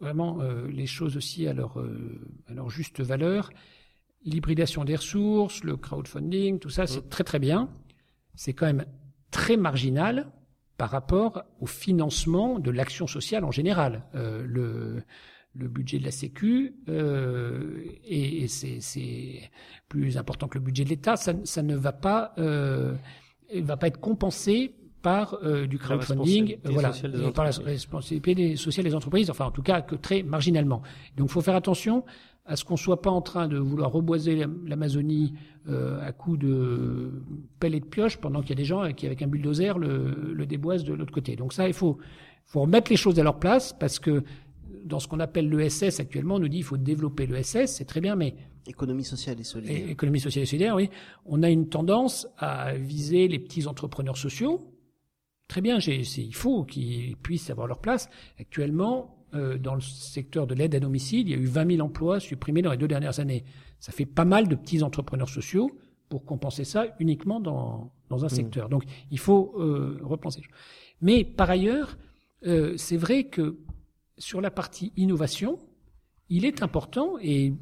vraiment 0.00 0.40
euh, 0.40 0.66
les 0.68 0.86
choses 0.86 1.16
aussi 1.16 1.46
à 1.46 1.52
leur, 1.52 1.80
euh, 1.80 2.20
à 2.48 2.54
leur 2.54 2.70
juste 2.70 3.00
valeur. 3.00 3.50
L'hybridation 4.24 4.84
des 4.84 4.96
ressources, 4.96 5.64
le 5.64 5.76
crowdfunding, 5.76 6.58
tout 6.58 6.70
ça, 6.70 6.86
c'est 6.86 7.08
très 7.08 7.24
très 7.24 7.38
bien. 7.38 7.70
C'est 8.34 8.52
quand 8.52 8.66
même 8.66 8.84
très 9.30 9.56
marginal 9.56 10.30
par 10.80 10.88
rapport 10.88 11.44
au 11.60 11.66
financement 11.66 12.58
de 12.58 12.70
l'action 12.70 13.06
sociale 13.06 13.44
en 13.44 13.50
général. 13.50 14.02
Euh, 14.14 14.42
le, 14.46 15.02
le 15.54 15.68
budget 15.68 15.98
de 15.98 16.04
la 16.04 16.10
Sécu 16.10 16.74
euh, 16.88 17.84
et, 18.02 18.44
et 18.44 18.48
c'est, 18.48 19.50
plus 19.90 20.16
important 20.16 20.48
que 20.48 20.56
le 20.56 20.64
budget 20.64 20.84
de 20.84 20.88
l'État. 20.88 21.16
Ça, 21.16 21.34
ça 21.44 21.62
ne 21.62 21.76
va 21.76 21.92
pas, 21.92 22.32
euh, 22.38 22.94
va 23.54 23.76
pas 23.76 23.88
être 23.88 24.00
compensé 24.00 24.74
par 25.02 25.38
euh, 25.42 25.66
du 25.66 25.76
La 25.76 25.82
crowdfunding, 25.82 26.56
euh, 26.64 26.70
voilà, 26.70 26.90
des 26.90 27.30
par 27.30 27.44
la 27.44 27.50
responsabilité 27.50 28.56
sociale 28.56 28.86
des 28.86 28.94
entreprises. 28.94 29.28
Enfin, 29.28 29.44
en 29.46 29.50
tout 29.50 29.62
cas, 29.62 29.82
que 29.82 29.96
très 29.96 30.22
marginalement. 30.22 30.80
Donc, 31.16 31.28
il 31.28 31.32
faut 31.32 31.42
faire 31.42 31.56
attention 31.56 32.04
à 32.46 32.56
ce 32.56 32.64
qu'on 32.64 32.76
soit 32.76 33.00
pas 33.02 33.10
en 33.10 33.20
train 33.22 33.48
de 33.48 33.58
vouloir 33.58 33.92
reboiser 33.92 34.34
l'Am- 34.36 34.60
l'Amazonie 34.66 35.34
euh, 35.68 36.00
à 36.00 36.12
coups 36.12 36.38
de 36.40 37.22
pelle 37.60 37.74
et 37.74 37.80
de 37.80 37.84
pioche 37.86 38.16
pendant 38.16 38.40
qu'il 38.40 38.50
y 38.50 38.52
a 38.54 38.56
des 38.56 38.64
gens 38.64 38.90
qui, 38.92 39.06
avec 39.06 39.22
un 39.22 39.26
bulldozer, 39.26 39.78
le, 39.78 40.32
le 40.32 40.46
déboisent 40.46 40.84
de 40.84 40.94
l'autre 40.94 41.12
côté. 41.12 41.36
Donc 41.36 41.52
ça, 41.52 41.68
il 41.68 41.74
faut, 41.74 41.98
faut 42.46 42.62
remettre 42.62 42.90
les 42.90 42.96
choses 42.96 43.18
à 43.20 43.22
leur 43.22 43.38
place 43.38 43.72
parce 43.78 43.98
que 43.98 44.24
dans 44.84 44.98
ce 44.98 45.06
qu'on 45.06 45.20
appelle 45.20 45.48
l'ESS 45.50 46.00
actuellement, 46.00 46.36
on 46.36 46.38
nous 46.40 46.48
dit 46.48 46.58
qu'il 46.58 46.64
faut 46.64 46.76
développer 46.78 47.26
l'ESS, 47.26 47.66
c'est 47.66 47.84
très 47.84 48.00
bien, 48.00 48.16
mais 48.16 48.34
Économie 48.66 49.04
sociale 49.04 49.40
et 49.40 49.44
solidaire. 49.44 49.88
économie 49.90 50.20
sociale 50.20 50.42
et 50.42 50.46
solidaire, 50.46 50.76
oui, 50.76 50.90
on 51.26 51.42
a 51.42 51.48
une 51.50 51.68
tendance 51.68 52.28
à 52.38 52.74
viser 52.74 53.26
les 53.26 53.38
petits 53.38 53.66
entrepreneurs 53.66 54.16
sociaux. 54.18 54.70
Très 55.48 55.60
bien, 55.62 55.78
il 55.78 56.34
faut 56.34 56.64
qu'ils 56.64 57.16
puissent 57.16 57.50
avoir 57.50 57.66
leur 57.66 57.80
place. 57.80 58.08
Actuellement, 58.38 59.19
euh, 59.34 59.58
dans 59.58 59.74
le 59.74 59.80
secteur 59.80 60.46
de 60.46 60.54
l'aide 60.54 60.74
à 60.74 60.80
domicile, 60.80 61.28
il 61.28 61.30
y 61.30 61.34
a 61.34 61.38
eu 61.38 61.46
20 61.46 61.76
000 61.76 61.86
emplois 61.86 62.20
supprimés 62.20 62.62
dans 62.62 62.72
les 62.72 62.76
deux 62.76 62.88
dernières 62.88 63.20
années. 63.20 63.44
Ça 63.78 63.92
fait 63.92 64.06
pas 64.06 64.24
mal 64.24 64.48
de 64.48 64.54
petits 64.54 64.82
entrepreneurs 64.82 65.28
sociaux 65.28 65.70
pour 66.08 66.24
compenser 66.24 66.64
ça 66.64 66.86
uniquement 66.98 67.40
dans, 67.40 67.92
dans 68.08 68.24
un 68.24 68.26
Mmh. 68.26 68.30
secteur. 68.30 68.68
Donc, 68.68 68.84
il 69.10 69.18
faut 69.18 69.54
euh, 69.58 69.98
repenser. 70.02 70.42
Mais 71.00 71.24
par 71.24 71.48
ailleurs, 71.48 71.96
euh, 72.46 72.76
c'est 72.76 72.96
vrai 72.96 73.24
que 73.24 73.58
sur 74.18 74.40
la 74.40 74.50
partie 74.50 74.92
innovation, 74.96 75.58
il 76.28 76.44
est 76.44 76.62
important 76.62 77.16
et 77.22 77.54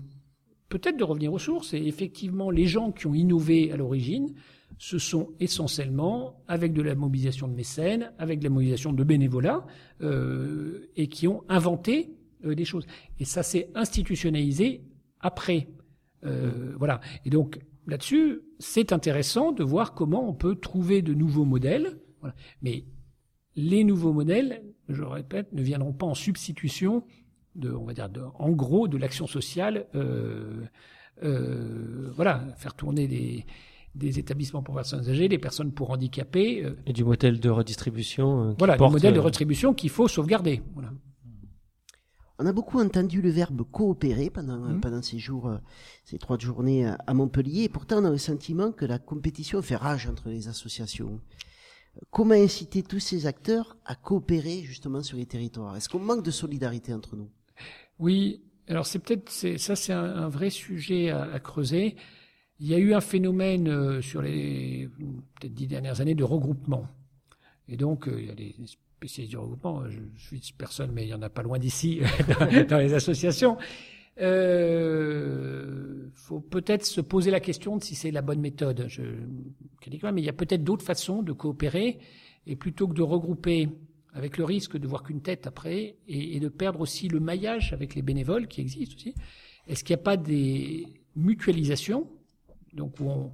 peut-être 0.68 0.96
de 0.96 1.04
revenir 1.04 1.32
aux 1.32 1.38
sources. 1.38 1.74
Et 1.74 1.86
effectivement, 1.86 2.50
les 2.50 2.66
gens 2.66 2.92
qui 2.92 3.06
ont 3.06 3.14
innové 3.14 3.72
à 3.72 3.76
l'origine, 3.76 4.34
ce 4.78 4.98
sont 4.98 5.32
essentiellement 5.40 6.40
avec 6.46 6.72
de 6.72 6.82
la 6.82 6.94
mobilisation 6.94 7.48
de 7.48 7.54
mécènes, 7.54 8.12
avec 8.18 8.38
de 8.38 8.44
la 8.44 8.50
mobilisation 8.50 8.92
de 8.92 9.02
bénévolat, 9.02 9.66
euh, 10.02 10.88
et 10.96 11.08
qui 11.08 11.26
ont 11.26 11.42
inventé 11.48 12.14
euh, 12.44 12.54
des 12.54 12.64
choses. 12.64 12.86
Et 13.18 13.24
ça 13.24 13.42
s'est 13.42 13.70
institutionnalisé 13.74 14.84
après. 15.20 15.68
Euh, 16.24 16.74
Voilà. 16.78 17.00
Et 17.24 17.30
donc 17.30 17.58
là-dessus, 17.86 18.40
c'est 18.60 18.92
intéressant 18.92 19.50
de 19.50 19.64
voir 19.64 19.94
comment 19.94 20.28
on 20.28 20.34
peut 20.34 20.54
trouver 20.54 21.02
de 21.02 21.12
nouveaux 21.12 21.44
modèles. 21.44 21.98
Mais 22.62 22.84
les 23.56 23.82
nouveaux 23.82 24.12
modèles, 24.12 24.62
je 24.88 25.00
le 25.00 25.08
répète, 25.08 25.52
ne 25.52 25.62
viendront 25.62 25.92
pas 25.92 26.06
en 26.06 26.14
substitution 26.14 27.04
de, 27.56 27.72
on 27.72 27.84
va 27.84 27.94
dire, 27.94 28.08
en 28.34 28.50
gros, 28.50 28.86
de 28.86 28.96
l'action 28.96 29.26
sociale. 29.26 29.86
Voilà, 31.20 32.46
faire 32.56 32.74
tourner 32.74 33.08
des, 33.08 33.44
des 33.94 34.18
établissements 34.18 34.62
pour 34.62 34.74
personnes 34.74 35.08
âgées, 35.08 35.28
des 35.28 35.38
personnes 35.38 35.72
pour 35.72 35.90
handicapés. 35.90 36.64
euh, 36.64 36.76
Et 36.86 36.92
du 36.92 37.04
modèle 37.04 37.40
de 37.40 37.50
redistribution. 37.50 38.42
euh, 38.42 38.50
qui 38.52 38.58
voilà, 38.58 38.76
porte, 38.76 38.92
modèle 38.92 39.14
de 39.14 39.18
euh, 39.18 39.22
retribution 39.22 39.74
qu'il 39.74 39.90
faut 39.90 40.08
sauvegarder. 40.08 40.62
Voilà. 40.74 40.90
On 42.40 42.46
a 42.46 42.52
beaucoup 42.52 42.78
entendu 42.80 43.20
le 43.20 43.30
verbe 43.30 43.62
coopérer 43.70 44.30
pendant, 44.30 44.58
Mhm. 44.58 44.80
pendant 44.80 45.02
ces 45.02 45.18
jours, 45.18 45.48
euh, 45.48 45.58
ces 46.04 46.18
trois 46.18 46.38
journées 46.38 46.86
à, 46.86 47.12
Montpellier. 47.14 47.64
Et 47.64 47.68
pourtant, 47.68 48.00
on 48.00 48.04
a 48.04 48.10
le 48.10 48.18
sentiment 48.18 48.70
que 48.70 48.84
la 48.84 49.00
compétition 49.00 49.60
fait 49.60 49.74
rage 49.76 50.06
entre 50.06 50.28
les 50.28 50.46
associations. 50.48 51.20
Euh, 51.96 52.00
Comment 52.12 52.34
inciter 52.34 52.84
tous 52.84 53.00
ces 53.00 53.26
acteurs 53.26 53.76
à 53.84 53.96
coopérer 53.96 54.62
justement 54.62 55.02
sur 55.02 55.16
les 55.16 55.26
territoires? 55.26 55.74
Est-ce 55.76 55.88
qu'on 55.88 55.98
manque 55.98 56.22
de 56.24 56.30
solidarité 56.30 56.94
entre 56.94 57.16
nous? 57.16 57.28
Oui, 57.98 58.44
alors 58.68 58.86
c'est 58.86 59.00
peut-être 59.00 59.28
ça 59.32 59.74
c'est 59.74 59.92
un, 59.92 60.04
un 60.04 60.28
vrai 60.28 60.50
sujet 60.50 61.10
à, 61.10 61.22
à 61.24 61.40
creuser. 61.40 61.96
Il 62.60 62.66
y 62.66 62.74
a 62.74 62.78
eu 62.78 62.92
un 62.92 63.00
phénomène 63.00 63.68
euh, 63.68 64.02
sur 64.02 64.20
les 64.20 64.88
peut-être 65.40 65.54
dix 65.54 65.68
dernières 65.68 66.00
années 66.00 66.14
de 66.14 66.24
regroupement. 66.24 66.86
Et 67.68 67.76
donc 67.76 68.08
euh, 68.08 68.20
il 68.20 68.26
y 68.26 68.30
a 68.30 68.34
des 68.34 68.54
spécialistes 68.66 69.30
du 69.30 69.38
regroupement. 69.38 69.88
Je, 69.88 70.00
je 70.16 70.36
suis 70.36 70.52
personne, 70.56 70.90
mais 70.92 71.04
il 71.04 71.08
y 71.08 71.14
en 71.14 71.22
a 71.22 71.28
pas 71.28 71.42
loin 71.42 71.58
d'ici 71.58 72.00
dans, 72.68 72.78
les 72.78 72.94
associations. 72.94 73.56
Euh, 74.20 76.08
faut 76.14 76.40
peut-être 76.40 76.84
se 76.84 77.00
poser 77.00 77.30
la 77.30 77.38
question 77.38 77.76
de 77.76 77.84
si 77.84 77.94
c'est 77.94 78.10
la 78.10 78.22
bonne 78.22 78.40
méthode. 78.40 78.86
Je 78.88 79.02
mais 80.12 80.20
il 80.20 80.24
y 80.24 80.28
a 80.28 80.34
peut-être 80.34 80.64
d'autres 80.64 80.84
façons 80.84 81.22
de 81.22 81.32
coopérer 81.32 81.98
et 82.46 82.56
plutôt 82.56 82.88
que 82.88 82.94
de 82.94 83.02
regrouper 83.02 83.68
avec 84.12 84.36
le 84.36 84.44
risque 84.44 84.76
de 84.76 84.86
voir 84.86 85.02
qu'une 85.02 85.22
tête 85.22 85.46
après 85.46 85.96
et 86.08 86.40
de 86.40 86.48
perdre 86.48 86.80
aussi 86.80 87.08
le 87.08 87.20
maillage 87.20 87.72
avec 87.72 87.94
les 87.94 88.02
bénévoles 88.02 88.48
qui 88.48 88.60
existent 88.60 88.96
aussi. 88.96 89.14
Est-ce 89.66 89.84
qu'il 89.84 89.94
n'y 89.94 90.00
a 90.00 90.04
pas 90.04 90.16
des 90.16 90.86
mutualisations, 91.14 92.08
donc 92.78 92.98
où 93.00 93.04
on, 93.04 93.32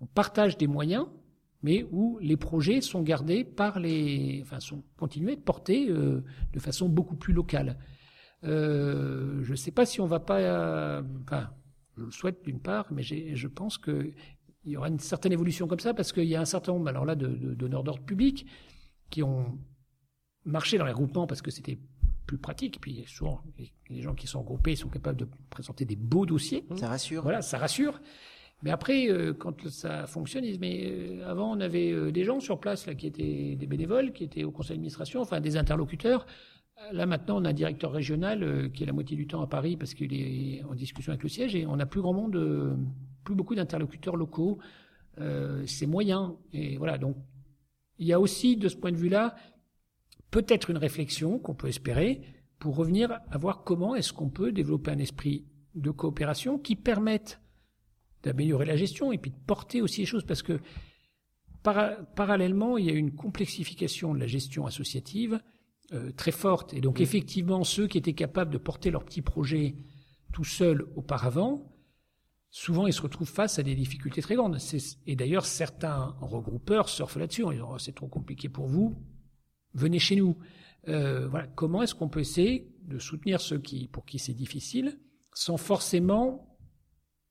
on 0.00 0.06
partage 0.06 0.56
des 0.56 0.66
moyens, 0.66 1.06
mais 1.62 1.86
où 1.90 2.18
les 2.20 2.36
projets 2.36 2.80
sont 2.80 3.02
gardés 3.02 3.44
par 3.44 3.80
les, 3.80 4.40
enfin 4.42 4.60
sont 4.60 4.82
continués 4.96 5.36
de 5.36 5.40
porter 5.40 5.88
euh, 5.88 6.22
de 6.52 6.58
façon 6.58 6.88
beaucoup 6.88 7.16
plus 7.16 7.32
locale. 7.32 7.78
Euh, 8.44 9.42
je 9.42 9.52
ne 9.52 9.56
sais 9.56 9.70
pas 9.70 9.86
si 9.86 10.00
on 10.00 10.06
va 10.06 10.20
pas, 10.20 11.02
enfin, 11.22 11.50
je 11.96 12.02
le 12.02 12.10
souhaite 12.10 12.44
d'une 12.44 12.60
part, 12.60 12.86
mais 12.92 13.02
je 13.02 13.48
pense 13.48 13.78
que 13.78 14.12
il 14.64 14.72
y 14.72 14.76
aura 14.76 14.88
une 14.88 14.98
certaine 14.98 15.32
évolution 15.32 15.68
comme 15.68 15.78
ça 15.78 15.94
parce 15.94 16.12
qu'il 16.12 16.24
y 16.24 16.34
a 16.34 16.40
un 16.40 16.44
certain 16.44 16.72
nombre, 16.72 16.88
alors 16.88 17.04
là, 17.04 17.14
de, 17.14 17.28
donneurs 17.54 17.84
d'ordre 17.84 18.02
public 18.02 18.46
qui 19.10 19.22
ont 19.22 19.58
marché 20.44 20.76
dans 20.76 20.84
les 20.84 20.92
regroupements 20.92 21.28
parce 21.28 21.40
que 21.40 21.52
c'était 21.52 21.78
plus 22.26 22.38
pratique. 22.38 22.80
Puis 22.80 23.04
souvent, 23.06 23.42
les, 23.58 23.72
les 23.88 24.02
gens 24.02 24.14
qui 24.14 24.26
sont 24.26 24.40
regroupés 24.40 24.74
sont 24.74 24.88
capables 24.88 25.18
de 25.18 25.28
présenter 25.50 25.84
des 25.84 25.94
beaux 25.94 26.26
dossiers. 26.26 26.64
Ça 26.76 26.88
rassure. 26.88 27.22
Voilà, 27.22 27.42
ça 27.42 27.58
rassure. 27.58 28.00
Mais 28.62 28.70
après, 28.70 29.08
euh, 29.10 29.34
quand 29.34 29.68
ça 29.68 30.06
fonctionne, 30.06 30.44
ils 30.44 30.52
disent 30.52 30.60
mais 30.60 30.84
euh, 30.86 31.30
avant 31.30 31.56
on 31.56 31.60
avait 31.60 31.92
euh, 31.92 32.10
des 32.10 32.24
gens 32.24 32.40
sur 32.40 32.58
place 32.58 32.86
là 32.86 32.94
qui 32.94 33.06
étaient 33.06 33.54
des 33.54 33.66
bénévoles, 33.66 34.12
qui 34.12 34.24
étaient 34.24 34.44
au 34.44 34.50
conseil 34.50 34.76
d'administration, 34.76 35.20
enfin 35.20 35.40
des 35.40 35.56
interlocuteurs. 35.56 36.26
Là 36.92 37.06
maintenant, 37.06 37.40
on 37.40 37.44
a 37.44 37.50
un 37.50 37.54
directeur 37.54 37.92
régional 37.92 38.42
euh, 38.42 38.68
qui 38.68 38.82
est 38.82 38.86
la 38.86 38.92
moitié 38.92 39.16
du 39.16 39.26
temps 39.26 39.42
à 39.42 39.46
Paris 39.46 39.76
parce 39.76 39.94
qu'il 39.94 40.12
est 40.14 40.62
en 40.64 40.74
discussion 40.74 41.12
avec 41.12 41.22
le 41.22 41.28
siège 41.28 41.54
et 41.54 41.66
on 41.66 41.76
n'a 41.76 41.86
plus 41.86 42.00
grand 42.00 42.12
monde, 42.12 42.76
plus 43.24 43.34
beaucoup 43.34 43.54
d'interlocuteurs 43.54 44.16
locaux. 44.16 44.58
C'est 45.64 45.86
moyen 45.86 46.36
et 46.52 46.76
voilà. 46.76 46.98
Donc 46.98 47.16
il 47.98 48.06
y 48.06 48.12
a 48.12 48.20
aussi 48.20 48.58
de 48.58 48.68
ce 48.68 48.76
point 48.76 48.92
de 48.92 48.96
vue-là 48.96 49.34
peut-être 50.30 50.68
une 50.68 50.76
réflexion 50.76 51.38
qu'on 51.38 51.54
peut 51.54 51.68
espérer 51.68 52.20
pour 52.58 52.76
revenir 52.76 53.20
à 53.30 53.38
voir 53.38 53.64
comment 53.64 53.94
est-ce 53.94 54.12
qu'on 54.12 54.28
peut 54.28 54.52
développer 54.52 54.90
un 54.90 54.98
esprit 54.98 55.46
de 55.74 55.90
coopération 55.90 56.58
qui 56.58 56.76
permette 56.76 57.40
d'améliorer 58.26 58.66
la 58.66 58.76
gestion 58.76 59.12
et 59.12 59.18
puis 59.18 59.30
de 59.30 59.36
porter 59.46 59.80
aussi 59.80 60.00
les 60.02 60.06
choses 60.06 60.24
parce 60.24 60.42
que 60.42 60.60
para- 61.62 61.96
parallèlement, 62.14 62.76
il 62.78 62.84
y 62.86 62.90
a 62.90 62.92
une 62.92 63.14
complexification 63.14 64.14
de 64.14 64.20
la 64.20 64.26
gestion 64.26 64.66
associative 64.66 65.40
euh, 65.92 66.12
très 66.12 66.32
forte. 66.32 66.74
Et 66.74 66.80
donc, 66.80 67.00
effectivement, 67.00 67.64
ceux 67.64 67.86
qui 67.86 67.98
étaient 67.98 68.12
capables 68.12 68.52
de 68.52 68.58
porter 68.58 68.90
leurs 68.90 69.04
petits 69.04 69.22
projets 69.22 69.76
tout 70.32 70.44
seuls 70.44 70.84
auparavant, 70.96 71.72
souvent 72.50 72.86
ils 72.86 72.92
se 72.92 73.02
retrouvent 73.02 73.28
face 73.28 73.58
à 73.58 73.62
des 73.62 73.74
difficultés 73.74 74.20
très 74.20 74.34
grandes. 74.34 74.58
Et 75.06 75.16
d'ailleurs, 75.16 75.46
certains 75.46 76.16
regroupeurs 76.20 76.88
surfent 76.88 77.16
là-dessus 77.16 77.44
en 77.44 77.52
disant 77.52 77.70
Oh, 77.72 77.78
c'est 77.78 77.94
trop 77.94 78.08
compliqué 78.08 78.48
pour 78.48 78.66
vous, 78.66 78.96
venez 79.74 79.98
chez 79.98 80.16
nous. 80.16 80.36
Euh, 80.88 81.26
voilà. 81.28 81.46
Comment 81.48 81.82
est-ce 81.82 81.94
qu'on 81.94 82.08
peut 82.08 82.20
essayer 82.20 82.68
de 82.82 82.98
soutenir 82.98 83.40
ceux 83.40 83.58
qui, 83.58 83.88
pour 83.88 84.04
qui 84.04 84.18
c'est 84.18 84.34
difficile, 84.34 84.98
sans 85.32 85.56
forcément 85.56 86.45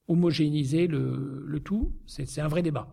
homogénéiser 0.07 0.87
le, 0.87 1.43
le 1.45 1.59
tout 1.59 1.91
C'est 2.05 2.27
c'est 2.27 2.41
un 2.41 2.47
vrai 2.47 2.61
débat. 2.61 2.87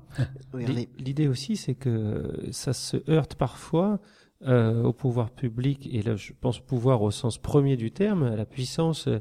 L'i- 0.54 0.88
L'idée 0.98 1.28
aussi, 1.28 1.56
c'est 1.56 1.74
que 1.74 2.48
ça 2.50 2.72
se 2.72 2.96
heurte 3.10 3.34
parfois 3.34 4.00
euh, 4.46 4.82
au 4.82 4.92
pouvoir 4.92 5.30
public, 5.30 5.88
et 5.92 6.02
là 6.02 6.16
je 6.16 6.32
pense 6.40 6.58
pouvoir 6.58 7.02
au 7.02 7.10
sens 7.10 7.38
premier 7.38 7.76
du 7.76 7.90
terme, 7.92 8.22
à 8.24 8.36
la 8.36 8.46
puissance 8.46 9.08
euh, 9.08 9.20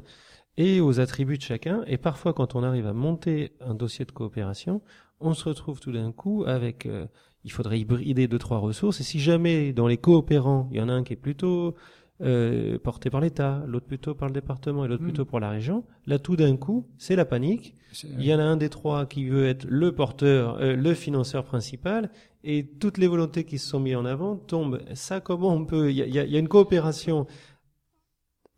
et 0.56 0.80
aux 0.80 1.00
attributs 1.00 1.38
de 1.38 1.42
chacun. 1.42 1.82
Et 1.86 1.98
parfois, 1.98 2.32
quand 2.32 2.54
on 2.54 2.62
arrive 2.62 2.86
à 2.86 2.92
monter 2.92 3.52
un 3.60 3.74
dossier 3.74 4.04
de 4.04 4.12
coopération, 4.12 4.82
on 5.20 5.34
se 5.34 5.48
retrouve 5.48 5.80
tout 5.80 5.92
d'un 5.92 6.12
coup 6.12 6.44
avec... 6.46 6.86
euh, 6.86 7.06
il 7.44 7.50
faudrait 7.50 7.80
hybrider 7.80 8.28
deux 8.28 8.38
trois 8.38 8.58
ressources. 8.58 9.00
Et 9.00 9.02
si 9.04 9.18
jamais 9.18 9.72
dans 9.72 9.88
les 9.88 9.96
coopérants, 9.96 10.68
il 10.70 10.76
y 10.76 10.80
en 10.80 10.88
a 10.88 10.92
un 10.92 11.02
qui 11.02 11.12
est 11.14 11.16
plutôt 11.16 11.74
euh, 12.22 12.78
porté 12.78 13.10
par 13.10 13.20
l'État, 13.20 13.62
l'autre 13.66 13.86
plutôt 13.86 14.14
par 14.14 14.28
le 14.28 14.34
département 14.34 14.84
et 14.84 14.88
l'autre 14.88 15.02
Mm. 15.02 15.06
plutôt 15.06 15.24
par 15.24 15.40
la 15.40 15.50
région, 15.50 15.84
là 16.06 16.18
tout 16.18 16.36
d'un 16.36 16.56
coup, 16.56 16.86
c'est 16.98 17.16
la 17.16 17.24
panique. 17.24 17.74
Il 18.04 18.22
y 18.24 18.32
en 18.34 18.38
a 18.38 18.42
un 18.44 18.56
des 18.56 18.68
trois 18.70 19.06
qui 19.06 19.26
veut 19.28 19.46
être 19.46 19.64
le 19.68 19.92
porteur, 19.92 20.56
euh, 20.60 20.74
le 20.76 20.94
financeur 20.94 21.44
principal, 21.44 22.10
et 22.44 22.64
toutes 22.80 22.98
les 22.98 23.06
volontés 23.06 23.44
qui 23.44 23.58
se 23.58 23.68
sont 23.68 23.80
mises 23.80 23.96
en 23.96 24.04
avant 24.04 24.36
tombent. 24.36 24.80
Ça, 24.94 25.20
comment 25.20 25.52
on 25.54 25.64
peut 25.64 25.90
Il 25.90 25.96
y 25.96 26.02
a, 26.02 26.06
y 26.06 26.18
a- 26.18 26.24
y 26.24 26.36
a 26.36 26.38
une 26.38 26.48
coopération 26.48 27.26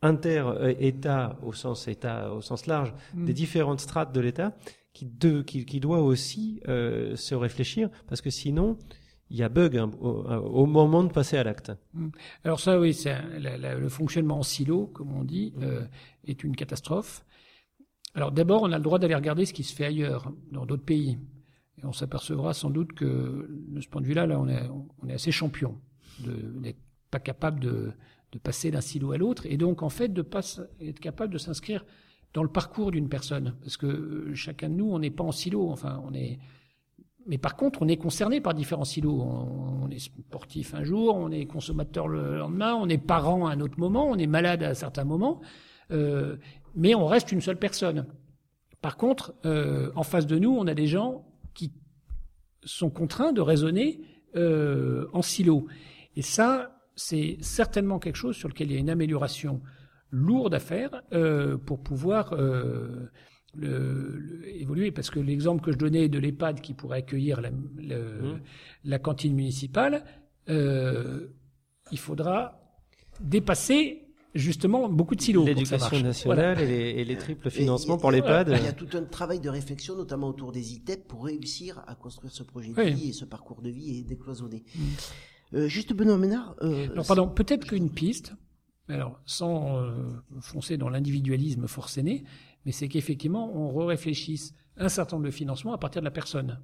inter-État 0.02 1.38
au 1.42 1.52
sens 1.52 1.88
État, 1.88 2.32
au 2.32 2.40
sens 2.42 2.66
large, 2.66 2.92
Mm. 3.14 3.24
des 3.26 3.32
différentes 3.32 3.80
strates 3.80 4.14
de 4.14 4.20
l'État, 4.20 4.54
qui, 4.92 5.06
de- 5.06 5.42
qui, 5.42 5.64
qui 5.64 5.80
doit 5.80 6.00
aussi 6.02 6.60
euh, 6.68 7.16
se 7.16 7.34
réfléchir, 7.34 7.88
parce 8.08 8.20
que 8.20 8.30
sinon, 8.30 8.76
il 9.34 9.38
y 9.38 9.42
a 9.42 9.48
bug 9.48 9.76
hein, 9.76 9.90
au, 10.00 10.10
au 10.62 10.66
moment 10.66 11.02
de 11.02 11.12
passer 11.12 11.36
à 11.36 11.42
l'acte. 11.42 11.72
Mm. 11.92 12.08
Alors 12.44 12.60
ça, 12.60 12.78
oui, 12.78 12.94
c'est 12.94 13.16
le 13.40 13.88
fonctionnement 13.88 14.38
en 14.38 14.44
silo, 14.44 14.86
comme 14.86 15.12
on 15.12 15.24
dit, 15.24 15.52
euh, 15.60 15.84
est 16.24 16.44
une 16.44 16.54
catastrophe. 16.54 17.24
Alors 18.14 18.30
d'abord, 18.30 18.62
on 18.62 18.70
a 18.70 18.78
le 18.78 18.84
droit 18.84 19.00
d'aller 19.00 19.16
regarder 19.16 19.44
ce 19.44 19.52
qui 19.52 19.64
se 19.64 19.74
fait 19.74 19.86
ailleurs, 19.86 20.32
dans 20.52 20.66
d'autres 20.66 20.84
pays. 20.84 21.18
Et 21.78 21.84
on 21.84 21.92
s'apercevra 21.92 22.54
sans 22.54 22.70
doute 22.70 22.92
que, 22.92 23.48
de 23.68 23.80
ce 23.80 23.88
point 23.88 24.00
de 24.00 24.06
vue-là, 24.06 24.26
là, 24.26 24.38
on 24.38 24.46
est, 24.46 24.68
on 25.02 25.08
est 25.08 25.14
assez 25.14 25.32
champion 25.32 25.80
de 26.20 26.60
n'être 26.60 26.78
pas 27.10 27.18
capable 27.18 27.58
de, 27.58 27.90
de 28.30 28.38
passer 28.38 28.70
d'un 28.70 28.80
silo 28.80 29.10
à 29.10 29.18
l'autre, 29.18 29.46
et 29.46 29.56
donc 29.56 29.82
en 29.82 29.88
fait 29.88 30.12
de 30.12 30.22
pas 30.22 30.42
être 30.80 31.00
capable 31.00 31.32
de 31.32 31.38
s'inscrire 31.38 31.84
dans 32.34 32.44
le 32.44 32.48
parcours 32.48 32.92
d'une 32.92 33.08
personne, 33.08 33.56
parce 33.62 33.76
que 33.76 33.86
euh, 33.86 34.34
chacun 34.34 34.68
de 34.68 34.74
nous, 34.74 34.90
on 34.92 35.00
n'est 35.00 35.10
pas 35.10 35.24
en 35.24 35.32
silo. 35.32 35.70
Enfin, 35.70 36.00
on 36.06 36.14
est 36.14 36.38
mais 37.26 37.38
par 37.38 37.56
contre, 37.56 37.82
on 37.82 37.88
est 37.88 37.96
concerné 37.96 38.40
par 38.40 38.54
différents 38.54 38.84
silos. 38.84 39.22
On, 39.22 39.88
est 39.90 39.98
sportif 39.98 40.74
un 40.74 40.84
jour, 40.84 41.16
on 41.16 41.30
est 41.30 41.46
consommateur 41.46 42.08
le 42.08 42.38
lendemain, 42.38 42.74
on 42.74 42.88
est 42.88 42.98
parent 42.98 43.46
à 43.46 43.52
un 43.52 43.60
autre 43.60 43.78
moment, 43.78 44.08
on 44.08 44.16
est 44.16 44.26
malade 44.26 44.62
à 44.62 44.74
certains 44.74 45.04
moments, 45.04 45.40
euh, 45.90 46.36
mais 46.74 46.94
on 46.94 47.06
reste 47.06 47.32
une 47.32 47.40
seule 47.40 47.58
personne. 47.58 48.06
Par 48.80 48.96
contre, 48.96 49.34
euh, 49.46 49.90
en 49.94 50.02
face 50.02 50.26
de 50.26 50.38
nous, 50.38 50.50
on 50.50 50.66
a 50.66 50.74
des 50.74 50.86
gens 50.86 51.26
qui 51.54 51.72
sont 52.64 52.90
contraints 52.90 53.32
de 53.32 53.40
raisonner 53.40 54.00
euh, 54.36 55.06
en 55.12 55.22
silo. 55.22 55.66
Et 56.16 56.22
ça, 56.22 56.76
c'est 56.96 57.38
certainement 57.40 57.98
quelque 57.98 58.16
chose 58.16 58.36
sur 58.36 58.48
lequel 58.48 58.70
il 58.70 58.74
y 58.74 58.76
a 58.76 58.80
une 58.80 58.90
amélioration 58.90 59.62
lourde 60.10 60.54
à 60.54 60.60
faire 60.60 61.02
euh, 61.12 61.56
pour 61.56 61.82
pouvoir 61.82 62.32
euh, 62.32 63.10
le, 63.56 64.16
le- 64.18 64.56
évoluer. 64.60 64.90
Parce 64.92 65.10
que 65.10 65.20
l'exemple 65.20 65.62
que 65.64 65.72
je 65.72 65.78
donnais 65.78 66.08
de 66.08 66.18
l'EHPAD 66.18 66.60
qui 66.60 66.74
pourrait 66.74 66.98
accueillir 66.98 67.40
la, 67.40 67.50
le- 67.76 68.36
la 68.84 68.98
cantine 68.98 69.34
municipale, 69.34 70.04
euh, 70.48 71.28
il 71.92 71.98
faudra 71.98 72.60
dépasser 73.20 74.00
justement 74.34 74.88
beaucoup 74.88 75.14
de 75.14 75.20
silos. 75.22 75.44
L'éducation 75.44 76.00
nationale 76.00 76.56
Voilà. 76.56 76.62
et, 76.62 76.66
les, 76.66 77.00
et 77.00 77.04
les 77.04 77.16
triples 77.16 77.50
financements 77.50 77.98
pour 77.98 78.10
l'EHPAD. 78.10 78.52
Il 78.58 78.64
y 78.64 78.66
a 78.66 78.72
tout 78.72 78.88
un 78.96 79.04
travail 79.04 79.38
de 79.38 79.48
réflexion, 79.48 79.94
notamment 79.96 80.28
autour 80.28 80.50
des 80.50 80.74
ITEP, 80.74 81.06
pour 81.06 81.24
réussir 81.26 81.82
à 81.86 81.94
construire 81.94 82.32
ce 82.32 82.42
projet 82.42 82.72
de 82.72 82.80
Oui. 82.80 82.92
vie 82.92 83.08
et 83.10 83.12
ce 83.12 83.24
parcours 83.24 83.62
de 83.62 83.70
vie 83.70 83.98
et 83.98 84.02
décloisonner. 84.02 84.64
Euh, 85.54 85.68
juste 85.68 85.92
Benoît 85.92 86.18
Ménard. 86.18 86.56
euh, 86.62 86.88
Alors, 86.90 87.06
pardon, 87.06 87.28
peut-être 87.28 87.66
qu'une 87.68 87.90
piste, 87.90 88.34
alors 88.88 89.20
sans 89.24 89.78
euh, 89.78 89.92
foncer 90.40 90.76
dans 90.78 90.88
l'individualisme 90.88 91.68
forcené, 91.68 92.24
mais 92.64 92.72
c'est 92.72 92.88
qu'effectivement, 92.88 93.54
on 93.54 93.84
réfléchisse 93.84 94.54
un 94.76 94.88
certain 94.88 95.16
nombre 95.16 95.26
de 95.26 95.32
financements 95.32 95.72
à 95.72 95.78
partir 95.78 96.00
de 96.02 96.04
la 96.04 96.10
personne. 96.10 96.60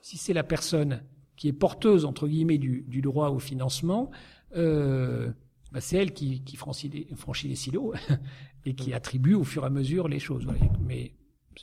Si 0.00 0.16
c'est 0.16 0.32
la 0.32 0.44
personne 0.44 1.02
qui 1.36 1.48
est 1.48 1.52
porteuse, 1.52 2.04
entre 2.04 2.26
guillemets, 2.26 2.58
du, 2.58 3.00
droit 3.00 3.30
au 3.30 3.38
financement, 3.38 4.10
euh, 4.56 5.30
bah, 5.72 5.80
c'est 5.80 5.96
elle 5.96 6.12
qui, 6.12 6.42
franchit, 6.56 6.88
les, 6.88 7.54
silos 7.54 7.94
et 8.64 8.74
qui 8.74 8.92
attribue 8.92 9.34
au 9.34 9.44
fur 9.44 9.62
et 9.62 9.66
à 9.66 9.70
mesure 9.70 10.08
les 10.08 10.18
choses. 10.18 10.46
Mais 10.80 11.14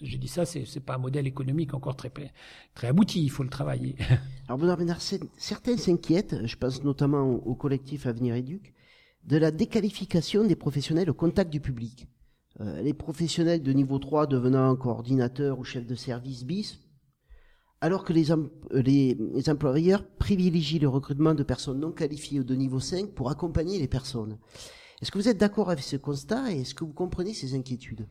j'ai 0.02 0.18
dit 0.18 0.28
ça, 0.28 0.46
c'est 0.46 0.80
pas 0.80 0.96
un 0.96 1.00
modèle 1.00 1.28
économique 1.28 1.74
encore 1.74 1.96
très, 1.96 2.12
très 2.74 2.88
abouti, 2.88 3.24
il 3.24 3.30
faut 3.30 3.44
le 3.44 3.50
travailler. 3.50 3.96
Alors 4.48 4.78
Ménard, 4.78 5.02
c'est- 5.02 5.24
certains 5.38 5.78
s'inquiètent, 5.78 6.46
je 6.46 6.56
pense 6.56 6.84
notamment 6.84 7.24
au, 7.24 7.38
au 7.38 7.56
collectif 7.56 8.06
Avenir 8.06 8.36
Éduc, 8.36 8.74
de 9.26 9.38
la 9.38 9.52
déqualification 9.52 10.46
des 10.46 10.56
professionnels 10.56 11.10
au 11.10 11.14
contact 11.14 11.52
du 11.52 11.60
public. 11.60 12.08
Euh, 12.62 12.82
les 12.82 12.94
professionnels 12.94 13.62
de 13.62 13.74
niveau 13.74 14.00
3 14.00 14.28
devenant 14.28 14.74
coordinateurs 14.78 15.60
ou 15.60 15.66
chefs 15.66 15.86
de 15.86 15.96
service 15.96 16.46
bis, 16.46 16.80
alors 17.82 18.06
que 18.06 18.14
les, 18.14 18.32
euh, 18.32 19.42
employeurs 19.48 20.08
privilégient 20.08 20.80
le 20.80 20.88
recrutement 20.88 21.34
de 21.34 21.44
personnes 21.44 21.82
non 21.82 21.92
qualifiées 21.92 22.40
ou 22.40 22.46
de 22.46 22.56
niveau 22.56 22.80
5 22.80 23.12
pour 23.12 23.30
accompagner 23.30 23.78
les 23.78 23.90
personnes. 23.90 24.38
Est-ce 25.02 25.12
que 25.12 25.18
vous 25.18 25.28
êtes 25.28 25.38
d'accord 25.38 25.70
avec 25.70 25.84
ce 25.84 25.98
constat 25.98 26.54
et 26.54 26.62
est-ce 26.62 26.74
que 26.74 26.86
vous 26.86 26.94
comprenez 26.94 27.34
ces 27.34 27.56
inquiétudes? 27.56 28.08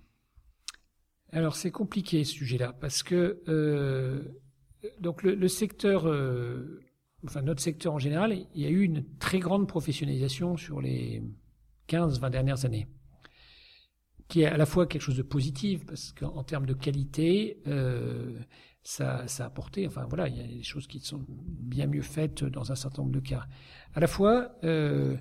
Alors 1.33 1.57
c'est 1.57 1.71
compliqué 1.71 2.23
ce 2.25 2.33
sujet-là 2.33 2.75
parce 2.79 3.03
que 3.03 3.43
euh, 3.49 4.23
donc 5.01 5.23
le, 5.23 5.49
secteur, 5.49 6.05
enfin 7.25 7.41
notre 7.41 7.63
secteur 7.63 7.95
en 7.95 7.99
général, 7.99 8.37
il 8.55 8.61
y 8.61 8.67
a 8.67 8.69
eu 8.69 8.83
une 8.83 9.05
très 9.19 9.39
grande 9.39 9.67
professionnalisation 9.67 10.59
sur 10.59 10.83
les 10.83 11.23
15-20 11.89 12.31
dernières 12.31 12.67
années, 12.67 12.87
qui 14.29 14.41
est 14.43 14.47
à 14.47 14.57
la 14.57 14.67
fois 14.67 14.87
quelque 14.87 15.03
chose 15.03 15.17
de 15.17 15.23
positif 15.23 15.85
parce 15.87 16.13
qu'en 16.13 16.43
termes 16.45 16.67
de 16.67 16.75
qualité, 16.75 17.61
euh, 17.67 18.39
ça, 18.83 19.27
ça 19.27 19.45
a 19.45 19.47
apporté, 19.47 19.87
enfin 19.87 20.05
voilà, 20.09 20.29
il 20.29 20.37
y 20.37 20.41
a 20.41 20.47
des 20.47 20.63
choses 20.63 20.87
qui 20.87 21.01
sont 21.01 21.25
bien 21.29 21.87
mieux 21.87 22.03
faites 22.03 22.45
dans 22.45 22.71
un 22.73 22.75
certain 22.75 23.03
nombre 23.03 23.15
de 23.15 23.21
cas. 23.21 23.47
À 23.95 24.01
la 24.01 24.07
fois, 24.07 24.57
euh, 24.65 25.17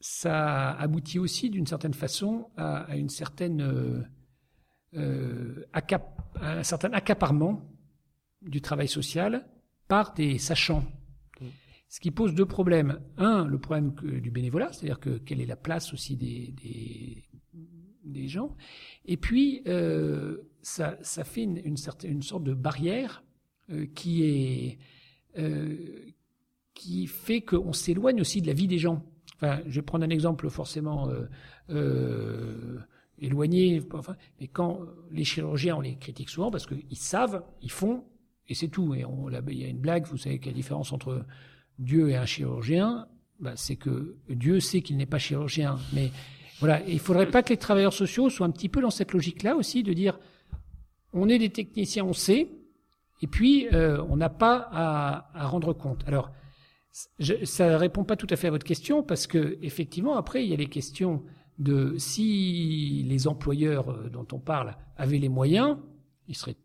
ça 0.00 0.70
aboutit 0.72 1.18
aussi 1.18 1.50
d'une 1.50 1.66
certaine 1.66 1.94
façon 1.94 2.48
à, 2.56 2.78
à 2.82 2.96
une 2.96 3.08
certaine 3.08 3.60
euh, 3.60 4.02
euh, 4.94 5.64
accap- 5.72 6.16
un 6.40 6.62
certain 6.62 6.92
accaparement 6.92 7.62
du 8.40 8.60
travail 8.60 8.88
social 8.88 9.46
par 9.88 10.14
des 10.14 10.38
sachants. 10.38 10.84
Ce 11.88 12.00
qui 12.00 12.10
pose 12.10 12.34
deux 12.34 12.46
problèmes. 12.46 13.00
Un, 13.18 13.44
le 13.46 13.58
problème 13.58 13.94
que- 13.94 14.06
du 14.18 14.30
bénévolat, 14.30 14.72
c'est-à-dire 14.72 14.98
que 14.98 15.18
quelle 15.18 15.40
est 15.40 15.46
la 15.46 15.56
place 15.56 15.92
aussi 15.92 16.16
des, 16.16 16.52
des, 16.62 17.22
des 18.04 18.28
gens. 18.28 18.56
Et 19.04 19.16
puis, 19.16 19.62
euh, 19.66 20.38
ça, 20.62 20.96
ça 21.02 21.24
fait 21.24 21.42
une, 21.42 21.76
certaine, 21.76 22.12
une 22.12 22.22
sorte 22.22 22.44
de 22.44 22.54
barrière 22.54 23.24
euh, 23.70 23.86
qui 23.94 24.24
est 24.24 24.78
euh, 25.38 26.12
qui 26.74 27.06
fait 27.06 27.42
qu'on 27.42 27.72
s'éloigne 27.72 28.20
aussi 28.20 28.42
de 28.42 28.46
la 28.46 28.52
vie 28.52 28.66
des 28.66 28.78
gens. 28.78 29.04
Enfin, 29.36 29.60
je 29.66 29.76
vais 29.76 29.82
prendre 29.82 30.04
un 30.04 30.10
exemple 30.10 30.48
forcément 30.48 31.10
éloigné, 33.18 33.82
enfin, 33.92 34.16
mais 34.40 34.48
quand 34.48 34.80
les 35.10 35.24
chirurgiens, 35.24 35.76
on 35.76 35.80
les 35.80 35.96
critique 35.96 36.28
souvent 36.28 36.50
parce 36.50 36.66
qu'ils 36.66 36.96
savent, 36.96 37.44
ils 37.60 37.70
font, 37.70 38.04
et 38.48 38.54
c'est 38.54 38.68
tout. 38.68 38.94
Et 38.94 39.04
il 39.48 39.58
y 39.58 39.64
a 39.64 39.68
une 39.68 39.78
blague, 39.78 40.06
vous 40.06 40.16
savez 40.16 40.38
quelle 40.38 40.54
différence 40.54 40.92
entre 40.92 41.24
Dieu 41.78 42.10
et 42.10 42.16
un 42.16 42.26
chirurgien, 42.26 43.06
bah, 43.40 43.52
c'est 43.56 43.76
que 43.76 44.16
Dieu 44.28 44.60
sait 44.60 44.82
qu'il 44.82 44.96
n'est 44.96 45.06
pas 45.06 45.18
chirurgien. 45.18 45.78
Mais 45.92 46.10
voilà, 46.62 46.80
et 46.86 46.92
il 46.92 47.00
faudrait 47.00 47.28
pas 47.28 47.42
que 47.42 47.48
les 47.48 47.56
travailleurs 47.56 47.92
sociaux 47.92 48.30
soient 48.30 48.46
un 48.46 48.52
petit 48.52 48.68
peu 48.68 48.80
dans 48.80 48.90
cette 48.90 49.12
logique-là 49.12 49.56
aussi, 49.56 49.82
de 49.82 49.92
dire, 49.92 50.20
on 51.12 51.28
est 51.28 51.40
des 51.40 51.50
techniciens, 51.50 52.04
on 52.04 52.12
sait, 52.12 52.52
et 53.20 53.26
puis 53.26 53.66
euh, 53.72 54.00
on 54.08 54.16
n'a 54.16 54.28
pas 54.28 54.68
à, 54.70 55.28
à 55.34 55.46
rendre 55.48 55.72
compte. 55.72 56.04
Alors, 56.06 56.30
je, 57.18 57.44
ça 57.44 57.78
répond 57.78 58.04
pas 58.04 58.14
tout 58.14 58.28
à 58.30 58.36
fait 58.36 58.46
à 58.46 58.52
votre 58.52 58.64
question 58.64 59.02
parce 59.02 59.26
que 59.26 59.58
effectivement 59.60 60.14
après 60.14 60.44
il 60.44 60.50
y 60.50 60.54
a 60.54 60.56
les 60.56 60.68
questions 60.68 61.24
de 61.58 61.96
si 61.98 63.02
les 63.08 63.26
employeurs 63.26 63.90
euh, 63.90 64.08
dont 64.08 64.28
on 64.30 64.38
parle 64.38 64.76
avaient 64.96 65.18
les 65.18 65.28
moyens, 65.28 65.78
ils 66.28 66.36
seraient 66.36 66.56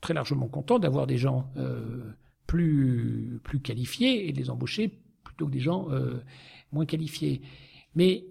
très 0.00 0.14
largement 0.14 0.48
contents 0.48 0.80
d'avoir 0.80 1.06
des 1.06 1.16
gens 1.16 1.48
euh, 1.56 2.10
plus 2.48 3.40
plus 3.44 3.60
qualifiés 3.60 4.28
et 4.28 4.32
de 4.32 4.38
les 4.38 4.50
embaucher 4.50 5.00
plutôt 5.22 5.46
que 5.46 5.52
des 5.52 5.60
gens 5.60 5.90
euh, 5.90 6.24
moins 6.72 6.86
qualifiés. 6.86 7.40
Mais 7.94 8.24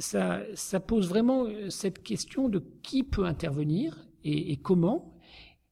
ça 0.00 0.42
ça 0.54 0.80
pose 0.80 1.08
vraiment 1.08 1.46
cette 1.68 2.02
question 2.02 2.48
de 2.48 2.62
qui 2.82 3.04
peut 3.04 3.24
intervenir 3.24 4.08
et, 4.24 4.52
et 4.52 4.56
comment 4.56 5.10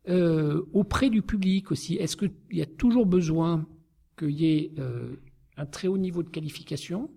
euh, 0.09 0.65
auprès 0.73 1.11
du 1.11 1.21
public 1.21 1.71
aussi. 1.71 1.97
Est-ce 1.97 2.17
qu'il 2.17 2.33
y 2.51 2.63
a 2.63 2.67
toujours 2.67 3.05
besoin 3.05 3.69
qu'il 4.19 4.31
y 4.31 4.47
ait 4.47 4.73
euh, 4.79 5.17
un 5.59 5.67
très 5.67 5.87
haut 5.87 5.99
niveau 5.99 6.23
de 6.23 6.31
qualification 6.31 7.11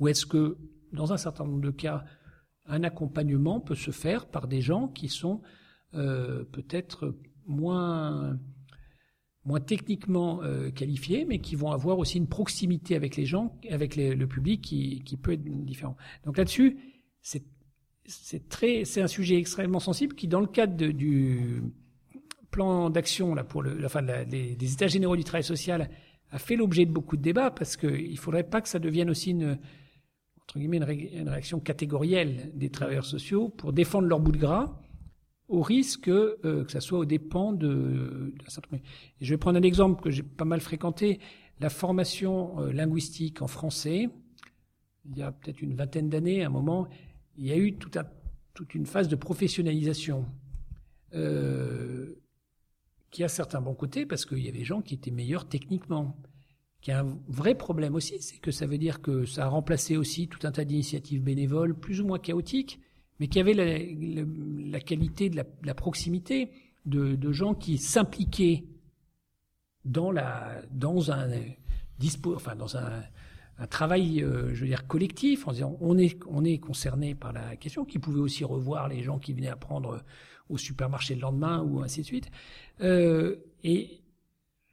ou 0.00 0.08
est-ce 0.08 0.26
que, 0.26 0.56
dans 0.92 1.12
un 1.12 1.16
certain 1.16 1.44
nombre 1.44 1.60
de 1.60 1.70
cas, 1.70 2.04
un 2.66 2.82
accompagnement 2.82 3.60
peut 3.60 3.76
se 3.76 3.92
faire 3.92 4.26
par 4.26 4.48
des 4.48 4.60
gens 4.60 4.88
qui 4.88 5.08
sont 5.08 5.42
euh, 5.94 6.42
peut-être 6.44 7.14
moins 7.46 8.36
moins 9.44 9.60
techniquement 9.60 10.42
euh, 10.42 10.70
qualifiés, 10.70 11.24
mais 11.24 11.40
qui 11.40 11.56
vont 11.56 11.72
avoir 11.72 11.98
aussi 11.98 12.18
une 12.18 12.28
proximité 12.28 12.94
avec 12.94 13.16
les 13.16 13.26
gens, 13.26 13.58
avec 13.70 13.96
le 13.96 14.26
public 14.26 14.62
qui, 14.62 15.02
qui 15.04 15.16
peut 15.16 15.32
être 15.32 15.42
différent. 15.42 15.96
Donc 16.24 16.36
là-dessus, 16.36 16.78
c'est 17.20 17.42
c'est 18.04 18.48
très, 18.48 18.84
c'est 18.84 19.00
un 19.00 19.06
sujet 19.06 19.36
extrêmement 19.36 19.80
sensible 19.80 20.14
qui, 20.14 20.26
dans 20.26 20.40
le 20.40 20.46
cadre 20.46 20.74
du 20.74 21.62
plan 22.50 22.90
d'action 22.90 23.34
là 23.34 23.44
pour 23.44 23.62
le, 23.62 23.84
enfin 23.84 24.02
la, 24.02 24.24
les, 24.24 24.72
états 24.72 24.86
généraux 24.86 25.16
du 25.16 25.24
travail 25.24 25.44
social 25.44 25.88
a 26.30 26.38
fait 26.38 26.56
l'objet 26.56 26.84
de 26.84 26.92
beaucoup 26.92 27.16
de 27.16 27.22
débats 27.22 27.50
parce 27.50 27.76
qu'il 27.76 28.18
faudrait 28.18 28.44
pas 28.44 28.60
que 28.60 28.68
ça 28.68 28.78
devienne 28.78 29.10
aussi 29.10 29.30
une 29.30 29.58
entre 30.42 30.58
guillemets 30.58 30.78
une, 30.78 31.28
réaction 31.28 31.60
catégorielle 31.60 32.50
des 32.54 32.68
travailleurs 32.68 33.06
sociaux 33.06 33.48
pour 33.48 33.72
défendre 33.72 34.06
leur 34.06 34.20
bout 34.20 34.32
de 34.32 34.38
gras 34.38 34.78
au 35.52 35.62
risque 35.62 36.08
euh, 36.08 36.64
que 36.64 36.72
ça 36.72 36.80
soit 36.80 36.98
aux 36.98 37.04
dépens 37.04 37.52
de, 37.52 38.34
je 39.20 39.30
vais 39.30 39.38
prendre 39.38 39.58
un 39.58 39.62
exemple 39.62 40.02
que 40.02 40.10
j'ai 40.10 40.22
pas 40.22 40.44
mal 40.44 40.60
fréquenté 40.60 41.20
la 41.60 41.68
formation 41.68 42.58
euh, 42.60 42.72
linguistique 42.72 43.42
en 43.42 43.46
français 43.46 44.08
il 45.04 45.18
y 45.18 45.22
a 45.22 45.30
peut-être 45.30 45.60
une 45.60 45.74
vingtaine 45.74 46.08
d'années 46.08 46.42
à 46.42 46.46
un 46.46 46.50
moment 46.50 46.88
il 47.36 47.46
y 47.46 47.52
a 47.52 47.56
eu 47.56 47.76
toute 47.76 48.74
une 48.74 48.86
phase 48.86 49.08
de 49.08 49.16
professionnalisation 49.16 50.26
euh, 51.14 52.18
qui 53.10 53.22
a 53.22 53.28
certains 53.28 53.60
bons 53.60 53.74
côtés 53.74 54.06
parce 54.06 54.24
qu'il 54.24 54.38
y 54.38 54.48
avait 54.48 54.58
des 54.58 54.64
gens 54.64 54.80
qui 54.80 54.94
étaient 54.94 55.10
meilleurs 55.10 55.46
techniquement. 55.46 56.16
Qui 56.80 56.90
a 56.90 57.00
un 57.00 57.18
vrai 57.28 57.54
problème 57.54 57.94
aussi, 57.94 58.20
c'est 58.20 58.38
que 58.38 58.50
ça 58.50 58.66
veut 58.66 58.78
dire 58.78 59.02
que 59.02 59.26
ça 59.26 59.44
a 59.44 59.48
remplacé 59.48 59.96
aussi 59.96 60.26
tout 60.28 60.44
un 60.46 60.50
tas 60.50 60.64
d'initiatives 60.64 61.22
bénévoles, 61.22 61.78
plus 61.78 62.00
ou 62.00 62.06
moins 62.06 62.18
chaotiques, 62.18 62.80
mais 63.22 63.28
qui 63.28 63.38
avaient 63.38 63.54
la, 63.54 64.80
qualité 64.80 65.30
de 65.30 65.40
la, 65.62 65.74
proximité 65.74 66.50
de, 66.86 67.30
gens 67.30 67.54
qui 67.54 67.78
s'impliquaient 67.78 68.64
dans 69.84 70.10
un 70.10 70.46
travail, 73.70 74.24
euh, 74.24 74.76
collectif, 74.88 75.46
en 75.46 75.52
disant 75.52 75.76
on 75.80 75.98
est 75.98 76.18
on 76.26 76.44
est 76.44 76.58
concerné 76.58 77.14
par 77.14 77.32
la 77.32 77.54
question, 77.54 77.84
qui 77.84 78.00
pouvait 78.00 78.18
aussi 78.18 78.42
revoir 78.42 78.88
les 78.88 79.04
gens 79.04 79.20
qui 79.20 79.34
venaient 79.34 79.46
apprendre 79.46 80.02
au 80.48 80.58
supermarché 80.58 81.14
le 81.14 81.20
lendemain 81.20 81.62
ou 81.62 81.80
ainsi 81.80 82.00
de 82.00 82.06
suite. 82.06 82.28
Euh, 82.80 83.36
et 83.62 84.00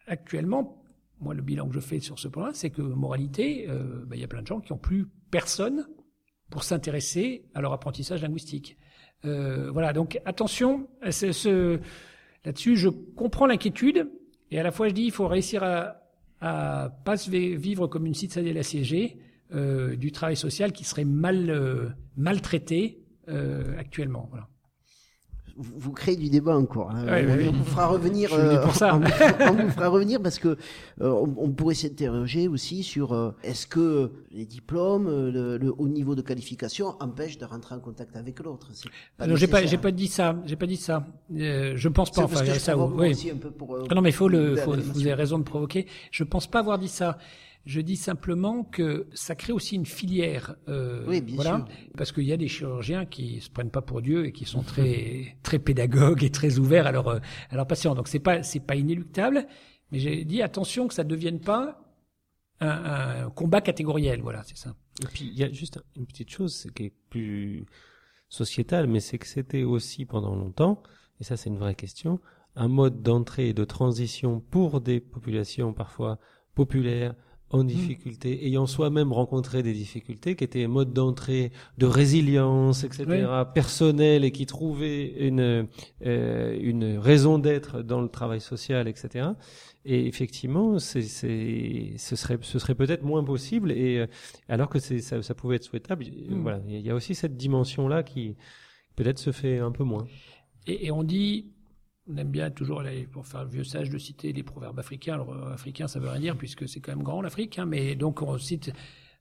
actuellement, 0.08 0.84
moi, 1.20 1.36
le 1.36 1.44
bilan 1.44 1.68
que 1.68 1.76
je 1.76 1.82
fais 1.82 2.00
sur 2.00 2.18
ce 2.18 2.28
point-là, 2.28 2.50
c'est 2.56 2.72
que 2.72 2.82
moralité, 2.82 3.70
euh, 3.70 4.06
bah, 4.08 4.16
il 4.16 4.22
y 4.22 4.26
a 4.26 4.28
plein 4.28 4.42
de 4.42 4.48
gens 4.48 4.60
qui 4.60 4.72
ont 4.72 4.80
plus 4.80 5.06
personne 5.30 5.86
pour 6.50 6.64
s'intéresser 6.64 7.46
à 7.54 7.62
leur 7.62 7.74
apprentissage 7.74 8.22
linguistique. 8.22 8.78
Euh, 9.26 9.70
voilà, 9.72 9.94
donc 9.94 10.20
attention, 10.26 10.88
ce, 11.10 11.80
là-dessus, 12.46 12.76
je 12.76 12.90
comprends 12.90 13.46
l'inquiétude, 13.46 14.10
et 14.52 14.60
à 14.60 14.64
la 14.64 14.72
fois 14.72 14.88
je 14.88 14.94
dis, 14.94 15.04
il 15.04 15.12
faut 15.12 15.28
réussir 15.28 15.64
à, 15.64 16.00
à 16.42 16.90
pas 17.04 17.18
se 17.18 17.30
vivre 17.30 17.88
comme 17.88 18.06
une 18.06 18.14
citadelle 18.14 18.58
assiégée 18.58 19.18
euh, 19.54 19.96
du 19.96 20.12
travail 20.12 20.36
social 20.36 20.72
qui 20.72 20.84
serait 20.84 21.06
mal 21.06 21.50
euh, 21.50 21.90
maltraité 22.16 23.00
euh, 23.30 23.78
actuellement. 23.78 24.28
Voilà 24.30 24.48
vous 25.60 25.92
créez 25.92 26.16
du 26.16 26.30
débat 26.30 26.56
encore. 26.56 26.92
Hein. 26.92 27.06
Ouais, 27.06 27.26
on, 27.28 27.38
oui, 27.38 27.52
vous 27.54 27.64
fera 27.66 27.88
revenir. 27.88 28.34
Euh, 28.34 28.62
pour 28.64 28.76
ça. 28.76 28.96
on, 28.96 29.00
vous 29.00 29.08
fera, 29.10 29.52
on, 29.52 29.56
vous 29.56 29.70
fera, 29.70 29.90
revenir 29.90 30.22
parce 30.22 30.40
que 30.40 30.50
euh, 30.50 30.56
on, 31.10 31.34
on, 31.38 31.52
pourrait 31.52 31.76
s'interroger 31.76 32.48
aussi 32.48 32.84
sur 32.84 33.14
euh, 33.14 33.32
est-ce 33.44 33.68
que 33.68 34.12
les 34.32 34.46
diplômes, 34.46 35.08
le, 35.08 35.58
le, 35.58 35.74
haut 35.78 35.88
niveau 35.88 36.16
de 36.16 36.22
qualification 36.22 36.96
empêche 37.00 37.38
de 37.38 37.46
rentrer 37.46 37.76
en 37.76 37.80
contact 37.80 38.16
avec 38.16 38.40
l'autre? 38.40 38.70
Non, 39.26 39.36
j'ai 39.36 39.48
pas, 39.48 39.66
j'ai 39.66 39.78
pas 39.78 39.92
dit 39.92 40.08
ça. 40.08 40.36
J'ai 40.46 40.56
pas 40.56 40.68
dit 40.68 40.78
ça. 40.78 41.06
Euh, 41.36 41.74
je 41.76 41.90
pense 41.90 42.12
pas. 42.12 42.24
Enfin, 42.24 42.46
ça. 42.46 42.78
Oui. 42.78 43.16
Pour, 43.58 43.78
ah 43.90 43.96
non, 43.96 44.02
mais 44.02 44.12
faut 44.12 44.30
le. 44.30 44.56
Faut, 44.56 44.76
vous 44.76 45.02
avez 45.02 45.14
raison 45.14 45.40
de 45.40 45.44
provoquer. 45.44 45.88
Je 46.12 46.24
pense 46.24 46.48
pas 46.48 46.60
avoir 46.60 46.80
dit 46.80 46.88
ça. 46.88 47.18
Je 47.70 47.82
dis 47.82 47.98
simplement 47.98 48.64
que 48.64 49.06
ça 49.14 49.36
crée 49.36 49.54
aussi 49.54 49.76
une 49.76 49.86
filière. 49.86 50.56
Euh, 50.70 51.06
oui, 51.08 51.22
bien 51.22 51.36
voilà, 51.36 51.58
sûr. 51.58 51.68
Parce 51.96 52.12
qu'il 52.12 52.24
y 52.24 52.34
a 52.34 52.38
des 52.38 52.48
chirurgiens 52.48 53.06
qui 53.06 53.42
se 53.42 53.50
prennent 53.52 53.70
pas 53.70 53.84
pour 53.84 54.02
Dieu 54.02 54.26
et 54.26 54.32
qui 54.32 54.46
sont 54.46 54.64
très 54.64 55.38
très 55.44 55.60
pédagogues 55.60 56.24
et 56.24 56.32
très 56.32 56.58
ouverts 56.58 56.88
à 56.88 56.92
leurs 56.92 57.10
à 57.10 57.56
leurs 57.56 57.68
patients. 57.68 57.94
Donc 57.94 58.08
c'est 58.08 58.18
pas 58.18 58.42
c'est 58.42 58.60
pas 58.60 58.76
inéluctable. 58.76 59.46
Mais 59.92 60.00
j'ai 60.00 60.26
dit 60.26 60.42
attention 60.42 60.88
que 60.88 60.96
ça 60.96 61.04
ne 61.04 61.10
devienne 61.10 61.40
pas 61.40 61.80
un, 62.60 62.70
un 63.26 63.30
combat 63.30 63.62
catégoriel. 63.62 64.22
Voilà, 64.24 64.42
c'est 64.42 64.58
ça. 64.58 64.74
Et 65.04 65.06
puis 65.06 65.26
il 65.26 65.38
y 65.38 65.44
a 65.44 65.52
juste 65.52 65.80
une 65.96 66.08
petite 66.08 66.32
chose 66.32 66.72
qui 66.76 66.86
est 66.86 66.94
plus 67.12 67.68
sociétale, 68.30 68.88
mais 68.88 69.00
c'est 69.00 69.20
que 69.20 69.28
c'était 69.28 69.64
aussi 69.64 70.06
pendant 70.06 70.36
longtemps, 70.36 70.82
et 71.22 71.24
ça 71.24 71.38
c'est 71.38 71.52
une 71.52 71.60
vraie 71.60 71.76
question, 71.76 72.20
un 72.56 72.68
mode 72.68 73.04
d'entrée 73.04 73.50
et 73.50 73.54
de 73.54 73.64
transition 73.64 74.40
pour 74.40 74.82
des 74.82 75.00
populations 75.00 75.72
parfois 75.72 76.18
populaires, 76.56 77.14
en 77.52 77.64
difficulté, 77.64 78.36
mmh. 78.36 78.46
ayant 78.46 78.68
soi-même 78.68 79.12
rencontré 79.12 79.64
des 79.64 79.74
difficultés, 79.74 80.36
qui 80.36 80.44
étaient 80.44 80.66
un 80.66 80.70
mode 80.70 80.94
d'entrée 80.94 81.52
de 81.78 81.86
résilience, 81.88 82.84
etc., 82.84 83.06
oui. 83.08 83.24
personnel, 83.54 84.24
et 84.24 84.32
qui 84.32 84.46
trouvaient 84.46 85.08
une 85.20 85.68
euh, 86.06 86.60
une 86.62 86.98
raison 86.98 87.40
d'être 87.40 87.82
dans 87.82 88.02
le 88.02 88.10
travail 88.10 88.40
social, 88.40 88.88
etc. 88.88 89.30
Et 89.86 90.06
effectivement, 90.06 90.78
c'est, 90.78 91.02
c'est, 91.02 91.94
ce 91.98 92.16
serait, 92.16 92.38
ce 92.42 92.60
serait 92.60 92.76
peut-être 92.76 93.04
moins 93.04 93.24
possible, 93.24 93.72
et 93.72 93.98
euh, 93.98 94.08
alors 94.48 94.70
que 94.70 94.78
c'est, 94.78 95.00
ça, 95.00 95.24
ça 95.24 95.34
pouvait 95.34 95.56
être 95.56 95.64
souhaitable. 95.64 96.06
Mmh. 96.06 96.42
Voilà, 96.42 96.62
il 96.68 96.82
y 96.82 96.92
a 96.92 96.96
aussi 96.96 97.16
cette 97.16 97.36
dimension-là 97.36 98.04
qui 98.04 98.36
peut-être 98.96 99.20
se 99.20 99.32
fait 99.32 99.58
un 99.58 99.72
peu 99.72 99.84
moins. 99.84 100.06
Et, 100.68 100.88
et 100.88 100.92
on 100.92 101.04
dit 101.04 101.52
on 102.10 102.18
aime 102.18 102.30
bien 102.30 102.50
toujours, 102.50 102.84
pour 103.12 103.26
faire 103.28 103.44
le 103.44 103.50
vieux 103.50 103.64
sage, 103.64 103.90
de 103.90 103.98
citer 103.98 104.34
les 104.34 104.44
proverbes 104.44 104.80
africains. 104.80 105.14
Alors, 105.14 105.32
euh, 105.32 105.54
africain, 105.54 105.88
ça 105.88 106.00
veut 106.00 106.10
rien 106.10 106.20
dire 106.20 106.38
puisque 106.38 106.68
c'est 106.68 106.80
quand 106.80 106.92
même 106.92 107.04
grand 107.04 107.22
l'Afrique, 107.22 107.60
hein, 107.60 107.66
mais 107.66 107.96
donc 107.96 108.22
on 108.22 108.38
cite 108.38 108.72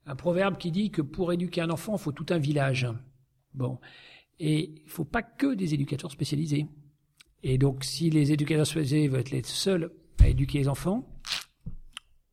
un 0.05 0.15
proverbe 0.15 0.57
qui 0.57 0.71
dit 0.71 0.89
que 0.89 1.01
pour 1.01 1.31
éduquer 1.31 1.61
un 1.61 1.69
enfant, 1.69 1.95
il 1.95 1.99
faut 1.99 2.11
tout 2.11 2.25
un 2.29 2.39
village. 2.39 2.87
Bon. 3.53 3.77
Et 4.39 4.81
il 4.83 4.89
faut 4.89 5.05
pas 5.05 5.21
que 5.21 5.53
des 5.53 5.73
éducateurs 5.73 6.11
spécialisés. 6.11 6.65
Et 7.43 7.57
donc, 7.57 7.83
si 7.83 8.09
les 8.09 8.31
éducateurs 8.31 8.65
spécialisés 8.65 9.07
veulent 9.07 9.21
être 9.21 9.31
les 9.31 9.43
seuls 9.43 9.91
à 10.19 10.27
éduquer 10.27 10.59
les 10.59 10.67
enfants, 10.67 11.07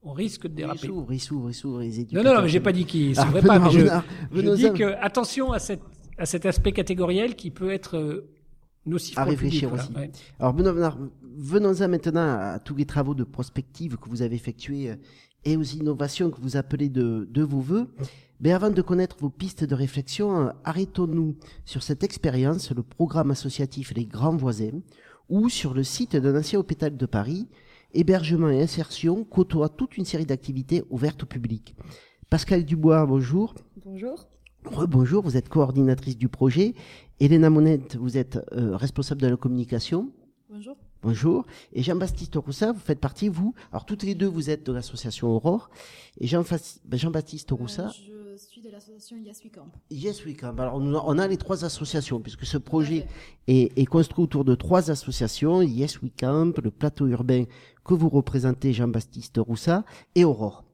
on 0.03 0.13
risque 0.13 0.47
de 0.47 0.55
déraper. 0.55 0.87
Rissou, 0.87 1.05
rissou, 1.05 1.45
rissou, 1.45 1.79
les 1.81 2.01
éducateurs. 2.01 2.25
Non, 2.25 2.31
non, 2.31 2.37
non, 2.37 2.43
mais 2.45 2.49
j'ai 2.49 2.61
pas 2.61 2.73
dit 2.73 2.87
qu'ils 2.87 3.15
s'ouvraient 3.15 3.41
ah, 3.45 3.47
pas. 3.47 3.59
Mais 3.59 3.71
je, 3.73 4.41
je 4.41 4.55
dis 4.55 4.73
que 4.73 4.95
attention 5.03 5.53
à, 5.53 5.59
cette, 5.59 5.83
à 6.17 6.25
cet 6.25 6.47
aspect 6.47 6.73
catégoriel 6.73 7.35
qui 7.35 7.51
peut 7.51 7.73
être 7.73 7.97
euh, 7.97 8.36
Nocif 8.87 9.19
à 9.19 9.25
réfléchir 9.25 9.71
public, 9.71 9.85
aussi. 9.85 9.93
Voilà, 9.93 10.07
ouais. 10.07 10.13
Alors 10.39 10.55
Benoît 10.55 10.99
venons-en 11.37 11.89
maintenant 11.89 12.39
à 12.41 12.59
tous 12.59 12.75
les 12.75 12.87
travaux 12.87 13.15
de 13.15 13.25
prospective 13.25 13.97
que 13.97 14.09
vous 14.09 14.23
avez 14.23 14.37
effectués 14.37 14.91
euh, 14.91 14.97
et 15.45 15.57
aux 15.57 15.63
innovations 15.63 16.31
que 16.31 16.41
vous 16.41 16.57
appelez 16.57 16.89
de, 16.89 17.29
de 17.31 17.43
vos 17.43 17.61
voeux. 17.61 17.89
Mais 18.41 18.53
avant 18.53 18.71
de 18.71 18.83
connaître 18.83 19.17
vos 19.19 19.31
pistes 19.31 19.65
de 19.65 19.75
réflexion, 19.75 20.49
euh, 20.49 20.51
arrêtons-nous 20.65 21.37
sur 21.65 21.83
cette 21.83 22.05
expérience, 22.05 22.71
le 22.71 22.83
programme 22.83 23.31
associatif 23.31 23.93
Les 23.95 24.07
Grands 24.07 24.37
Voisins, 24.37 24.81
ou 25.29 25.49
sur 25.49 25.75
le 25.75 25.83
site 25.83 26.17
d'un 26.17 26.39
ancien 26.39 26.59
hôpital 26.59 26.97
de 26.97 27.07
Paris, 27.07 27.49
hébergement 27.95 28.49
et 28.49 28.63
insertion 28.63 29.25
côtoie 29.25 29.69
toute 29.69 29.97
une 29.97 30.05
série 30.05 30.27
d'activités 30.27 30.85
ouvertes 30.91 31.23
au 31.23 31.27
public. 31.27 31.75
Pascal 32.29 32.65
Dubois, 32.65 33.07
bonjour. 33.07 33.55
Bonjour. 33.85 34.29
Bonjour, 34.73 35.23
vous 35.23 35.37
êtes 35.37 35.49
coordinatrice 35.49 36.19
du 36.19 36.29
projet. 36.29 36.75
Elena 37.21 37.51
Monette, 37.51 37.97
vous 37.97 38.19
êtes 38.19 38.39
euh, 38.53 38.77
responsable 38.77 39.21
de 39.21 39.29
la 39.29 39.37
communication. 39.37 40.11
Bonjour. 40.51 40.77
Bonjour. 41.03 41.47
Et 41.73 41.83
Jean-Baptiste 41.83 42.35
Roussa, 42.35 42.73
vous 42.73 42.81
faites 42.81 43.01
partie, 43.01 43.29
vous, 43.29 43.55
alors 43.71 43.87
toutes 43.87 44.03
les 44.03 44.15
deux, 44.15 44.27
vous 44.27 44.51
êtes 44.51 44.67
de 44.67 44.73
l'association 44.73 45.29
Aurore. 45.29 45.71
Et 46.21 46.27
Jean-Baptiste 46.27 47.51
Roussa. 47.53 47.93
Euh, 48.11 48.37
je 48.37 48.45
suis 48.45 48.61
de 48.61 48.71
l'association 48.71 49.17
Yes 49.17 49.41
We 49.45 49.53
Camp. 49.53 49.69
Yes 49.91 50.25
We 50.27 50.37
Camp. 50.37 50.59
Alors 50.59 50.75
on 50.75 51.19
a 51.19 51.27
les 51.29 51.37
trois 51.37 51.65
associations, 51.65 52.21
puisque 52.21 52.45
ce 52.45 52.59
projet 52.59 53.07
est, 53.47 53.77
est, 53.79 53.87
construit 53.87 54.25
autour 54.25 54.45
de 54.45 54.55
trois 54.55 54.91
associations, 54.91 55.63
Yes 55.63 56.03
We 56.03 56.11
Camp, 56.19 56.59
le 56.63 56.71
plateau 56.71 57.07
urbain 57.07 57.45
que 57.85 57.95
vous 57.95 58.09
représentez, 58.09 58.73
Jean-Baptiste 58.73 59.39
Roussa, 59.39 59.85
et 60.15 60.25
Aurore. 60.25 60.65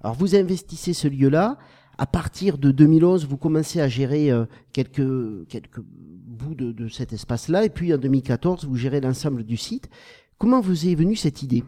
Alors 0.00 0.16
vous 0.16 0.34
investissez 0.34 0.94
ce 0.94 1.06
lieu-là 1.06 1.58
à 1.98 2.06
partir 2.06 2.58
de 2.58 2.70
2011, 2.70 3.26
vous 3.26 3.36
commencez 3.36 3.80
à 3.80 3.88
gérer 3.88 4.30
euh, 4.30 4.44
quelques, 4.72 5.02
bouts 5.80 6.54
de, 6.54 6.72
de 6.72 6.88
cet 6.88 7.12
espace-là, 7.12 7.64
et 7.64 7.70
puis 7.70 7.92
en 7.92 7.98
2014, 7.98 8.64
vous 8.64 8.76
gérez 8.76 9.00
l'ensemble 9.00 9.44
du 9.44 9.56
site. 9.56 9.88
Comment 10.38 10.60
vous 10.60 10.88
est 10.88 10.94
venue 10.94 11.16
cette 11.16 11.42
idée? 11.42 11.62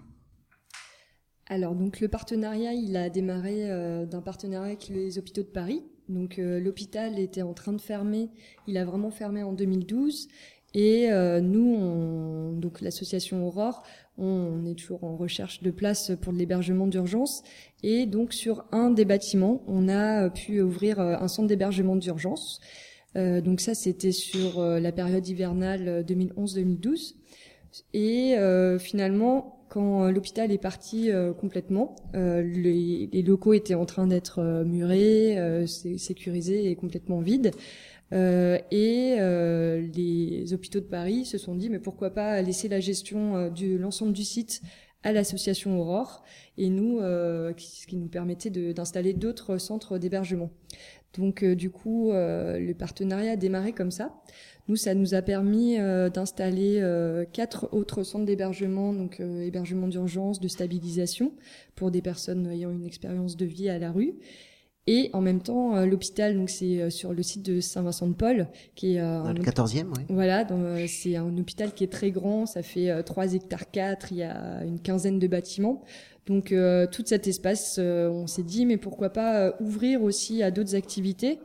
Alors, 1.47 1.75
donc 1.75 2.01
le 2.01 2.09
partenariat, 2.09 2.73
il 2.73 2.97
a 2.97 3.11
démarré 3.11 3.71
euh, 3.71 4.07
d'un 4.07 4.23
partenariat 4.23 4.73
avec 4.73 4.89
les 4.89 5.19
hôpitaux 5.19 5.43
de 5.43 5.49
Paris. 5.49 5.83
Donc 6.09 6.39
euh, 6.39 6.59
l'hôpital 6.59 7.19
était 7.19 7.43
en 7.43 7.55
train 7.55 7.73
de 7.73 7.81
fermer, 7.81 8.31
il 8.67 8.77
a 8.77 8.85
vraiment 8.85 9.11
fermé 9.11 9.43
en 9.43 9.53
2012. 9.53 10.29
Et 10.75 11.11
euh, 11.11 11.41
nous, 11.41 11.77
on, 11.77 12.53
donc 12.53 12.81
l'association 12.81 13.47
Aurore, 13.47 13.85
on 14.19 14.67
est 14.67 14.75
toujours 14.75 15.05
en 15.05 15.17
recherche 15.17 15.63
de 15.63 15.71
place 15.71 16.13
pour 16.21 16.33
l'hébergement 16.33 16.87
d'urgence. 16.87 17.43
Et 17.83 18.07
donc 18.07 18.33
sur 18.33 18.65
un 18.73 18.91
des 18.91 19.05
bâtiments, 19.05 19.63
on 19.67 19.89
a 19.89 20.29
pu 20.31 20.61
ouvrir 20.61 21.01
euh, 21.01 21.17
un 21.19 21.29
centre 21.29 21.49
d'hébergement 21.49 21.97
d'urgence. 21.97 22.61
Euh, 23.17 23.41
donc 23.41 23.61
ça, 23.61 23.75
c'était 23.75 24.13
sur 24.13 24.59
euh, 24.59 24.81
la 24.81 24.93
période 24.93 25.27
hivernale 25.27 26.05
2011-2012. 26.07 27.15
Et 27.93 28.37
euh, 28.37 28.79
finalement, 28.79 29.67
quand 29.69 30.09
l'hôpital 30.09 30.53
est 30.53 30.59
parti 30.59 31.11
complètement, 31.41 31.97
les, 32.13 33.25
locaux 33.27 33.55
étaient 33.55 33.75
en 33.75 33.87
train 33.87 34.07
d'être 34.07 34.63
murés, 34.65 35.67
sécurisés 35.67 36.71
et 36.71 36.77
complètement 36.77 37.19
vides. 37.19 37.51
Euh, 38.13 38.59
et 38.71 39.17
euh, 39.19 39.87
les 39.95 40.53
hôpitaux 40.53 40.81
de 40.81 40.85
Paris 40.85 41.25
se 41.25 41.39
sont 41.39 41.55
dit 41.55 41.71
mais 41.71 41.79
pourquoi 41.79 42.11
pas 42.11 42.43
laisser 42.43 42.69
la 42.69 42.81
gestion 42.81 43.37
euh, 43.37 43.51
de 43.51 43.77
l'ensemble 43.77 44.13
du 44.13 44.25
site 44.25 44.61
à 45.03 45.13
l'association 45.13 45.81
Aurore 45.81 46.23
et 46.57 46.71
nous 46.71 46.99
ce 47.01 47.87
qui 47.87 47.97
nous 47.97 48.09
permettait 48.09 48.49
d'installer 48.49 49.13
d'autres 49.13 49.59
centres 49.59 49.99
d'hébergement. 49.99 50.51
Donc 51.19 51.45
du 51.45 51.69
coup 51.69 52.11
le 52.13 52.73
partenariat 52.73 53.33
a 53.33 53.37
démarré 53.37 53.73
comme 53.73 53.91
ça. 53.91 54.15
Nous 54.67 54.77
ça 54.77 54.95
nous 54.95 55.13
a 55.13 55.21
permis 55.21 55.77
d'installer 55.77 56.83
quatre 57.35 57.69
autres 57.73 58.03
centres 58.03 58.25
d'hébergement 58.25 58.95
donc 58.95 59.21
hébergement 59.21 59.89
d'urgence, 59.89 60.41
de 60.41 60.49
stabilisation 60.49 61.35
pour 61.75 61.91
des 61.91 62.01
personnes 62.01 62.47
ayant 62.47 62.71
une 62.71 62.87
expérience 62.87 63.37
de 63.37 63.45
vie 63.45 63.69
à 63.69 63.79
la 63.79 63.93
rue 63.93 64.15
et 64.87 65.09
en 65.15 65.23
même 65.23 65.41
temps, 65.41 65.77
euh, 65.77 65.87
l'hôpital, 65.87 66.37
donc 66.37 66.51
c'est 66.51 66.81
euh, 66.81 66.91
sur 66.91 67.15
le 67.15 67.23
site 67.23 67.43
de 67.43 67.61
Saint-Vincent-de-Paul, 67.61 68.49
qui 68.75 68.97
est 68.97 69.01
euh, 69.01 69.23
dans 69.23 69.33
le 69.33 69.41
14e, 69.41 69.87
oui. 69.97 70.05
Voilà, 70.11 70.47
c'est 70.87 71.17
un 71.17 71.37
hôpital 71.39 71.73
qui 71.73 71.85
est 71.85 71.93
très 71.93 72.11
grand, 72.11 72.45
ça 72.45 72.63
fait 72.63 73.03
3 73.03 73.35
hectares 73.35 73.71
4, 73.71 74.13
il 74.13 74.19
y 74.19 74.23
a 74.23 74.63
une 74.65 74.81
quinzaine 74.81 75.19
de 75.19 75.27
bâtiments. 75.27 75.83
Donc 76.27 76.55
tout 76.91 77.03
cet 77.05 77.27
espace, 77.27 77.79
on 77.79 78.27
s'est 78.27 78.43
dit, 78.43 78.65
mais 78.65 78.79
pourquoi 78.79 79.11
pas 79.11 79.55
ouvrir 79.61 80.03
aussi 80.03 80.43
à 80.43 80.51
d'autres 80.51 80.75
activités 80.75 81.39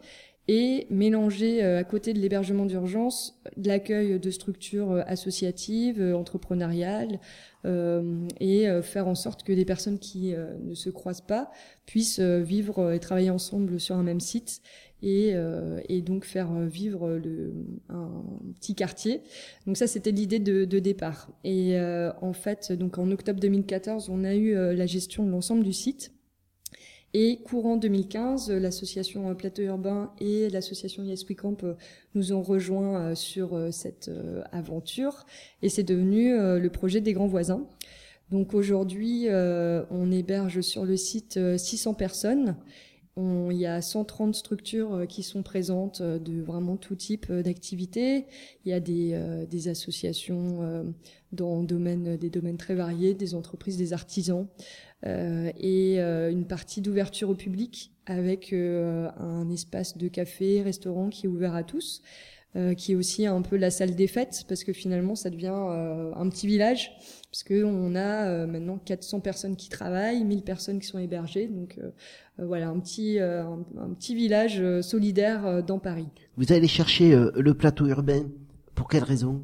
et 0.52 0.88
mélanger 0.90 1.62
à 1.62 1.84
côté 1.84 2.12
de 2.12 2.20
l'hébergement 2.20 2.66
d'urgence 2.66 3.40
de 3.56 3.68
l'accueil 3.68 4.20
de 4.20 4.32
structures 4.32 5.04
associatives, 5.06 6.02
entrepreneuriales, 6.16 7.20
euh, 7.66 8.28
et 8.40 8.70
euh, 8.70 8.82
faire 8.82 9.08
en 9.08 9.16
sorte 9.16 9.44
que 9.44 9.52
des 9.52 9.66
personnes 9.66 10.00
qui 10.00 10.34
euh, 10.34 10.54
ne 10.64 10.74
se 10.74 10.90
croisent 10.90 11.22
pas 11.22 11.52
puissent 11.86 12.22
vivre 12.22 12.94
et 12.94 13.00
travailler 13.00 13.32
ensemble 13.32 13.80
sur 13.80 13.96
un 13.96 14.04
même 14.04 14.20
site 14.22 14.62
et, 15.02 15.34
et 15.88 16.02
donc 16.02 16.26
faire 16.26 16.52
vivre 16.68 17.10
le, 17.10 17.54
un 17.88 18.12
petit 18.60 18.76
quartier. 18.76 19.22
Donc 19.66 19.78
ça, 19.78 19.88
c'était 19.88 20.12
l'idée 20.12 20.40
de, 20.40 20.66
de, 20.66 20.80
départ. 20.80 21.30
Et 21.44 21.80
en 22.22 22.34
fait, 22.34 22.74
donc 22.74 23.00
en 23.00 23.10
octobre 23.10 23.40
2014, 23.40 24.10
on 24.10 24.24
a 24.24 24.36
eu 24.36 24.54
la 24.54 24.86
gestion 24.86 25.26
de 25.26 25.32
l'ensemble 25.32 25.64
du 25.64 25.74
site. 25.74 26.12
Et 27.16 27.40
courant 27.44 27.76
2015, 27.76 28.52
l'association 28.52 29.34
Plateau 29.34 29.64
Urbain 29.64 30.12
et 30.20 30.48
l'association 30.50 31.04
Yes 31.04 31.26
We 31.28 31.36
Camp 31.36 31.64
euh, 31.64 31.74
nous 32.14 32.34
ont 32.34 32.44
rejoints 32.44 33.02
euh, 33.02 33.16
sur 33.16 33.56
euh, 33.56 33.72
cette 33.72 34.12
aventure 34.52 35.26
et 35.64 35.70
c'est 35.70 35.84
devenu 35.84 36.30
le 36.38 36.70
projet 36.70 37.02
des 37.02 37.14
grands 37.14 37.28
voisins. 37.28 37.66
Donc 38.30 38.54
aujourd'hui, 38.54 39.28
on 39.30 40.12
héberge 40.12 40.62
sur 40.62 40.86
le 40.86 40.98
site 40.98 41.40
600 41.58 41.96
personnes. 41.96 42.56
il 43.18 43.58
y 43.58 43.66
a 43.66 43.82
130 43.82 44.36
structures 44.36 45.06
qui 45.08 45.24
sont 45.24 45.42
présentes 45.42 46.02
de 46.02 46.42
vraiment 46.42 46.78
tout 46.78 46.96
type 46.96 47.32
d'activités. 47.32 48.26
Il 48.66 48.70
y 48.70 48.74
a 48.74 48.80
des, 48.80 49.68
associations 49.68 50.86
dans 51.32 51.64
des 51.64 52.30
domaines 52.30 52.58
très 52.58 52.76
variés, 52.76 53.16
des 53.16 53.34
entreprises, 53.34 53.78
des 53.78 53.94
artisans. 53.94 54.48
Euh, 55.06 55.52
et 55.58 56.02
euh, 56.02 56.30
une 56.30 56.46
partie 56.46 56.82
d'ouverture 56.82 57.30
au 57.30 57.36
public 57.36 57.94
avec 58.06 58.52
euh, 58.52 59.10
un 59.18 59.50
espace 59.50 59.98
de 59.98 60.08
café, 60.08 60.62
restaurant 60.62 61.10
qui 61.10 61.26
est 61.26 61.30
ouvert 61.30 61.56
à 61.56 61.64
tous. 61.64 62.02
Euh, 62.56 62.74
qui 62.74 62.94
est 62.94 62.96
aussi 62.96 63.28
un 63.28 63.44
peu 63.44 63.58
la 63.58 63.70
salle 63.70 63.94
des 63.94 64.08
fêtes, 64.08 64.44
parce 64.48 64.64
que 64.64 64.74
finalement 64.74 65.14
ça 65.14 65.30
devient 65.30 65.54
euh, 65.54 66.12
un 66.16 66.28
petit 66.30 66.48
village, 66.48 66.92
parce 67.30 67.44
que 67.44 67.64
on 67.64 67.94
a 67.94 68.28
euh, 68.28 68.48
maintenant 68.48 68.80
400 68.80 69.20
personnes 69.20 69.56
qui 69.56 69.70
travaillent, 69.70 70.24
1000 70.24 70.42
personnes 70.42 70.80
qui 70.80 70.88
sont 70.88 70.98
hébergées, 70.98 71.48
donc 71.48 71.80
voilà 72.40 72.70
un 72.70 72.80
petit 72.80 73.20
un, 73.20 73.60
un, 73.78 73.94
petit 73.94 74.16
village 74.16 74.64
solidaire 74.82 75.64
dans 75.64 75.78
Paris. 75.78 76.08
Vous 76.38 76.52
allez 76.52 76.68
chercher 76.68 77.16
le 77.36 77.54
plateau 77.54 77.86
urbain 77.86 78.24
pour 78.74 78.88
quelle 78.88 79.04
raison? 79.04 79.44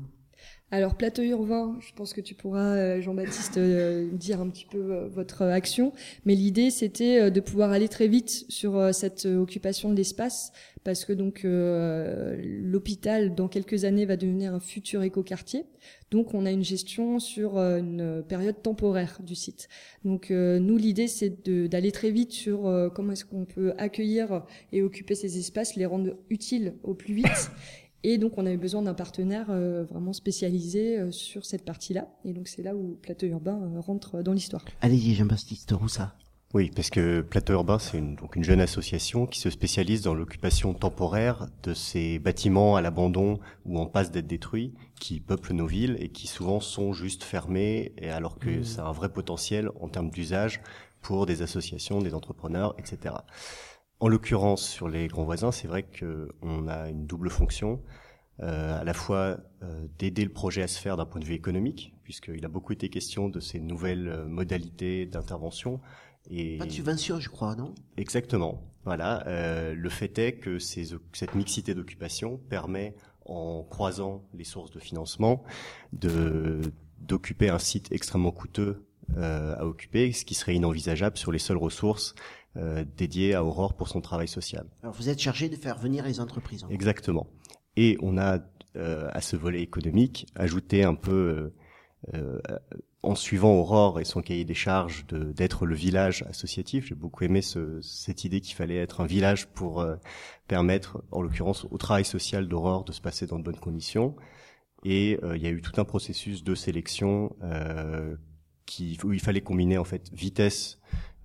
Alors 0.72 0.96
plateau 0.96 1.22
urbain, 1.22 1.78
je 1.80 1.94
pense 1.94 2.12
que 2.12 2.22
tu 2.22 2.34
pourras, 2.34 2.76
euh, 2.76 3.00
Jean-Baptiste, 3.00 3.58
euh, 3.58 4.10
dire 4.12 4.42
un 4.42 4.50
petit 4.50 4.66
peu 4.66 4.94
euh, 4.94 5.08
votre 5.08 5.44
action. 5.44 5.94
Mais 6.26 6.34
l'idée, 6.34 6.72
c'était 6.72 7.30
de 7.30 7.40
pouvoir 7.40 7.72
aller 7.72 7.88
très 7.88 8.08
vite 8.08 8.46
sur 8.50 8.94
cette 8.94 9.26
occupation 9.26 9.92
de 9.92 9.96
l'espace, 9.96 10.52
parce 10.84 11.06
que 11.06 11.14
donc 11.14 11.42
l'hôpital, 11.46 13.36
dans 13.36 13.48
quelques 13.48 13.86
années, 13.86 14.06
va 14.06 14.18
devenir 14.18 14.54
un 14.54 14.60
futur 14.60 15.04
écoquartier. 15.04 15.66
Donc 16.12 16.34
on 16.34 16.46
a 16.46 16.52
une 16.52 16.64
gestion 16.64 17.20
sur 17.20 17.58
une 17.58 18.24
période 18.28 18.62
temporaire 18.62 19.20
du 19.24 19.36
site. 19.36 19.70
Donc 20.04 20.30
nous, 20.32 20.78
l'idée, 20.78 21.08
c'est 21.08 21.48
d'aller 21.48 21.92
très 21.92 22.12
vite 22.12 22.32
sur 22.32 22.92
comment 22.94 23.14
est-ce 23.14 23.26
qu'on 23.26 23.46
peut 23.46 23.74
accueillir 23.78 24.44
et 24.72 24.82
occuper 24.82 25.16
ces 25.16 25.38
espaces, 25.38 25.76
les 25.76 25.86
rendre 25.86 26.18
utiles 26.30 26.74
au 26.84 26.94
plus 26.94 27.14
vite. 27.14 27.52
Et 28.08 28.20
donc, 28.20 28.38
on 28.38 28.46
avait 28.46 28.56
besoin 28.56 28.84
d'un 28.84 28.94
partenaire 28.94 29.48
euh, 29.50 29.84
vraiment 29.84 30.14
spécialisé 30.14 31.00
euh, 31.00 31.10
sur 31.10 31.44
cette 31.44 31.66
partie-là. 31.66 32.08
Et 32.24 32.34
donc, 32.34 32.48
c'est 32.48 32.62
là 32.62 32.76
où 32.76 33.00
Plateau 33.02 33.26
Urbain 33.26 33.60
euh, 33.60 33.80
rentre 33.80 34.22
dans 34.22 34.34
l'histoire. 34.34 34.64
Allez-y, 34.82 35.16
Jean-Baptiste 35.16 35.72
Roussa. 35.72 36.14
Oui, 36.54 36.70
parce 36.76 36.92
que 36.92 37.22
Plateau 37.22 37.54
Urbain, 37.54 37.80
c'est 37.80 37.98
une, 37.98 38.16
donc 38.16 38.36
une 38.36 38.44
jeune 38.44 38.62
association 38.62 39.26
qui 39.26 39.40
se 39.40 39.50
spécialise 39.50 40.04
dans 40.04 40.14
l'occupation 40.14 40.76
temporaire 40.76 41.48
de 41.64 41.74
ces 41.74 42.20
bâtiments 42.20 42.76
à 42.76 42.82
l'abandon 42.82 43.40
ou 43.66 43.80
en 43.80 43.88
passe 43.88 44.12
d'être 44.12 44.28
détruits, 44.28 44.76
qui 45.00 45.20
peuplent 45.20 45.54
nos 45.54 45.66
villes 45.66 45.98
et 46.00 46.10
qui 46.10 46.28
souvent 46.28 46.60
sont 46.60 46.94
juste 46.94 47.24
fermés, 47.24 47.92
et 47.98 48.12
alors 48.12 48.38
que 48.38 48.62
c'est 48.62 48.84
mmh. 48.84 48.86
un 48.86 48.92
vrai 48.92 49.10
potentiel 49.10 49.72
en 49.82 49.88
termes 49.88 50.12
d'usage 50.12 50.62
pour 51.02 51.26
des 51.26 51.42
associations, 51.42 52.04
des 52.04 52.14
entrepreneurs, 52.14 52.76
etc. 52.78 53.16
En 54.06 54.08
l'occurrence, 54.08 54.70
sur 54.70 54.88
les 54.88 55.08
grands 55.08 55.24
voisins, 55.24 55.52
c'est 55.52 55.68
vrai 55.68 55.82
qu'on 55.82 56.68
a 56.68 56.90
une 56.90 57.08
double 57.08 57.32
fonction, 57.32 57.82
euh, 58.44 58.80
à 58.80 58.84
la 58.84 58.94
fois 58.94 59.40
euh, 59.64 59.88
d'aider 59.98 60.24
le 60.24 60.30
projet 60.32 60.62
à 60.62 60.68
se 60.68 60.80
faire 60.80 60.96
d'un 60.96 61.08
point 61.08 61.20
de 61.20 61.26
vue 61.26 61.34
économique, 61.34 61.96
puisqu'il 62.04 62.46
a 62.46 62.48
beaucoup 62.48 62.72
été 62.72 62.90
question 62.90 63.30
de 63.30 63.40
ces 63.40 63.60
nouvelles 63.60 64.08
euh, 64.08 64.28
modalités 64.28 65.08
d'intervention. 65.08 65.82
Et 66.30 66.60
pas 66.60 66.68
de 66.68 66.72
subvention, 66.72 67.20
je 67.20 67.30
crois, 67.30 67.56
non? 67.56 67.74
Exactement. 67.98 68.62
Voilà. 68.84 69.26
Euh, 69.26 69.74
le 69.74 69.90
fait 69.90 70.20
est 70.20 70.34
que 70.34 70.60
ces, 70.60 70.96
cette 71.12 71.34
mixité 71.34 71.74
d'occupation 71.74 72.38
permet, 72.38 72.96
en 73.26 73.64
croisant 73.64 74.24
les 74.36 74.44
sources 74.44 74.70
de 74.70 74.80
financement, 74.80 75.44
de 75.94 76.62
d'occuper 77.00 77.50
un 77.50 77.60
site 77.60 77.92
extrêmement 77.92 78.32
coûteux 78.32 78.86
à 79.18 79.68
occuper, 79.68 80.12
ce 80.12 80.26
qui 80.26 80.34
serait 80.34 80.56
inenvisageable 80.56 81.16
sur 81.16 81.32
les 81.32 81.38
seules 81.38 81.58
ressources 81.58 82.16
dédié 82.98 83.34
à 83.34 83.44
Aurore 83.44 83.74
pour 83.74 83.88
son 83.88 84.02
travail 84.02 84.28
social. 84.28 84.66
Alors 84.82 84.96
vous 84.96 85.10
êtes 85.10 85.20
chargé 85.20 85.50
de 85.50 85.56
faire 85.56 85.78
venir 85.78 86.06
les 86.06 86.20
entreprises. 86.20 86.66
Exactement. 86.70 87.28
Et 87.76 87.98
on 88.02 88.18
a 88.18 88.40
euh, 88.78 89.10
à 89.14 89.22
ce 89.22 89.36
volet 89.38 89.62
économique 89.62 90.28
ajouté 90.36 90.84
un 90.84 90.96
peu, 90.96 91.54
euh, 92.14 92.40
en 93.04 93.16
suivant 93.16 93.54
Aurore 93.54 94.02
et 94.02 94.06
son 94.06 94.22
cahier 94.22 94.44
des 94.44 94.54
charges, 94.54 95.06
d'être 95.08 95.66
le 95.66 95.76
village 95.76 96.24
associatif. 96.30 96.88
J'ai 96.88 96.96
beaucoup 96.96 97.24
aimé 97.24 97.42
ce, 97.42 97.80
cette 97.82 98.26
idée 98.26 98.42
qu'il 98.42 98.56
fallait 98.56 98.78
être 98.78 99.00
un 99.00 99.06
village 99.06 99.48
pour 99.48 99.86
permettre, 100.48 101.04
en 101.12 101.22
l'occurrence, 101.22 101.66
au 101.70 101.78
travail 101.78 102.04
social 102.04 102.48
d'Aurore 102.48 102.84
de 102.84 102.92
se 102.92 103.02
passer 103.02 103.28
dans 103.28 103.40
de 103.40 103.44
bonnes 103.44 103.60
conditions. 103.60 104.16
Et 104.84 105.20
il 105.24 105.42
y 105.42 105.48
a 105.48 105.52
eu 105.52 105.62
tout 105.62 105.80
un 105.80 105.86
processus 105.86 106.44
de 106.44 106.56
sélection 106.56 107.36
qui, 108.66 108.98
où 109.04 109.14
il 109.14 109.20
fallait 109.20 109.42
combiner 109.42 109.78
en 109.78 109.84
fait 109.84 110.12
vitesse 110.14 110.80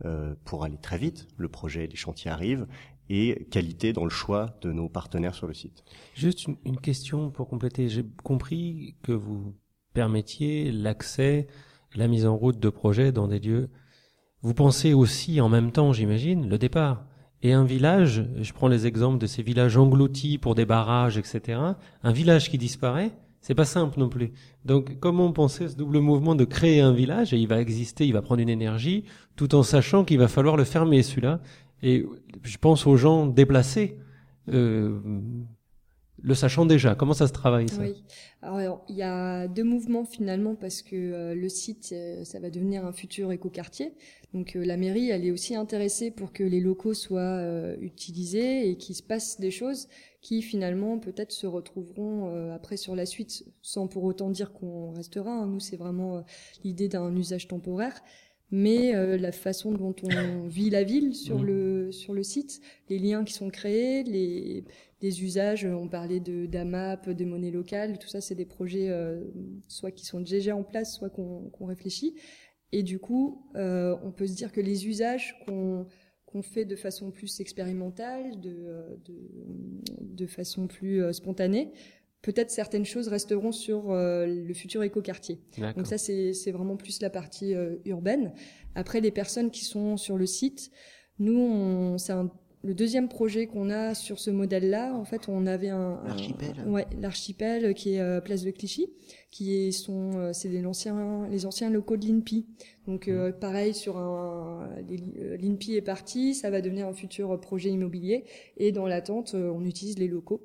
euh, 0.05 0.34
pour 0.45 0.64
aller 0.64 0.78
très 0.78 0.99
vite, 0.99 1.28
le 1.36 1.49
projet, 1.49 1.86
les 1.86 1.97
chantiers 1.97 2.30
arrivent, 2.30 2.66
et 3.09 3.47
qualité 3.51 3.93
dans 3.93 4.05
le 4.05 4.11
choix 4.11 4.57
de 4.62 4.72
nos 4.72 4.88
partenaires 4.88 5.34
sur 5.34 5.47
le 5.47 5.55
site. 5.55 5.84
Juste 6.14 6.47
une, 6.47 6.57
une 6.64 6.80
question 6.80 7.30
pour 7.30 7.49
compléter. 7.49 7.88
J'ai 7.88 8.05
compris 8.22 8.95
que 9.03 9.12
vous 9.12 9.55
permettiez 9.93 10.70
l'accès, 10.70 11.49
la 11.95 12.07
mise 12.07 12.24
en 12.24 12.36
route 12.36 12.61
de 12.61 12.68
projets 12.68 13.11
dans 13.11 13.26
des 13.26 13.41
lieux. 13.41 13.68
Vous 14.43 14.55
pensez 14.55 14.95
aussi 14.95 15.41
en 15.41 15.49
même 15.49 15.72
temps, 15.72 15.93
j'imagine, 15.93 16.49
le 16.49 16.57
départ. 16.57 17.05
Et 17.43 17.53
un 17.53 17.64
village, 17.64 18.24
je 18.41 18.53
prends 18.53 18.68
les 18.68 18.86
exemples 18.86 19.18
de 19.18 19.26
ces 19.26 19.43
villages 19.43 19.76
engloutis 19.76 20.38
pour 20.38 20.55
des 20.55 20.66
barrages, 20.66 21.18
etc. 21.18 21.59
Un 22.03 22.12
village 22.12 22.51
qui 22.51 22.59
disparaît, 22.59 23.12
c'est 23.41 23.55
pas 23.55 23.64
simple 23.64 23.99
non 23.99 24.09
plus. 24.09 24.32
Donc, 24.64 24.99
comment 25.01 25.32
penser 25.32 25.68
ce 25.68 25.76
double 25.76 26.01
mouvement 26.01 26.34
de 26.34 26.45
créer 26.45 26.80
un 26.80 26.93
village 26.93 27.32
et 27.32 27.38
il 27.38 27.49
va 27.49 27.61
exister, 27.61 28.07
il 28.07 28.12
va 28.12 28.22
prendre 28.22 28.41
une 28.41 28.49
énergie, 28.49 29.05
tout 29.36 29.55
en 29.55 29.62
sachant 29.62 30.05
qu'il 30.05 30.18
va 30.18 30.28
falloir 30.28 30.57
le 30.57 30.64
fermer 30.64 31.03
celui-là. 31.03 31.41
Et 31.82 32.07
je 32.43 32.59
pense 32.59 32.86
aux 32.86 32.97
gens 32.97 33.26
déplacés. 33.26 33.99
Euh, 34.53 34.99
le 36.22 36.34
sachant 36.34 36.66
déjà. 36.66 36.95
Comment 36.95 37.14
ça 37.14 37.26
se 37.26 37.32
travaille 37.32 37.68
ça 37.68 37.82
Oui. 37.82 38.05
Alors 38.43 38.84
il 38.88 38.97
y 38.97 39.03
a 39.03 39.49
deux 39.49 39.64
mouvements 39.64 40.05
finalement 40.05 40.55
parce 40.55 40.82
que 40.82 40.97
euh, 40.97 41.34
le 41.34 41.49
site 41.49 41.91
euh, 41.93 42.24
ça 42.24 42.41
va 42.41 42.51
devenir 42.51 42.84
un 42.84 42.93
futur 42.93 43.32
écoquartier. 43.32 43.95
Donc 44.32 44.56
euh, 44.56 44.64
la 44.64 44.76
mairie 44.76 45.10
elle 45.10 45.24
est 45.24 45.30
aussi 45.30 45.54
intéressée 45.54 46.10
pour 46.10 46.32
que 46.32 46.44
les 46.44 46.60
locaux 46.60 46.94
soient 46.94 47.42
utilisés 47.80 48.68
et 48.68 48.76
qu'il 48.76 48.94
se 48.94 49.02
passe 49.02 49.40
des 49.40 49.50
choses 49.50 49.88
qui 50.20 50.42
finalement 50.42 50.98
peut-être 50.98 51.32
se 51.32 51.46
retrouveront 51.46 52.52
après 52.52 52.76
sur 52.76 52.94
la 52.94 53.06
suite 53.06 53.44
sans 53.62 53.86
pour 53.88 54.04
autant 54.04 54.30
dire 54.30 54.52
qu'on 54.52 54.92
restera. 54.92 55.32
Hein. 55.32 55.46
Nous 55.46 55.60
c'est 55.60 55.76
vraiment 55.76 56.22
l'idée 56.62 56.88
d'un 56.88 57.14
usage 57.16 57.48
temporaire 57.48 58.00
mais 58.50 58.94
euh, 58.94 59.16
la 59.16 59.32
façon 59.32 59.72
dont 59.72 59.94
on 60.02 60.46
vit 60.48 60.70
la 60.70 60.82
ville 60.82 61.14
sur 61.14 61.40
mmh. 61.40 61.44
le 61.44 61.92
sur 61.92 62.14
le 62.14 62.22
site, 62.22 62.60
les 62.88 62.98
liens 62.98 63.24
qui 63.24 63.32
sont 63.32 63.50
créés, 63.50 64.02
les 64.04 64.64
des 65.00 65.22
usages, 65.22 65.64
on 65.64 65.88
parlait 65.88 66.20
de 66.20 66.44
d'AMAP, 66.46 67.08
de 67.08 67.24
monnaie 67.24 67.50
locale, 67.50 67.98
tout 67.98 68.08
ça 68.08 68.20
c'est 68.20 68.34
des 68.34 68.44
projets 68.44 68.90
euh, 68.90 69.24
soit 69.68 69.90
qui 69.90 70.04
sont 70.04 70.20
déjà 70.20 70.54
en 70.54 70.62
place, 70.62 70.94
soit 70.94 71.10
qu'on 71.10 71.48
qu'on 71.50 71.66
réfléchit. 71.66 72.14
Et 72.72 72.82
du 72.82 72.98
coup, 72.98 73.46
euh, 73.56 73.96
on 74.02 74.12
peut 74.12 74.26
se 74.26 74.34
dire 74.34 74.52
que 74.52 74.60
les 74.60 74.86
usages 74.86 75.36
qu'on 75.44 75.86
qu'on 76.26 76.42
fait 76.42 76.64
de 76.64 76.76
façon 76.76 77.10
plus 77.10 77.40
expérimentale, 77.40 78.40
de, 78.40 78.96
de, 79.04 79.14
de 80.00 80.26
façon 80.28 80.68
plus 80.68 81.02
spontanée, 81.12 81.72
peut-être 82.22 82.50
certaines 82.50 82.84
choses 82.84 83.08
resteront 83.08 83.52
sur 83.52 83.90
euh, 83.90 84.26
le 84.26 84.54
futur 84.54 84.82
écoquartier. 84.82 85.40
Donc 85.76 85.86
ça, 85.86 85.98
c'est 85.98 86.50
vraiment 86.52 86.76
plus 86.76 87.00
la 87.00 87.10
partie 87.10 87.54
euh, 87.54 87.76
urbaine. 87.84 88.32
Après, 88.74 89.00
les 89.00 89.10
personnes 89.10 89.50
qui 89.50 89.64
sont 89.64 89.96
sur 89.96 90.16
le 90.16 90.26
site, 90.26 90.70
nous, 91.18 91.96
c'est 91.98 92.14
le 92.62 92.74
deuxième 92.74 93.08
projet 93.08 93.46
qu'on 93.46 93.70
a 93.70 93.94
sur 93.94 94.18
ce 94.18 94.30
modèle-là. 94.30 94.94
En 94.94 95.04
fait, 95.04 95.28
on 95.28 95.46
avait 95.46 95.70
un 95.70 96.00
l'archipel. 96.06 96.54
Ouais, 96.66 96.86
l'archipel 97.00 97.74
qui 97.74 97.94
est 97.94 98.00
euh, 98.00 98.20
place 98.20 98.44
de 98.44 98.50
Clichy, 98.50 98.92
qui 99.30 99.54
est 99.54 99.72
sont 99.72 100.32
c'est 100.32 100.48
les 100.48 100.66
anciens 100.66 101.26
les 101.30 101.46
anciens 101.46 101.70
locaux 101.70 101.96
de 101.96 102.06
l'INPI. 102.06 102.46
Donc 102.86 103.08
mmh. 103.08 103.32
pareil 103.40 103.74
sur 103.74 103.98
un 103.98 104.68
l'INPI 105.40 105.76
est 105.76 105.82
parti, 105.82 106.34
ça 106.34 106.50
va 106.50 106.61
devenir 106.61 106.86
un 106.86 106.94
futur 106.94 107.40
projet 107.40 107.70
immobilier 107.70 108.24
et 108.56 108.72
dans 108.72 108.86
l'attente, 108.86 109.34
on 109.34 109.64
utilise 109.64 109.98
les 109.98 110.08
locaux. 110.08 110.42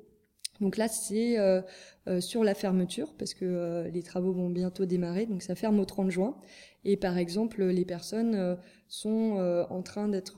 Donc 0.60 0.76
là, 0.76 0.88
c'est 0.88 1.38
euh, 1.38 1.60
euh, 2.08 2.20
sur 2.20 2.44
la 2.44 2.54
fermeture, 2.54 3.14
parce 3.18 3.34
que 3.34 3.44
euh, 3.44 3.88
les 3.88 4.02
travaux 4.02 4.32
vont 4.32 4.50
bientôt 4.50 4.86
démarrer, 4.86 5.26
donc 5.26 5.42
ça 5.42 5.54
ferme 5.54 5.78
au 5.80 5.84
30 5.84 6.10
juin. 6.10 6.36
Et 6.84 6.96
par 6.96 7.18
exemple, 7.18 7.64
les 7.64 7.84
personnes 7.84 8.56
sont 8.86 9.66
en 9.68 9.82
train 9.82 10.06
d'être 10.06 10.36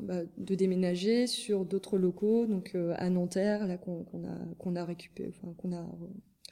bah, 0.00 0.20
de 0.38 0.54
déménager 0.54 1.26
sur 1.26 1.64
d'autres 1.64 1.98
locaux, 1.98 2.46
donc 2.46 2.76
à 2.94 3.10
Nanterre, 3.10 3.66
là 3.66 3.76
qu'on 3.76 4.02
a 4.02 4.54
qu'on 4.58 4.76
a 4.76 4.84
récupéré, 4.84 5.34
enfin 5.36 5.52
qu'on 5.58 5.72
a 5.72 5.84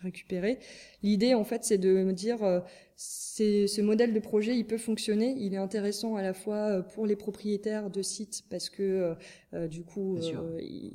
récupérer. 0.02 0.58
L'idée, 1.02 1.34
en 1.34 1.44
fait, 1.44 1.64
c'est 1.64 1.78
de 1.78 1.90
me 2.02 2.12
dire, 2.12 2.42
euh, 2.42 2.60
ce 2.96 3.80
modèle 3.80 4.12
de 4.12 4.20
projet, 4.20 4.56
il 4.56 4.66
peut 4.66 4.78
fonctionner. 4.78 5.34
Il 5.38 5.54
est 5.54 5.58
intéressant 5.58 6.16
à 6.16 6.22
la 6.22 6.34
fois 6.34 6.56
euh, 6.56 6.82
pour 6.82 7.06
les 7.06 7.16
propriétaires 7.16 7.90
de 7.90 8.02
sites 8.02 8.44
parce 8.50 8.68
que 8.68 9.14
euh, 9.54 9.68
du 9.68 9.82
coup, 9.82 10.18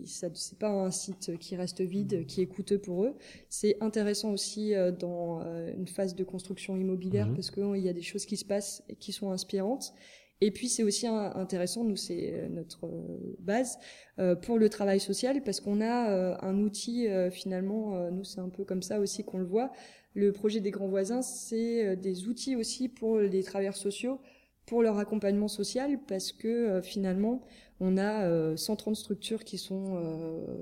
ça 0.06 0.28
c'est 0.34 0.60
pas 0.60 0.70
un 0.70 0.92
site 0.92 1.38
qui 1.40 1.56
reste 1.56 1.82
vide, 1.82 2.26
qui 2.26 2.42
est 2.42 2.48
coûteux 2.48 2.80
pour 2.80 3.06
eux. 3.06 3.16
C'est 3.50 3.78
intéressant 3.82 4.32
aussi 4.32 4.74
dans 5.00 5.42
une 5.78 5.88
phase 5.88 6.16
de 6.16 6.24
construction 6.24 6.78
immobilière 6.78 7.28
mmh. 7.28 7.34
parce 7.34 7.52
qu'il 7.52 7.78
y 7.78 7.90
a 7.90 7.94
des 7.94 8.02
choses 8.02 8.26
qui 8.26 8.38
se 8.38 8.46
passent 8.46 8.84
et 8.90 8.96
qui 8.96 9.12
sont 9.12 9.32
inspirantes. 9.32 9.94
Et 10.42 10.52
puis 10.52 10.68
c'est 10.68 10.84
aussi 10.84 11.08
intéressant, 11.08 11.84
nous 11.86 11.96
c'est 11.96 12.34
euh, 12.34 12.50
notre 12.50 12.86
euh, 12.86 13.36
base 13.40 13.80
euh, 14.20 14.36
pour 14.36 14.58
le 14.60 14.68
travail 14.70 15.00
social 15.00 15.42
parce 15.44 15.62
qu'on 15.62 15.80
a 15.82 16.38
un 16.46 16.60
outil 16.60 17.08
finalement, 17.32 18.12
nous 18.12 18.24
c'est 18.24 18.40
un 18.40 18.50
peu 18.50 18.64
comme 18.64 18.82
ça 18.82 19.00
aussi 19.00 19.24
qu'on 19.24 19.38
le 19.38 19.46
voit. 19.46 19.72
Le 20.14 20.32
projet 20.32 20.60
des 20.60 20.72
grands 20.72 20.88
voisins, 20.88 21.22
c'est 21.22 21.96
des 21.98 22.28
outils 22.28 22.56
aussi 22.56 22.88
pour 22.90 23.20
les 23.20 23.44
travailleurs 23.44 23.76
sociaux, 23.76 24.20
pour 24.66 24.82
leur 24.82 24.98
accompagnement 24.98 25.48
social 25.48 26.00
parce 26.08 26.32
que 26.32 26.82
finalement 26.82 27.42
on 27.80 27.98
a 27.98 28.56
130 28.56 28.96
structures 28.96 29.44
qui 29.44 29.58
sont 29.58 30.02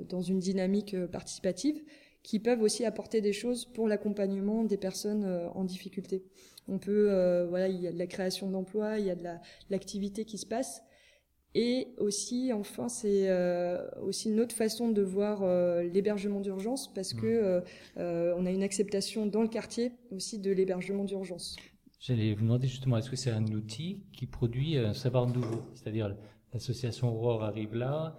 dans 0.10 0.22
une 0.22 0.40
dynamique 0.40 0.96
participative 1.08 1.84
qui 2.24 2.40
peuvent 2.40 2.62
aussi 2.62 2.86
apporter 2.86 3.22
des 3.22 3.34
choses 3.34 3.66
pour 3.66 3.88
l'accompagnement 3.88 4.64
des 4.64 4.78
personnes 4.78 5.26
en 5.54 5.64
difficulté. 5.66 6.24
On 6.68 6.78
peut, 6.78 7.08
euh, 7.10 7.46
voilà, 7.48 7.68
il 7.68 7.82
y 7.82 7.88
a 7.88 7.92
de 7.92 7.98
la 7.98 8.08
création 8.08 8.50
d'emplois, 8.50 9.00
il 9.00 9.06
y 9.06 9.10
a 9.10 9.16
de 9.16 9.24
l'activité 9.70 10.26
qui 10.26 10.38
se 10.38 10.46
passe. 10.46 10.82
Et 11.56 11.90
aussi, 12.00 12.52
enfin, 12.52 12.90
c'est 12.90 13.30
euh, 13.30 13.88
aussi 14.02 14.30
une 14.32 14.40
autre 14.40 14.56
façon 14.56 14.90
de 14.90 15.04
voir 15.04 15.44
euh, 15.44 15.84
l'hébergement 15.84 16.40
d'urgence 16.40 16.92
parce 16.92 17.14
que 17.14 17.60
mmh. 17.60 18.34
on 18.38 18.46
a 18.46 18.52
une 18.52 18.64
acceptation 18.64 19.28
dans 19.28 19.44
le 19.44 19.48
quartier 19.50 19.92
aussi 20.12 20.40
de 20.40 20.52
l'hébergement 20.52 21.04
d'urgence. 21.04 21.56
J'allais 22.00 22.34
vous 22.34 22.42
demander 22.42 22.68
justement, 22.68 22.98
est-ce 22.98 23.10
que 23.10 23.16
c'est 23.16 23.30
un 23.30 23.46
outil 23.46 24.04
qui 24.14 24.26
produit 24.26 24.78
un 24.78 24.94
savoir 24.94 25.28
nouveau 25.28 25.62
C'est-à-dire, 25.74 26.18
l'association 26.54 27.16
Aurore 27.16 27.44
arrive 27.44 27.76
là, 27.76 28.16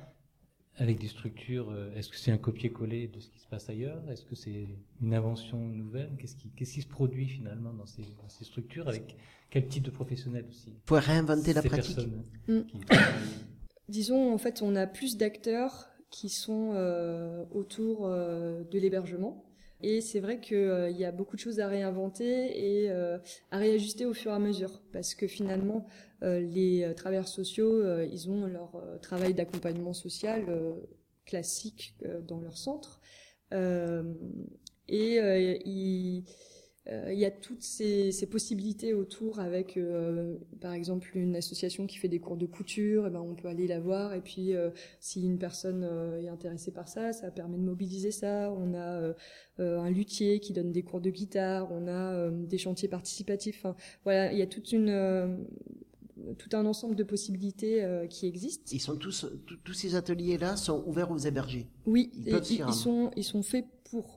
avec 0.77 0.99
des 0.99 1.09
structures, 1.09 1.71
euh, 1.71 1.95
est-ce 1.95 2.09
que 2.09 2.17
c'est 2.17 2.33
un 2.33 2.39
copier-coller 2.39 3.07
de 3.07 3.21
ce 3.21 3.29
qui 3.29 3.39
se 3.39 3.47
passe 3.47 3.69
ailleurs? 3.71 4.03
Est-ce 4.11 4.25
que 4.25 4.35
c'est 4.35 4.67
une 5.01 5.15
invention 5.15 5.59
nouvelle? 5.59 6.11
Qu'est-ce 6.19 6.35
qui, 6.35 6.49
qu'est-ce 6.51 6.75
qui 6.75 6.83
se 6.83 6.89
produit 6.89 7.29
finalement 7.29 7.73
dans 7.73 7.87
ces, 7.87 8.03
dans 8.03 8.29
ces 8.29 8.45
structures? 8.45 8.89
Avec 8.89 9.17
quel 9.51 9.69
type 9.69 9.85
de 9.85 9.91
professionnels 9.91 10.47
aussi? 10.49 10.73
Pour 10.87 10.97
réinventer 10.97 11.53
la 11.53 11.63
pratique. 11.63 12.09
Mm. 12.49 12.61
Disons, 13.89 14.33
en 14.33 14.39
fait, 14.39 14.63
on 14.63 14.75
a 14.75 14.87
plus 14.87 15.17
d'acteurs 15.17 15.91
qui 16.11 16.29
sont 16.29 16.73
euh, 16.75 17.45
autour 17.53 18.07
euh, 18.07 18.65
de 18.65 18.79
l'hébergement. 18.79 19.45
Et 19.83 20.01
c'est 20.01 20.21
vrai 20.21 20.41
qu'il 20.41 20.57
euh, 20.57 20.91
y 20.91 21.05
a 21.05 21.13
beaucoup 21.13 21.37
de 21.37 21.41
choses 21.41 21.61
à 21.61 21.69
réinventer 21.69 22.83
et 22.83 22.91
euh, 22.91 23.19
à 23.51 23.59
réajuster 23.59 24.07
au 24.07 24.15
fur 24.15 24.31
et 24.31 24.35
à 24.35 24.39
mesure. 24.39 24.81
Parce 24.93 25.15
que 25.15 25.27
finalement, 25.27 25.87
euh, 26.23 26.41
les 26.41 26.93
travailleurs 26.97 27.29
sociaux, 27.29 28.03
ils 28.03 28.31
ont 28.31 28.47
leur 28.47 28.83
travail 29.03 29.35
d'accompagnement 29.35 29.93
social 29.93 30.47
classique 31.27 31.97
dans 32.27 32.41
leur 32.41 32.57
centre. 32.57 33.01
et 33.53 35.19
ils 35.65 36.25
il 36.87 37.19
y 37.19 37.25
a 37.25 37.31
toutes 37.31 37.63
ces, 37.63 38.13
ces, 38.13 38.27
possibilités 38.27 38.93
autour 38.93 39.41
avec, 39.41 39.79
euh, 39.79 40.37
par 40.61 40.73
exemple, 40.73 41.11
une 41.15 41.35
association 41.35 41.87
qui 41.87 41.97
fait 41.97 42.09
des 42.09 42.21
cours 42.21 42.37
de 42.37 42.45
couture, 42.45 43.05
et 43.05 43.09
eh 43.09 43.11
ben 43.11 43.21
on 43.21 43.35
peut 43.35 43.49
aller 43.49 43.67
la 43.67 43.81
voir. 43.81 44.13
Et 44.13 44.21
puis, 44.21 44.55
euh, 44.55 44.69
si 45.01 45.25
une 45.25 45.39
personne 45.39 45.89
est 46.23 46.29
intéressée 46.29 46.73
par 46.73 46.89
ça, 46.89 47.15
ça 47.15 47.31
permet 47.31 47.57
de 47.57 47.63
mobiliser 47.63 48.11
ça. 48.11 48.53
On 48.53 48.75
a 48.75 49.15
un 49.59 49.91
luthier 49.91 50.41
qui 50.41 50.53
donne 50.53 50.73
des 50.73 50.83
cours 50.83 51.01
de 51.01 51.11
guitare. 51.11 51.73
On 51.73 51.89
a 51.89 52.31
des 52.31 52.59
chantiers 52.59 52.89
participatifs. 52.89 53.61
Enfin, 53.61 53.77
voilà, 54.05 54.33
il 54.33 54.39
y 54.39 54.43
a 54.43 54.47
toute 54.47 54.73
une 54.73 55.47
tout 56.39 56.57
un 56.57 56.65
ensemble 56.65 56.97
de 56.97 57.03
possibilités 57.03 57.87
qui 58.11 58.27
existent. 58.27 58.71
Ils 58.73 58.81
sont 58.81 58.97
tous, 58.97 59.27
tous 59.65 59.73
ces 59.73 59.95
ateliers-là 59.95 60.57
sont 60.57 60.85
ouverts 60.87 61.11
aux 61.11 61.19
hébergés. 61.19 61.67
Oui, 61.87 62.11
ils, 62.15 62.29
ils 62.29 62.75
sont, 62.75 63.11
ils 63.17 63.25
sont 63.25 63.43
faits 63.43 63.67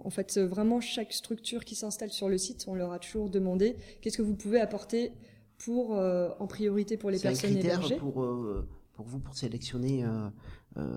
en 0.04 0.10
fait, 0.10 0.38
vraiment, 0.40 0.82
chaque 0.82 1.14
structure 1.14 1.66
qui 1.66 1.76
s'installe 1.76 2.12
sur 2.12 2.30
le 2.30 2.38
site, 2.38 2.66
on 2.68 2.76
leur 2.76 2.92
a 2.92 3.00
toujours 3.00 3.30
demandé 3.30 3.76
qu'est-ce 4.02 4.18
que 4.18 4.24
vous 4.24 4.36
pouvez 4.36 4.60
apporter 4.60 5.12
pour, 5.58 5.96
euh, 5.96 6.30
en 6.40 6.48
priorité 6.48 6.98
pour 6.98 7.10
les 7.10 7.20
personnes 7.20 7.56
un 7.56 7.60
hébergées? 7.60 7.96
Pour, 7.96 8.24
euh, 8.24 8.68
pour 8.94 9.06
vous, 9.06 9.20
pour 9.20 9.36
sélectionner 9.36 10.06
euh, 10.78 10.92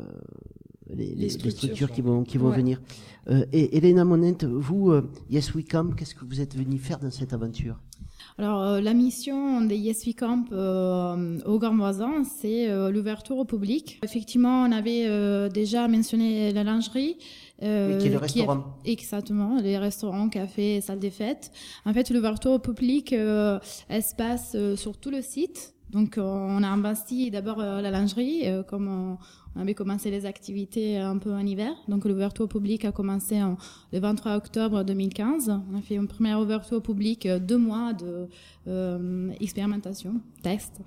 les, 0.89 1.29
structures. 1.29 1.91
qui 1.91 2.01
vont, 2.01 2.25
qui 2.25 2.39
vont 2.39 2.51
venir. 2.51 2.81
et 3.29 3.77
Elena 3.77 4.05
Monent, 4.05 4.45
vous, 4.45 4.93
Yes 5.29 5.55
We 5.55 5.65
Come, 5.67 5.95
qu'est-ce 5.95 6.15
que 6.15 6.25
vous 6.25 6.41
êtes 6.41 6.57
venu 6.57 6.79
faire 6.79 6.99
dans 6.99 7.11
cette 7.11 7.33
aventure? 7.33 7.79
Alors, 8.39 8.81
la 8.81 8.95
mission 8.95 9.61
des 9.63 9.77
Yes 9.77 10.07
We 10.07 10.15
Camp 10.15 10.47
au 10.51 11.59
Grand 11.59 11.77
Voisin, 11.77 12.25
c'est 12.25 12.91
l'ouverture 12.91 13.37
au 13.37 13.45
public. 13.45 14.01
Effectivement, 14.03 14.63
on 14.63 14.73
avait 14.73 15.51
déjà 15.51 15.89
mentionné 15.89 16.53
la 16.53 16.65
lingerie, 16.65 17.19
euh, 17.63 17.99
qui 17.99 18.07
est 18.07 18.11
le 18.11 18.19
restaurant. 18.19 18.65
exactement, 18.85 19.61
les 19.61 19.77
restaurants, 19.77 20.29
cafés, 20.29 20.81
salles 20.81 20.99
des 20.99 21.11
fêtes. 21.11 21.53
En 21.85 21.93
fait, 21.93 22.11
l'ouverture 22.11 22.53
au 22.53 22.59
public, 22.59 23.13
euh, 23.13 23.59
elle 23.89 24.03
se 24.03 24.15
passe 24.15 24.53
euh, 24.55 24.77
sur 24.77 24.97
tout 24.97 25.11
le 25.11 25.21
site. 25.21 25.75
Donc, 25.91 26.17
euh, 26.17 26.23
on 26.23 26.63
a 26.63 26.69
investi 26.69 27.31
d'abord 27.31 27.59
la 27.59 27.91
lingerie, 27.91 28.45
comme 28.69 28.87
on, 28.89 29.61
avait 29.61 29.75
commencé 29.75 30.09
les 30.13 30.25
activités 30.25 30.99
un 30.99 31.19
peu 31.19 31.33
en 31.33 31.45
hiver. 31.45 31.73
Donc, 31.89 32.05
l'ouverture 32.05 32.45
au 32.45 32.49
public 32.49 32.85
a 32.85 32.93
commencé 32.93 33.43
en, 33.43 33.57
le 33.93 33.99
23 33.99 34.37
octobre 34.37 34.85
2015. 34.85 35.53
On 35.71 35.77
a 35.77 35.83
fait 35.83 35.97
une 35.97 36.07
première 36.07 36.39
ouverture 36.39 36.77
au 36.77 36.81
public, 36.81 37.27
deux 37.27 37.59
mois 37.59 37.93
de 37.93 38.29
expérimentation, 39.41 40.21
test. 40.45 40.81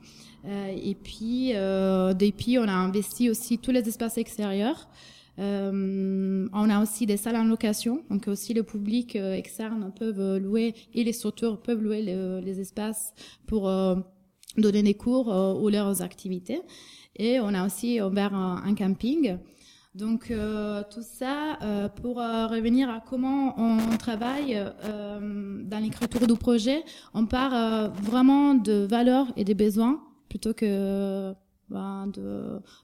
et 0.46 0.96
puis, 0.96 1.52
depuis, 1.52 2.58
on 2.58 2.70
a 2.70 2.72
investi 2.72 3.30
aussi 3.30 3.58
tous 3.58 3.72
les 3.72 3.86
espaces 3.86 4.18
extérieurs. 4.18 4.88
Euh, 5.40 6.48
on 6.54 6.70
a 6.70 6.82
aussi 6.82 7.06
des 7.06 7.18
salles 7.18 7.36
en 7.36 7.44
location, 7.44 8.04
donc 8.10 8.28
aussi 8.28 8.54
le 8.54 8.64
public 8.64 9.16
euh, 9.16 9.34
externe 9.34 9.92
peut 9.98 10.38
louer 10.38 10.76
et 10.94 11.04
les 11.04 11.14
structures 11.14 11.60
peuvent 11.60 11.82
louer 11.82 12.02
les 12.02 12.60
espaces 12.60 13.14
pour 13.48 13.68
euh, 13.68 13.96
donner 14.58 14.84
des 14.84 14.94
cours 14.94 15.28
ou 15.62 15.70
leurs 15.70 16.02
activités. 16.02 16.62
Et 17.16 17.40
on 17.40 17.54
a 17.54 17.66
aussi 17.66 18.02
ouvert 18.02 18.34
un, 18.34 18.76
camping. 18.76 19.38
Donc 19.96 20.34
tout 20.92 21.04
ça 21.04 21.60
pour 22.02 22.16
revenir 22.16 22.90
à 22.90 23.00
comment 23.00 23.54
on 23.60 23.96
travaille 23.98 24.60
dans 24.82 25.80
l'écriture 25.80 26.26
du 26.26 26.34
projet, 26.34 26.84
on 27.14 27.28
part 27.28 27.92
vraiment 27.92 28.56
de 28.56 28.88
valeurs 28.90 29.28
et 29.38 29.44
des 29.44 29.54
besoins 29.54 30.02
plutôt 30.30 30.56
que 30.56 31.36
ben, 31.74 32.10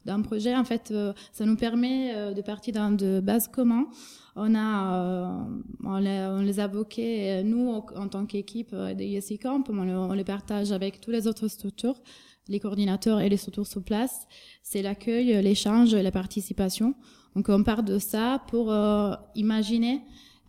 d'un 0.06 0.22
projet. 0.22 0.56
En 0.56 0.64
fait, 0.66 0.90
euh, 0.92 1.14
ça 1.32 1.46
nous 1.46 1.56
permet 1.56 2.14
euh, 2.16 2.34
de 2.34 2.42
partir 2.42 2.74
dans 2.74 2.92
de 2.96 3.20
bases 3.20 3.48
communes. 3.48 3.86
On 4.36 4.54
a, 4.56 4.96
euh, 4.96 5.44
on 5.84 5.98
les, 5.98 6.28
on 6.32 6.42
les 6.42 6.60
a 6.60 6.66
évoqués, 6.66 7.32
euh, 7.40 7.44
nous 7.44 7.70
en, 7.96 8.08
tant 8.08 8.26
qu'équipe 8.26 8.74
de 8.74 9.04
ISI 9.04 9.38
Camp, 9.40 9.64
on, 9.70 9.84
le- 9.84 9.98
on 9.98 10.14
les 10.14 10.24
partage 10.24 10.72
avec 10.72 11.02
toutes 11.02 11.14
les 11.14 11.28
autres 11.28 11.48
structures, 11.48 12.00
les 12.48 12.60
coordinateurs 12.60 13.20
et 13.22 13.30
les 13.30 13.38
structures 13.38 13.68
sur 13.68 13.84
place. 13.84 14.28
C'est 14.64 14.82
l'accueil, 14.82 15.42
l'échange, 15.42 15.94
la 15.94 16.12
participation. 16.12 16.94
Donc 17.36 17.48
on 17.50 17.64
part 17.64 17.84
de 17.84 18.00
ça 18.00 18.42
pour 18.48 18.72
euh, 18.72 19.14
imaginer. 19.36 20.02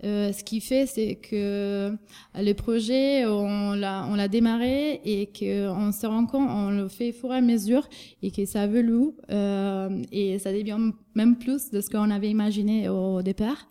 Euh, 0.05 0.33
ce 0.33 0.43
qui 0.45 0.61
fait, 0.61 0.87
c'est 0.87 1.17
que 1.17 1.93
le 2.35 2.53
projet, 2.55 3.27
on 3.27 3.75
l'a, 3.75 4.07
on 4.09 4.15
l'a 4.15 4.29
démarré 4.29 5.01
et 5.05 5.27
qu'on 5.27 5.93
se 5.93 6.07
rend 6.07 6.27
compte, 6.27 6.49
on 6.49 6.71
le 6.71 6.89
fait 6.89 7.13
fur 7.13 7.33
et 7.33 7.37
à 7.37 7.41
mesure 7.41 7.89
et 8.23 8.31
que 8.31 8.45
ça 8.47 8.65
évolue 8.65 9.11
euh, 9.31 10.03
et 10.11 10.39
ça 10.39 10.53
devient 10.53 10.79
même 11.15 11.37
plus 11.37 11.71
de 11.71 11.81
ce 11.81 11.91
qu'on 11.91 12.11
avait 12.11 12.31
imaginé 12.31 12.89
au 12.89 13.23
départ. 13.23 13.69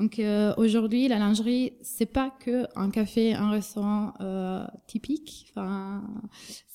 Donc 0.00 0.18
euh, 0.18 0.54
aujourd'hui, 0.56 1.08
la 1.08 1.18
lingerie, 1.18 1.74
c'est 1.82 2.06
pas 2.06 2.30
que 2.30 2.64
un 2.74 2.90
café, 2.90 3.34
un 3.34 3.50
restaurant 3.50 4.14
euh, 4.20 4.64
typique. 4.86 5.46
Enfin, 5.50 6.02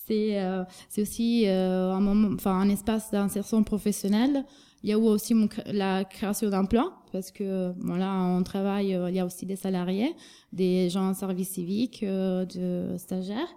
c'est 0.07 0.39
euh, 0.39 0.63
c'est 0.89 1.01
aussi 1.01 1.47
euh, 1.47 1.91
un 1.91 2.01
moment, 2.01 2.29
enfin 2.35 2.59
un 2.59 2.69
espace 2.69 3.11
d'insertion 3.11 3.63
professionnelle. 3.63 4.45
Il 4.83 4.89
y 4.89 4.93
a 4.93 4.99
aussi 4.99 5.33
la 5.67 6.03
création 6.05 6.49
d'emplois 6.49 6.93
parce 7.11 7.31
que 7.31 7.71
bon, 7.77 7.95
là 7.95 8.13
on 8.21 8.43
travaille, 8.43 8.93
euh, 8.93 9.09
il 9.09 9.15
y 9.15 9.19
a 9.19 9.25
aussi 9.25 9.45
des 9.45 9.55
salariés, 9.55 10.13
des 10.53 10.89
gens 10.89 11.09
en 11.09 11.13
service 11.13 11.49
civique, 11.49 12.03
euh, 12.03 12.45
de 12.45 12.97
stagiaires. 12.97 13.55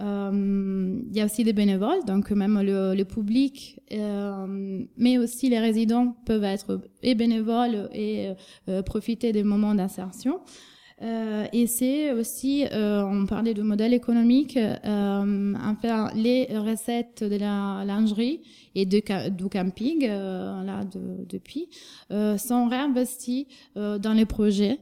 Euh, 0.00 1.00
il 1.10 1.16
y 1.16 1.20
a 1.20 1.24
aussi 1.24 1.42
des 1.42 1.52
bénévoles, 1.52 2.04
donc 2.06 2.30
même 2.30 2.60
le, 2.60 2.94
le 2.94 3.04
public, 3.04 3.80
euh, 3.92 4.84
mais 4.96 5.18
aussi 5.18 5.48
les 5.48 5.58
résidents 5.58 6.14
peuvent 6.24 6.44
être 6.44 6.80
et 7.02 7.14
bénévoles 7.16 7.88
et 7.92 8.30
euh, 8.68 8.82
profiter 8.82 9.32
des 9.32 9.42
moments 9.42 9.74
d'insertion. 9.74 10.40
Euh, 11.00 11.46
et 11.52 11.66
c'est 11.68 12.12
aussi, 12.12 12.64
euh, 12.72 13.04
on 13.04 13.24
parlait 13.26 13.54
de 13.54 13.62
modèle 13.62 13.94
économique, 13.94 14.56
euh, 14.56 15.54
enfin, 15.64 16.10
les 16.14 16.46
recettes 16.58 17.22
de 17.22 17.36
la 17.36 17.84
lingerie 17.86 18.40
et 18.74 18.84
de, 18.84 19.28
du 19.30 19.48
camping, 19.48 20.04
euh, 20.08 20.64
là, 20.64 20.82
de- 20.84 21.24
depuis, 21.28 21.68
euh, 22.10 22.36
sont 22.36 22.68
réinvestis 22.68 23.46
euh, 23.76 23.98
dans 23.98 24.12
les 24.12 24.26
projets. 24.26 24.80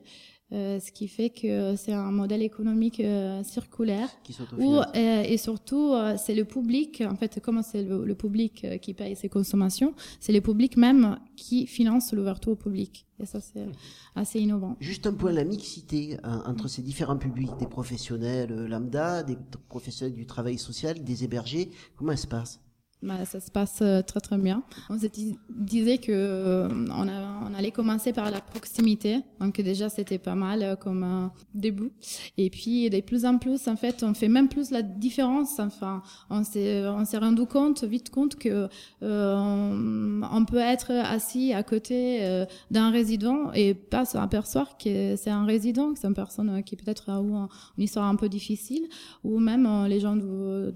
Euh, 0.52 0.78
ce 0.78 0.92
qui 0.92 1.08
fait 1.08 1.30
que 1.30 1.74
c'est 1.74 1.92
un 1.92 2.12
modèle 2.12 2.40
économique 2.40 3.00
euh, 3.00 3.42
circulaire 3.42 4.08
Qui 4.22 4.32
où, 4.56 4.76
euh, 4.76 5.22
et 5.24 5.38
surtout 5.38 5.92
euh, 5.92 6.16
c'est 6.16 6.36
le 6.36 6.44
public 6.44 7.02
en 7.04 7.16
fait 7.16 7.40
comment 7.42 7.62
c'est 7.62 7.82
le, 7.82 8.04
le 8.04 8.14
public 8.14 8.64
qui 8.80 8.94
paye 8.94 9.16
ses 9.16 9.28
consommations 9.28 9.92
c'est 10.20 10.32
le 10.32 10.40
public 10.40 10.76
même 10.76 11.18
qui 11.34 11.66
finance 11.66 12.12
l'ouverture 12.12 12.52
au 12.52 12.56
public. 12.56 13.06
Et 13.18 13.26
ça 13.26 13.40
c'est 13.40 13.66
assez 14.14 14.38
innovant. 14.38 14.76
Juste 14.78 15.08
un 15.08 15.14
point, 15.14 15.32
la 15.32 15.42
mixité 15.42 16.16
hein, 16.22 16.44
entre 16.46 16.68
ces 16.68 16.82
différents 16.82 17.16
publics, 17.16 17.56
des 17.58 17.66
professionnels 17.66 18.66
lambda, 18.66 19.24
des 19.24 19.36
professionnels 19.68 20.14
du 20.14 20.26
travail 20.26 20.58
social, 20.58 21.02
des 21.02 21.24
hébergés, 21.24 21.70
comment 21.96 22.12
ça 22.12 22.18
se 22.18 22.26
passe? 22.28 22.60
Bah, 23.02 23.26
ça 23.26 23.40
se 23.40 23.50
passe 23.50 23.80
euh, 23.82 24.00
très 24.00 24.20
très 24.20 24.38
bien. 24.38 24.62
On 24.88 24.98
se 24.98 25.06
dis- 25.06 25.38
disait 25.50 25.98
que 25.98 26.12
euh, 26.12 26.68
on, 26.68 27.54
allait 27.54 27.70
commencer 27.70 28.14
par 28.14 28.30
la 28.30 28.40
proximité, 28.40 29.20
donc 29.38 29.60
déjà 29.60 29.90
c'était 29.90 30.18
pas 30.18 30.34
mal 30.34 30.62
euh, 30.62 30.76
comme 30.76 31.04
euh, 31.04 31.28
début. 31.54 31.92
Et 32.38 32.48
puis 32.48 32.88
de 32.88 33.00
plus 33.00 33.26
en 33.26 33.36
plus, 33.36 33.68
en 33.68 33.76
fait, 33.76 34.02
on 34.02 34.14
fait 34.14 34.28
même 34.28 34.48
plus 34.48 34.70
la 34.70 34.80
différence. 34.80 35.58
Enfin, 35.58 36.02
on 36.30 36.42
s'est 36.42 37.18
rendu 37.18 37.44
compte 37.46 37.84
vite 37.84 38.10
compte 38.10 38.36
que 38.36 38.68
on, 39.02 40.44
peut 40.46 40.56
être 40.58 40.92
assis 40.92 41.52
à 41.52 41.62
côté 41.62 42.44
d'un 42.70 42.90
résident 42.90 43.52
et 43.52 43.74
pas 43.74 44.04
s'apercevoir 44.04 44.78
que 44.78 45.16
c'est 45.16 45.30
un 45.30 45.44
résident, 45.44 45.92
que 45.92 45.98
c'est 45.98 46.06
une 46.06 46.14
personne 46.14 46.62
qui 46.62 46.76
peut-être 46.76 47.10
a 47.10 47.18
une 47.18 47.48
histoire 47.84 48.06
un 48.06 48.16
peu 48.16 48.28
difficile, 48.28 48.86
ou 49.24 49.38
même 49.38 49.86
les 49.86 50.00
gens 50.00 50.16
de, 50.16 50.72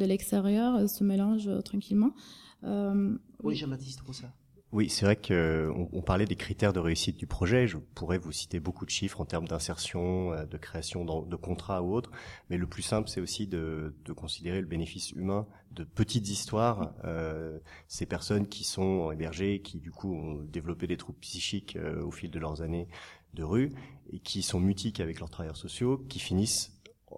l'extérieur 0.00 0.88
se 0.88 1.04
mélangent 1.04 1.51
euh, 1.52 1.62
tranquillement. 1.62 2.14
Euh, 2.64 3.16
Oui, 3.42 3.54
Jean-Baptiste 3.54 4.00
ça. 4.12 4.32
Oui, 4.72 4.88
c'est 4.88 5.04
vrai 5.04 5.16
que 5.16 5.70
on, 5.76 5.90
on 5.92 6.00
parlait 6.00 6.24
des 6.24 6.36
critères 6.36 6.72
de 6.72 6.80
réussite 6.80 7.18
du 7.18 7.26
projet. 7.26 7.66
Je 7.66 7.76
pourrais 7.76 8.16
vous 8.16 8.32
citer 8.32 8.58
beaucoup 8.58 8.86
de 8.86 8.90
chiffres 8.90 9.20
en 9.20 9.26
termes 9.26 9.46
d'insertion, 9.46 10.32
euh, 10.32 10.46
de 10.46 10.56
création 10.56 11.04
de 11.04 11.36
contrats 11.36 11.82
ou 11.82 11.92
autres. 11.92 12.10
Mais 12.48 12.56
le 12.56 12.66
plus 12.66 12.80
simple, 12.82 13.10
c'est 13.10 13.20
aussi 13.20 13.46
de, 13.46 13.94
de 14.06 14.12
considérer 14.14 14.62
le 14.62 14.66
bénéfice 14.66 15.10
humain 15.12 15.46
de 15.72 15.84
petites 15.84 16.28
histoires. 16.30 16.94
Euh, 17.04 17.58
ces 17.86 18.06
personnes 18.06 18.46
qui 18.46 18.64
sont 18.64 19.12
hébergées, 19.12 19.60
qui 19.60 19.78
du 19.78 19.90
coup 19.90 20.14
ont 20.14 20.42
développé 20.42 20.86
des 20.86 20.96
troubles 20.96 21.18
psychiques 21.18 21.76
euh, 21.76 22.02
au 22.02 22.10
fil 22.10 22.30
de 22.30 22.38
leurs 22.38 22.62
années 22.62 22.88
de 23.34 23.42
rue 23.44 23.72
et 24.10 24.20
qui 24.20 24.40
sont 24.42 24.60
mutiques 24.60 25.00
avec 25.00 25.20
leurs 25.20 25.30
travailleurs 25.30 25.56
sociaux, 25.56 25.98
qui 26.08 26.18
finissent 26.18 26.72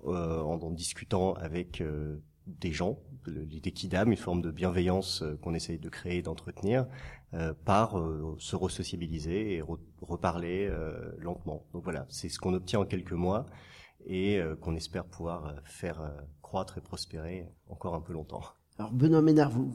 euh, 0.07 0.41
en, 0.41 0.59
en 0.61 0.71
discutant 0.73 1.35
avec 1.35 1.81
euh, 1.81 2.17
des 2.49 2.73
gens, 2.73 2.99
l'idée 3.27 3.73
kidam, 3.73 4.11
une 4.11 4.17
forme 4.17 4.43
de 4.43 4.51
bienveillance 4.51 5.23
euh, 5.23 5.37
qu'on 5.37 5.55
essaye 5.55 5.79
de 5.79 5.89
créer, 5.89 6.23
d'entretenir, 6.23 6.87
euh, 7.35 7.55
par 7.65 7.99
euh, 7.99 8.37
se 8.39 8.57
resociabiliser 8.57 9.55
et 9.55 9.61
re- 9.63 9.79
reparler 10.01 10.71
lentement. 11.19 11.67
Donc 11.73 11.85
voilà, 11.85 12.07
c'est 12.09 12.29
ce 12.29 12.39
qu'on 12.39 12.55
obtient 12.55 12.81
en 12.81 12.85
quelques 12.85 13.13
mois 13.13 13.47
et 14.07 14.39
qu'on 14.61 14.77
espère 14.77 15.07
pouvoir 15.07 15.55
faire 15.65 16.13
croître 16.43 16.77
et 16.77 16.83
prospérer 16.83 17.47
encore 17.69 17.95
un 17.95 18.03
peu 18.03 18.13
longtemps. 18.13 18.43
Alors 18.79 18.93
Benoît 18.93 19.23
Ménard, 19.23 19.51
vous 19.51 19.73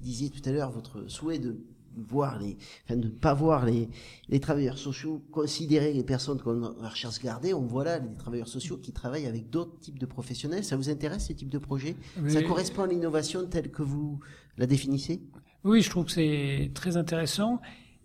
disiez 0.00 0.28
tout 0.28 0.46
à 0.46 0.52
l'heure 0.52 0.70
votre 0.70 1.08
souhait 1.08 1.38
de 1.38 1.64
voir 1.96 2.38
les, 2.38 2.56
enfin 2.84 2.96
de 2.96 3.06
ne 3.06 3.12
pas 3.12 3.34
voir 3.34 3.64
les, 3.64 3.88
les 4.28 4.40
travailleurs 4.40 4.78
sociaux 4.78 5.22
considérer 5.30 5.92
les 5.92 6.04
personnes 6.04 6.40
qu'on 6.40 6.74
recherche 6.82 7.20
garder. 7.22 7.54
On 7.54 7.66
voit 7.66 7.84
là 7.84 7.98
les 7.98 8.14
travailleurs 8.16 8.48
sociaux 8.48 8.78
qui 8.78 8.92
travaillent 8.92 9.26
avec 9.26 9.50
d'autres 9.50 9.78
types 9.80 9.98
de 9.98 10.06
professionnels. 10.06 10.64
Ça 10.64 10.76
vous 10.76 10.90
intéresse 10.90 11.26
ces 11.26 11.34
types 11.34 11.50
de 11.50 11.58
projets? 11.58 11.96
Oui. 12.20 12.30
Ça 12.30 12.42
correspond 12.42 12.82
à 12.82 12.86
l'innovation 12.86 13.46
telle 13.46 13.70
que 13.70 13.82
vous 13.82 14.20
la 14.56 14.66
définissez? 14.66 15.22
Oui, 15.64 15.82
je 15.82 15.90
trouve 15.90 16.04
que 16.06 16.12
c'est 16.12 16.70
très 16.74 16.96
intéressant. 16.96 17.60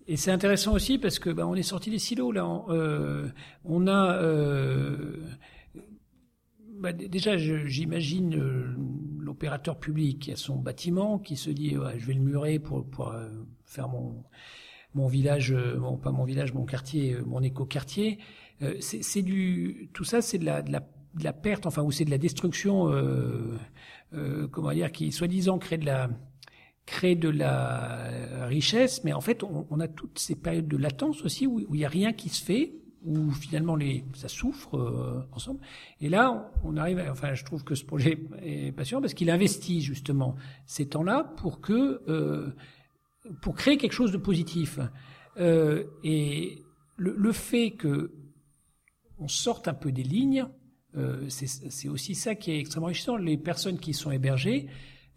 Et 0.07 0.17
c'est 0.17 0.31
intéressant 0.31 0.73
aussi 0.73 0.97
parce 0.97 1.19
que 1.19 1.29
bah, 1.29 1.45
on 1.45 1.53
est 1.53 1.61
sorti 1.61 1.91
des 1.91 1.99
silos 1.99 2.31
là. 2.31 2.47
On, 2.47 2.65
euh, 2.69 3.27
on 3.63 3.85
a 3.85 4.15
euh, 4.15 5.17
bah, 6.80 6.93
déjà, 6.93 7.38
j'imagine 7.38 8.36
euh, 8.36 8.75
l'opérateur 9.19 9.80
public 9.80 10.19
qui 10.19 10.32
a 10.32 10.36
son 10.36 10.57
bâtiment, 10.57 11.19
qui 11.19 11.36
se 11.36 11.49
dit 11.49 11.77
ouais, 11.77 11.99
je 11.99 12.05
vais 12.05 12.13
le 12.13 12.21
murer 12.21 12.59
pour, 12.59 12.86
pour 12.89 13.09
euh, 13.09 13.30
faire 13.65 13.89
mon 13.89 14.23
mon 14.95 15.07
village, 15.07 15.51
euh, 15.51 15.80
pas 16.01 16.11
mon 16.11 16.23
village, 16.23 16.53
mon 16.53 16.65
quartier, 16.65 17.13
euh, 17.13 17.23
mon 17.23 17.41
éco-quartier. 17.41 18.17
Euh, 18.61 18.75
c'est 18.80 19.21
du 19.21 19.89
tout 19.93 20.03
ça, 20.03 20.21
c'est 20.21 20.39
de 20.39 20.45
la, 20.45 20.61
de 20.61 20.71
la 20.71 20.88
de 21.15 21.23
la 21.23 21.34
perte, 21.34 21.65
enfin 21.65 21.82
ou 21.82 21.91
c'est 21.91 22.05
de 22.05 22.11
la 22.11 22.17
destruction, 22.19 22.91
euh, 22.91 23.57
euh, 24.13 24.47
comment 24.47 24.71
dire, 24.71 24.91
qui 24.91 25.11
soi-disant 25.11 25.57
crée 25.57 25.77
de 25.77 25.86
la 25.86 26.09
crée 26.86 27.15
de 27.15 27.30
la 27.30 28.45
richesse, 28.47 29.03
mais 29.03 29.13
en 29.13 29.21
fait, 29.21 29.43
on, 29.43 29.67
on 29.69 29.80
a 29.80 29.88
toutes 29.88 30.17
ces 30.17 30.36
périodes 30.36 30.67
de 30.67 30.77
latence 30.77 31.23
aussi 31.23 31.45
où 31.45 31.59
il 31.75 31.80
y 31.80 31.86
a 31.86 31.89
rien 31.89 32.13
qui 32.13 32.30
se 32.30 32.43
fait, 32.43 32.73
où 33.05 33.31
finalement 33.31 33.75
les 33.75 34.03
ça 34.13 34.27
souffre 34.27 34.75
euh, 34.77 35.21
ensemble. 35.31 35.59
Et 36.01 36.09
là, 36.09 36.51
on 36.63 36.75
arrive. 36.77 36.99
à- 36.99 37.11
enfin, 37.11 37.33
je 37.33 37.43
trouve 37.45 37.63
que 37.63 37.75
ce 37.75 37.85
projet 37.85 38.19
est 38.41 38.71
passionnant 38.71 39.01
parce 39.01 39.13
qu'il 39.13 39.29
investit 39.29 39.81
justement 39.81 40.35
ces 40.65 40.87
temps-là 40.89 41.23
pour 41.37 41.61
que 41.61 42.01
euh, 42.09 42.53
pour 43.41 43.55
créer 43.55 43.77
quelque 43.77 43.93
chose 43.93 44.11
de 44.11 44.17
positif. 44.17 44.79
Euh, 45.37 45.85
et 46.03 46.61
le, 46.97 47.15
le 47.15 47.31
fait 47.31 47.71
que 47.71 48.11
on 49.17 49.27
sorte 49.27 49.67
un 49.67 49.73
peu 49.73 49.91
des 49.91 50.03
lignes, 50.03 50.45
euh, 50.95 51.27
c'est 51.29 51.87
aussi 51.89 52.15
ça 52.15 52.35
qui 52.35 52.51
est 52.51 52.59
extrêmement 52.59 52.85
enrichissant. 52.87 53.15
Les 53.17 53.37
personnes 53.37 53.77
qui 53.79 53.93
sont 53.93 54.11
hébergées, 54.11 54.67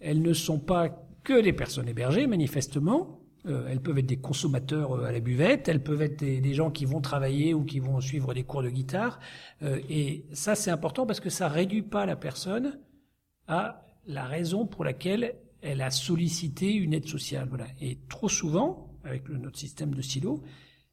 elles 0.00 0.22
ne 0.22 0.32
sont 0.32 0.58
pas 0.58 0.88
que 1.24 1.40
des 1.40 1.52
personnes 1.52 1.88
hébergées, 1.88 2.26
manifestement. 2.26 3.20
Euh, 3.46 3.66
elles 3.68 3.80
peuvent 3.80 3.98
être 3.98 4.06
des 4.06 4.20
consommateurs 4.20 4.92
euh, 4.92 5.04
à 5.06 5.10
la 5.12 5.18
buvette, 5.18 5.66
elles 5.68 5.82
peuvent 5.82 6.02
être 6.02 6.20
des, 6.20 6.40
des 6.40 6.54
gens 6.54 6.70
qui 6.70 6.84
vont 6.84 7.00
travailler 7.00 7.54
ou 7.54 7.64
qui 7.64 7.80
vont 7.80 8.00
suivre 8.00 8.34
des 8.34 8.44
cours 8.44 8.62
de 8.62 8.70
guitare. 8.70 9.18
Euh, 9.62 9.80
et 9.90 10.26
ça, 10.32 10.54
c'est 10.54 10.70
important 10.70 11.06
parce 11.06 11.18
que 11.18 11.28
ça 11.30 11.48
réduit 11.48 11.82
pas 11.82 12.06
la 12.06 12.14
personne 12.14 12.78
à 13.48 13.84
la 14.06 14.24
raison 14.26 14.64
pour 14.66 14.84
laquelle 14.84 15.34
elle 15.60 15.80
a 15.82 15.90
sollicité 15.90 16.72
une 16.72 16.92
aide 16.94 17.08
sociale. 17.08 17.48
Voilà. 17.48 17.66
Et 17.80 17.98
trop 18.08 18.28
souvent, 18.28 18.96
avec 19.02 19.28
le- 19.28 19.38
notre 19.38 19.58
système 19.58 19.92
de 19.92 20.02
silo, 20.02 20.42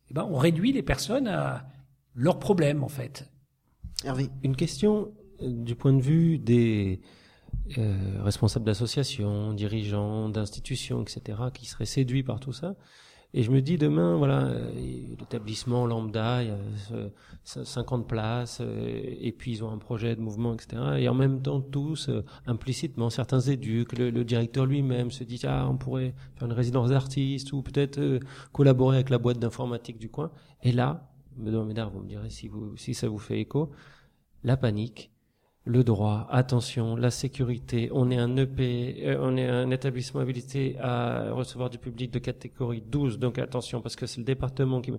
eh 0.09 0.13
ben, 0.15 0.27
on 0.27 0.37
réduit 0.37 0.71
les 0.71 0.81
personnes 0.83 1.27
à 1.27 1.67
leurs 2.15 2.39
problèmes, 2.39 2.83
en 2.83 2.89
fait. 2.89 3.29
Hervé. 4.03 4.29
Une 4.43 4.55
question 4.55 5.11
euh, 5.41 5.51
du 5.51 5.75
point 5.75 5.93
de 5.93 6.01
vue 6.01 6.39
des, 6.39 7.01
euh, 7.77 8.23
responsables 8.23 8.65
d'associations, 8.65 9.53
dirigeants, 9.53 10.29
d'institutions, 10.29 11.01
etc., 11.01 11.37
qui 11.53 11.65
seraient 11.65 11.85
séduits 11.85 12.23
par 12.23 12.39
tout 12.39 12.53
ça. 12.53 12.75
Et 13.33 13.43
je 13.43 13.51
me 13.51 13.61
dis 13.61 13.77
demain, 13.77 14.17
voilà, 14.17 14.45
euh, 14.47 14.71
l'établissement 15.19 15.85
lambda, 15.85 16.41
il 16.43 16.49
y 16.49 16.51
a 16.51 16.57
euh, 16.93 17.09
50 17.43 18.07
places, 18.07 18.59
euh, 18.61 19.15
et 19.19 19.31
puis 19.31 19.51
ils 19.51 19.63
ont 19.63 19.71
un 19.71 19.77
projet 19.77 20.15
de 20.15 20.21
mouvement, 20.21 20.53
etc. 20.53 20.81
Et 20.97 21.09
en 21.09 21.13
même 21.13 21.41
temps, 21.41 21.61
tous, 21.61 22.09
euh, 22.09 22.23
implicitement, 22.47 23.11
certains 23.11 23.39
éduques, 23.39 23.97
le, 23.97 24.11
directeur 24.23 24.65
lui-même 24.65 25.11
se 25.11 25.23
dit, 25.23 25.39
ah, 25.45 25.67
on 25.69 25.77
pourrait 25.77 26.15
faire 26.35 26.47
une 26.47 26.53
résidence 26.53 26.89
d'artistes, 26.89 27.53
ou 27.53 27.61
peut-être 27.61 27.99
euh, 27.99 28.19
collaborer 28.51 28.97
avec 28.97 29.09
la 29.11 29.19
boîte 29.19 29.37
d'informatique 29.39 29.99
du 29.99 30.09
coin. 30.09 30.31
Et 30.63 30.71
là, 30.71 31.07
Benoît 31.37 31.65
Médard, 31.65 31.91
vous 31.91 32.01
me 32.01 32.07
direz 32.07 32.31
si, 32.31 32.47
vous, 32.47 32.75
si 32.77 32.95
ça 32.95 33.07
vous 33.07 33.19
fait 33.19 33.39
écho, 33.39 33.71
la 34.43 34.57
panique, 34.57 35.11
le 35.65 35.83
droit, 35.83 36.27
attention, 36.31 36.95
la 36.95 37.11
sécurité, 37.11 37.89
on 37.93 38.09
est 38.09 38.17
un 38.17 38.35
EP, 38.37 39.03
euh, 39.05 39.17
on 39.21 39.37
est 39.37 39.47
un 39.47 39.69
établissement 39.71 40.21
habilité 40.21 40.77
à 40.79 41.31
recevoir 41.31 41.69
du 41.69 41.77
public 41.77 42.11
de 42.11 42.19
catégorie 42.19 42.81
12, 42.81 43.19
donc 43.19 43.37
attention, 43.37 43.81
parce 43.81 43.95
que 43.95 44.05
c'est 44.05 44.19
le 44.19 44.25
département 44.25 44.81
qui... 44.81 44.91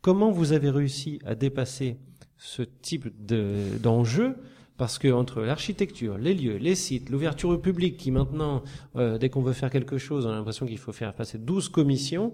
Comment 0.00 0.30
vous 0.30 0.52
avez 0.52 0.70
réussi 0.70 1.18
à 1.24 1.34
dépasser 1.34 1.96
ce 2.36 2.62
type 2.62 3.08
de- 3.24 3.78
d'enjeu? 3.82 4.36
Parce 4.76 4.98
que 4.98 5.08
entre 5.08 5.40
l'architecture, 5.40 6.18
les 6.18 6.34
lieux, 6.34 6.56
les 6.56 6.76
sites, 6.76 7.10
l'ouverture 7.10 7.48
au 7.50 7.58
public, 7.58 7.96
qui 7.96 8.12
maintenant, 8.12 8.62
euh, 8.96 9.18
dès 9.18 9.28
qu'on 9.28 9.42
veut 9.42 9.52
faire 9.52 9.70
quelque 9.70 9.98
chose, 9.98 10.24
on 10.26 10.30
a 10.30 10.34
l'impression 10.34 10.66
qu'il 10.66 10.78
faut 10.78 10.92
faire 10.92 11.14
passer 11.14 11.38
12 11.38 11.68
commissions, 11.68 12.32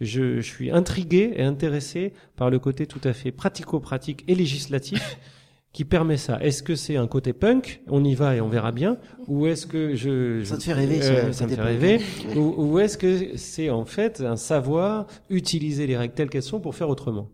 je, 0.00 0.36
je 0.36 0.48
suis 0.48 0.70
intrigué 0.70 1.32
et 1.34 1.42
intéressé 1.42 2.12
par 2.36 2.50
le 2.50 2.58
côté 2.58 2.86
tout 2.86 3.00
à 3.04 3.12
fait 3.12 3.32
pratico-pratique 3.32 4.22
et 4.28 4.34
législatif 4.34 5.18
qui 5.72 5.84
permet 5.84 6.16
ça. 6.16 6.38
Est-ce 6.42 6.62
que 6.62 6.74
c'est 6.74 6.96
un 6.96 7.06
côté 7.06 7.32
punk, 7.32 7.82
on 7.88 8.04
y 8.04 8.14
va 8.14 8.36
et 8.36 8.40
on 8.40 8.48
verra 8.48 8.72
bien, 8.72 8.98
ou 9.26 9.46
est-ce 9.46 9.66
que 9.66 9.94
je, 9.94 10.44
Ça 10.44 10.58
te 10.58 10.62
fait 10.64 10.72
rêver, 10.72 11.02
euh, 11.02 11.32
ça 11.32 11.46
me 11.46 11.54
fait 11.54 11.60
rêver, 11.60 12.00
ou, 12.36 12.54
ou 12.56 12.78
est-ce 12.78 12.98
que 12.98 13.36
c'est 13.36 13.70
en 13.70 13.84
fait 13.84 14.20
un 14.20 14.36
savoir 14.36 15.06
utiliser 15.30 15.86
les 15.86 15.96
règles 15.96 16.14
telles 16.14 16.30
qu'elles 16.30 16.42
sont 16.42 16.60
pour 16.60 16.74
faire 16.74 16.88
autrement? 16.88 17.30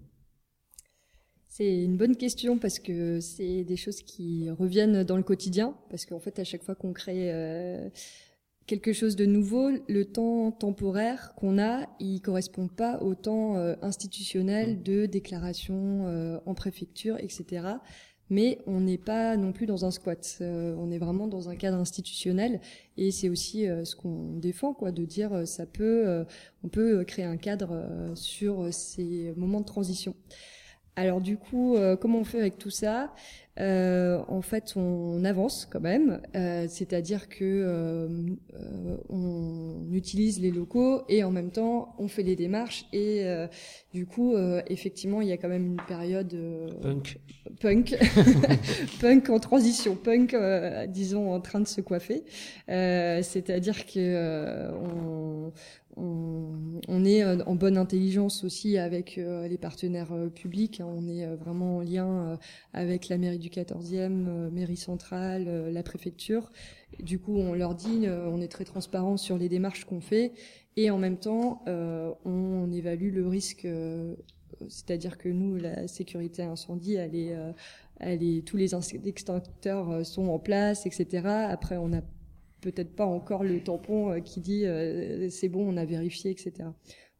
C'est 1.58 1.82
une 1.82 1.96
bonne 1.96 2.14
question 2.14 2.56
parce 2.56 2.78
que 2.78 3.18
c'est 3.18 3.64
des 3.64 3.76
choses 3.76 4.02
qui 4.02 4.48
reviennent 4.48 5.02
dans 5.02 5.16
le 5.16 5.24
quotidien. 5.24 5.74
Parce 5.90 6.06
qu'en 6.06 6.20
fait, 6.20 6.38
à 6.38 6.44
chaque 6.44 6.62
fois 6.62 6.76
qu'on 6.76 6.92
crée 6.92 7.32
euh, 7.32 7.88
quelque 8.68 8.92
chose 8.92 9.16
de 9.16 9.26
nouveau, 9.26 9.70
le 9.88 10.04
temps 10.04 10.52
temporaire 10.52 11.32
qu'on 11.34 11.58
a, 11.58 11.88
il 11.98 12.20
correspond 12.20 12.68
pas 12.68 13.02
au 13.02 13.16
temps 13.16 13.56
euh, 13.56 13.74
institutionnel 13.82 14.84
de 14.84 15.06
déclaration 15.06 16.06
euh, 16.06 16.38
en 16.46 16.54
préfecture, 16.54 17.16
etc. 17.18 17.66
Mais 18.30 18.58
on 18.66 18.80
n'est 18.80 18.98
pas 18.98 19.36
non 19.36 19.52
plus 19.52 19.66
dans 19.66 19.84
un 19.84 19.90
squat. 19.90 20.38
Euh, 20.40 20.74
on 20.78 20.90
est 20.90 20.98
vraiment 20.98 21.28
dans 21.28 21.48
un 21.48 21.56
cadre 21.56 21.78
institutionnel, 21.78 22.60
et 22.96 23.10
c'est 23.10 23.28
aussi 23.28 23.66
euh, 23.66 23.84
ce 23.84 23.96
qu'on 23.96 24.34
défend, 24.34 24.74
quoi, 24.74 24.92
de 24.92 25.04
dire 25.04 25.32
euh, 25.32 25.44
ça 25.44 25.66
peut, 25.66 26.24
on 26.62 26.68
peut 26.68 27.04
créer 27.04 27.24
un 27.24 27.36
cadre 27.36 28.12
sur 28.14 28.72
ces 28.72 29.32
moments 29.36 29.60
de 29.60 29.66
transition. 29.66 30.14
Alors 30.98 31.20
du 31.20 31.36
coup, 31.36 31.76
euh, 31.76 31.94
comment 31.96 32.18
on 32.18 32.24
fait 32.24 32.40
avec 32.40 32.58
tout 32.58 32.70
ça? 32.70 33.14
Euh, 33.60 34.18
En 34.26 34.42
fait, 34.42 34.72
on 34.76 35.24
avance 35.24 35.64
quand 35.70 35.80
même, 35.80 36.20
euh, 36.34 36.66
c'est-à-dire 36.68 37.28
que 37.28 37.44
euh, 37.44 38.08
euh, 38.54 38.96
on 39.08 39.92
utilise 39.92 40.40
les 40.40 40.50
locaux 40.50 41.02
et 41.08 41.22
en 41.22 41.30
même 41.30 41.50
temps 41.52 41.94
on 41.98 42.08
fait 42.08 42.24
les 42.24 42.34
démarches 42.34 42.84
et 42.92 43.24
euh, 43.26 43.46
du 43.94 44.06
coup, 44.06 44.34
euh, 44.34 44.60
effectivement, 44.66 45.20
il 45.20 45.28
y 45.28 45.32
a 45.32 45.36
quand 45.36 45.48
même 45.48 45.66
une 45.66 45.80
période 45.86 46.34
euh, 46.34 46.68
Punk. 46.82 47.18
punk, 47.60 47.96
punk 49.00 49.30
en 49.30 49.38
transition, 49.38 49.94
punk, 49.96 50.34
euh, 50.34 50.86
disons, 50.86 51.32
en 51.32 51.40
train 51.40 51.60
de 51.60 51.68
se 51.68 51.80
coiffer. 51.80 52.24
Euh, 52.68 53.22
C'est-à-dire 53.22 53.86
que 53.86 53.92
euh, 53.98 54.70
on, 54.72 55.52
on, 55.98 57.04
est 57.04 57.22
euh, 57.22 57.38
en 57.46 57.54
bonne 57.54 57.76
intelligence 57.76 58.44
aussi 58.44 58.78
avec 58.78 59.18
euh, 59.18 59.48
les 59.48 59.58
partenaires 59.58 60.12
euh, 60.12 60.28
publics. 60.28 60.80
hein. 60.80 60.86
On 60.88 61.08
est 61.08 61.26
vraiment 61.36 61.78
en 61.78 61.80
lien 61.80 62.38
avec 62.72 63.08
la 63.08 63.18
mairie 63.18 63.38
du 63.38 63.48
14e, 63.48 64.26
euh, 64.28 64.50
mairie 64.50 64.76
centrale, 64.76 65.70
la 65.72 65.82
préfecture. 65.82 66.50
Du 67.00 67.18
coup, 67.18 67.36
on 67.36 67.54
leur 67.54 67.74
dit, 67.74 68.06
on 68.08 68.40
est 68.40 68.48
très 68.48 68.64
transparent 68.64 69.16
sur 69.16 69.36
les 69.36 69.48
démarches 69.48 69.84
qu'on 69.84 70.00
fait, 70.00 70.32
et 70.76 70.90
en 70.90 70.98
même 70.98 71.18
temps, 71.18 71.62
on 71.66 72.72
évalue 72.72 73.12
le 73.14 73.28
risque. 73.28 73.68
c'est-à-dire 74.68 75.18
que 75.18 75.28
nous, 75.28 75.56
la 75.56 75.86
sécurité 75.86 76.42
incendie, 76.42 76.96
tous 78.46 78.56
les 78.56 78.70
extincteurs 79.04 80.06
sont 80.06 80.28
en 80.28 80.38
place, 80.38 80.86
etc. 80.86 81.28
Après, 81.50 81.76
on 81.76 81.88
n'a 81.88 82.02
peut-être 82.60 82.94
pas 82.94 83.06
encore 83.06 83.44
le 83.44 83.62
tampon 83.62 84.10
euh, 84.12 84.20
qui 84.20 84.40
dit 84.40 84.64
euh, 84.66 85.28
c'est 85.30 85.48
bon, 85.48 85.66
on 85.72 85.76
a 85.76 85.84
vérifié, 85.84 86.30
etc. 86.30 86.52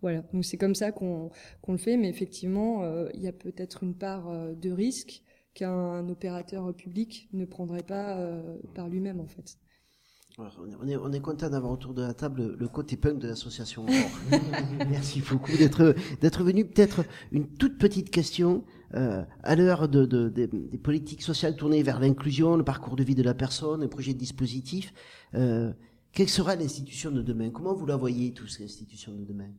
Voilà. 0.03 0.23
Donc 0.33 0.45
c'est 0.45 0.57
comme 0.57 0.75
ça 0.75 0.93
qu'on 0.93 1.31
le 1.69 1.77
fait, 1.77 1.97
mais 1.97 2.09
effectivement, 2.09 2.83
euh, 2.85 3.09
il 3.15 3.21
y 3.23 3.29
a 3.29 3.33
peut-être 3.33 3.83
une 3.83 3.95
part 3.95 4.31
de 4.55 4.71
risque 4.71 5.23
qu'un 5.55 6.09
opérateur 6.09 6.73
public 6.75 7.29
ne 7.33 7.45
prendrait 7.45 7.83
pas 7.83 8.17
par 8.75 8.89
lui-même, 8.89 9.19
en 9.19 9.27
fait. 9.27 9.59
On 10.39 10.45
est- 10.47 10.77
On 10.81 10.87
est, 10.89 10.97
on 10.97 11.13
est 11.13 11.21
content 11.21 11.51
d'avoir 11.51 11.73
autour 11.73 11.95
de 11.95 12.03
la 12.03 12.15
table 12.15 12.43
le, 12.43 12.57
le 12.57 12.69
côté 12.69 12.97
punk 12.97 13.19
de 13.19 13.27
l'association. 13.27 13.87
Merci 14.89 15.21
beaucoup 15.29 15.57
d'être 15.57 15.97
d'être 16.21 16.45
venu. 16.45 16.65
Peut-être 16.65 17.05
une 17.33 17.49
toute 17.49 17.77
petite 17.79 18.11
question 18.11 18.63
euh, 18.95 19.23
à 19.43 19.55
l'heure 19.57 19.89
de, 19.89 20.05
de- 20.07 20.29
des- 20.29 20.47
des 20.47 20.79
politiques 20.79 21.23
sociales 21.23 21.57
tournées 21.57 21.83
vers 21.83 22.01
l'inclusion, 22.01 22.57
le 22.57 22.65
parcours 22.65 22.97
de 22.97 23.05
vie 23.05 23.15
de 23.15 23.23
la 23.23 23.35
personne, 23.35 23.81
les 23.83 23.89
projets 23.89 24.15
de 24.15 24.19
dispositifs. 24.19 24.93
Euh, 25.35 25.73
quelle 26.13 26.29
sera 26.29 26.57
l'institution 26.57 27.11
de 27.11 27.23
demain? 27.23 27.51
Comment 27.51 27.75
vous 27.75 27.87
la 27.87 27.97
voyez 27.97 28.33
tous 28.33 28.59
l'institution 28.61 29.13
de 29.15 29.25
demain? 29.25 29.51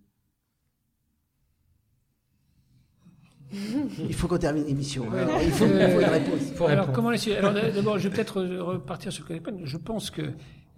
Il 3.52 4.14
faut 4.14 4.28
qu'on 4.28 4.38
termine 4.38 4.66
l'émission. 4.66 5.12
hein. 5.12 5.18
Alors, 5.18 5.42
il, 5.42 5.50
faut, 5.52 5.66
il 5.66 5.90
faut 5.90 6.00
une 6.00 6.06
réponse. 6.06 6.62
Euh, 6.62 6.66
alors, 6.66 6.92
comment 6.92 7.10
les- 7.10 7.34
alors, 7.34 7.54
d'abord, 7.54 7.98
je 7.98 8.08
vais 8.08 8.16
peut-être 8.16 8.42
repartir 8.44 9.12
sur 9.12 9.24
le 9.24 9.28
côté 9.28 9.40
punk. 9.42 9.62
Je 9.66 9.78
pense 9.78 10.12
que 10.12 10.34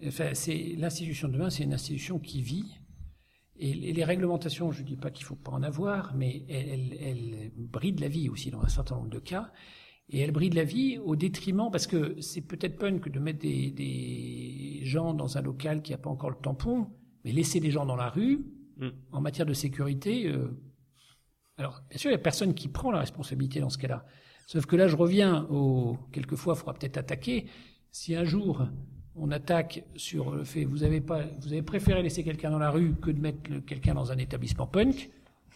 enfin, 0.07 0.29
c'est 0.33 0.75
l'institution 0.77 1.27
de 1.27 1.33
demain, 1.33 1.49
c'est 1.49 1.63
une 1.63 1.73
institution 1.73 2.17
qui 2.17 2.41
vit. 2.41 2.79
Et 3.63 3.93
les 3.93 4.03
réglementations, 4.03 4.71
je 4.71 4.81
ne 4.81 4.87
dis 4.87 4.97
pas 4.97 5.11
qu'il 5.11 5.23
ne 5.23 5.27
faut 5.27 5.35
pas 5.35 5.51
en 5.51 5.61
avoir, 5.61 6.15
mais 6.15 6.43
elles, 6.49 6.97
elles, 6.99 7.51
brident 7.55 8.01
la 8.01 8.07
vie 8.07 8.27
aussi 8.27 8.49
dans 8.49 8.61
un 8.61 8.67
certain 8.67 8.95
nombre 8.95 9.09
de 9.09 9.19
cas. 9.19 9.51
Et 10.09 10.19
elles 10.19 10.31
brident 10.31 10.55
la 10.55 10.63
vie 10.63 10.97
au 10.97 11.15
détriment, 11.15 11.69
parce 11.71 11.85
que 11.85 12.19
c'est 12.19 12.41
peut-être 12.41 12.79
punk 12.79 13.07
de 13.07 13.19
mettre 13.19 13.39
des, 13.39 13.69
des 13.69 14.79
gens 14.83 15.13
dans 15.13 15.37
un 15.37 15.41
local 15.41 15.83
qui 15.83 15.91
n'a 15.91 15.99
pas 15.99 16.09
encore 16.09 16.31
le 16.31 16.37
tampon, 16.41 16.87
mais 17.23 17.31
laisser 17.31 17.59
des 17.59 17.69
gens 17.69 17.85
dans 17.85 17.95
la 17.95 18.09
rue, 18.09 18.45
en 19.11 19.21
matière 19.21 19.45
de 19.45 19.53
sécurité, 19.53 20.27
euh, 20.27 20.59
alors, 21.61 21.83
bien 21.89 21.99
sûr, 21.99 22.09
il 22.09 22.13
y 22.13 22.15
a 22.15 22.19
personne 22.19 22.55
qui 22.55 22.67
prend 22.67 22.89
la 22.89 22.99
responsabilité 22.99 23.59
dans 23.59 23.69
ce 23.69 23.77
cas-là. 23.77 24.03
Sauf 24.47 24.65
que 24.65 24.75
là, 24.75 24.87
je 24.87 24.95
reviens 24.95 25.45
au. 25.51 25.95
Quelquefois, 26.11 26.55
il 26.55 26.57
faudra 26.57 26.73
peut-être 26.73 26.97
attaquer. 26.97 27.45
Si 27.91 28.15
un 28.15 28.23
jour, 28.23 28.67
on 29.15 29.31
attaque 29.31 29.83
sur 29.95 30.31
le 30.31 30.43
fait, 30.43 30.65
vous 30.65 30.83
avez 30.83 31.01
pas, 31.01 31.23
vous 31.41 31.51
avez 31.51 31.61
préféré 31.61 32.01
laisser 32.01 32.23
quelqu'un 32.23 32.51
dans 32.51 32.59
la 32.59 32.69
rue 32.69 32.95
que 32.95 33.11
de 33.11 33.19
mettre 33.19 33.65
quelqu'un 33.65 33.93
dans 33.93 34.11
un 34.11 34.17
établissement 34.17 34.67
punk, 34.67 35.09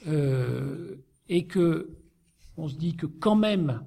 euh, 0.07 0.95
et 1.29 1.45
que 1.45 1.89
on 2.57 2.67
se 2.67 2.75
dit 2.75 2.95
que 2.95 3.05
quand 3.05 3.35
même, 3.35 3.81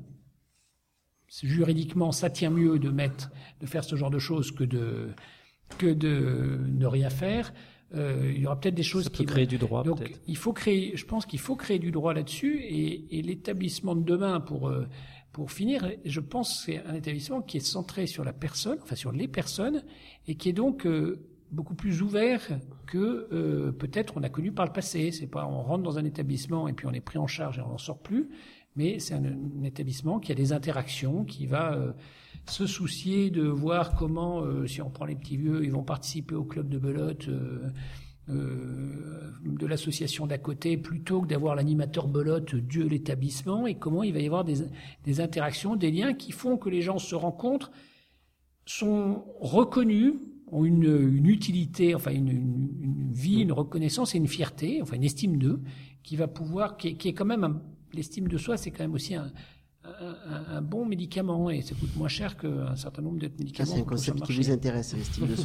juridiquement, 1.42 2.12
ça 2.12 2.30
tient 2.30 2.50
mieux 2.50 2.78
de 2.78 2.90
mettre, 2.90 3.30
de 3.60 3.66
faire 3.66 3.84
ce 3.84 3.96
genre 3.96 4.10
de 4.10 4.18
choses 4.18 4.52
que 4.52 4.64
de 4.64 5.10
que 5.76 5.92
de 5.92 6.60
ne 6.66 6.86
rien 6.86 7.10
faire. 7.10 7.52
Euh, 7.94 8.32
il 8.34 8.42
y 8.42 8.46
aura 8.46 8.58
peut-être 8.58 8.74
des 8.74 8.82
choses 8.82 9.04
Ça 9.04 9.10
qui 9.10 9.24
peut 9.24 9.32
créer 9.32 9.46
du 9.46 9.56
droit, 9.56 9.82
Donc, 9.82 10.14
il 10.26 10.36
faut 10.36 10.52
créer, 10.52 10.94
je 10.94 11.06
pense 11.06 11.24
qu'il 11.24 11.38
faut 11.38 11.56
créer 11.56 11.78
du 11.78 11.90
droit 11.90 12.12
là-dessus 12.12 12.60
et, 12.60 13.18
et 13.18 13.22
l'établissement 13.22 13.94
de 13.94 14.02
demain 14.02 14.40
pour 14.40 14.68
euh, 14.68 14.86
pour 15.32 15.52
finir, 15.52 15.90
je 16.04 16.20
pense 16.20 16.58
que 16.58 16.72
c'est 16.72 16.84
un 16.84 16.94
établissement 16.94 17.42
qui 17.42 17.58
est 17.58 17.60
centré 17.60 18.06
sur 18.06 18.24
la 18.24 18.32
personne, 18.32 18.78
enfin 18.82 18.96
sur 18.96 19.12
les 19.12 19.28
personnes 19.28 19.84
et 20.26 20.34
qui 20.34 20.48
est 20.48 20.54
donc 20.54 20.86
euh, 20.86 21.28
beaucoup 21.50 21.74
plus 21.74 22.02
ouvert 22.02 22.46
que 22.86 23.28
euh, 23.32 23.72
peut-être 23.72 24.16
on 24.16 24.22
a 24.22 24.28
connu 24.28 24.52
par 24.52 24.66
le 24.66 24.72
passé. 24.72 25.10
C'est 25.10 25.26
pas 25.26 25.46
on 25.46 25.62
rentre 25.62 25.82
dans 25.82 25.98
un 25.98 26.04
établissement 26.04 26.68
et 26.68 26.72
puis 26.72 26.86
on 26.86 26.92
est 26.92 27.00
pris 27.00 27.18
en 27.18 27.26
charge 27.26 27.58
et 27.58 27.62
on 27.62 27.68
n'en 27.68 27.78
sort 27.78 27.98
plus, 27.98 28.28
mais 28.76 28.98
c'est 28.98 29.14
un, 29.14 29.64
établissement 29.64 30.20
qui 30.20 30.32
a 30.32 30.34
des 30.34 30.52
interactions, 30.52 31.24
qui 31.24 31.46
va 31.46 31.74
euh, 31.74 31.92
se 32.46 32.66
soucier 32.66 33.30
de 33.30 33.42
voir 33.42 33.94
comment, 33.94 34.40
euh, 34.40 34.66
si 34.66 34.82
on 34.82 34.90
prend 34.90 35.04
les 35.04 35.16
petits 35.16 35.36
vieux, 35.36 35.64
ils 35.64 35.72
vont 35.72 35.84
participer 35.84 36.34
au 36.34 36.44
club 36.44 36.68
de 36.68 36.78
belote 36.78 37.28
euh, 38.30 39.30
de 39.44 39.66
l'association 39.66 40.26
d'à 40.26 40.38
côté, 40.38 40.76
plutôt 40.76 41.22
que 41.22 41.26
d'avoir 41.28 41.54
l'animateur 41.54 42.08
belote 42.08 42.54
de 42.54 42.82
l'établissement, 42.82 43.66
et 43.66 43.74
comment 43.76 44.02
il 44.02 44.12
va 44.12 44.20
y 44.20 44.26
avoir 44.26 44.44
des, 44.44 44.58
des 45.04 45.20
interactions, 45.20 45.76
des 45.76 45.90
liens 45.90 46.14
qui 46.14 46.32
font 46.32 46.56
que 46.56 46.68
les 46.68 46.82
gens 46.82 46.98
se 46.98 47.14
rencontrent, 47.14 47.70
sont 48.66 49.24
reconnus, 49.40 50.14
ont 50.50 50.64
une, 50.64 50.84
une 50.84 51.26
utilité, 51.26 51.94
enfin 51.94 52.12
une, 52.12 52.28
une- 52.28 53.12
vie, 53.12 53.40
une 53.40 53.52
reconnaissance 53.52 54.14
et 54.14 54.18
une 54.18 54.28
fierté, 54.28 54.80
enfin 54.82 54.96
une 54.96 55.04
estime 55.04 55.36
d'eux, 55.38 55.60
qui 56.02 56.16
va 56.16 56.28
pouvoir, 56.28 56.76
qui, 56.76 56.96
qui 56.96 57.08
est 57.08 57.14
quand 57.14 57.24
même 57.24 57.60
l'estime 57.92 58.28
de 58.28 58.36
soi, 58.38 58.56
c'est 58.56 58.70
quand 58.70 58.84
même 58.84 58.94
aussi 58.94 59.14
un, 59.14 59.32
un, 60.00 60.56
un, 60.56 60.62
bon 60.62 60.84
médicament 60.84 61.50
et 61.50 61.62
ça 61.62 61.74
coûte 61.74 61.94
moins 61.96 62.08
cher 62.08 62.36
qu'un 62.36 62.76
certain 62.76 63.02
nombre 63.02 63.18
d'autres 63.18 63.38
médicaments. 63.38 63.70
c'est 63.70 63.80
un 63.80 63.84
concept 63.84 64.22
qui 64.22 64.36
vous 64.36 64.50
intéresse, 64.50 64.94
Steve 65.02 65.36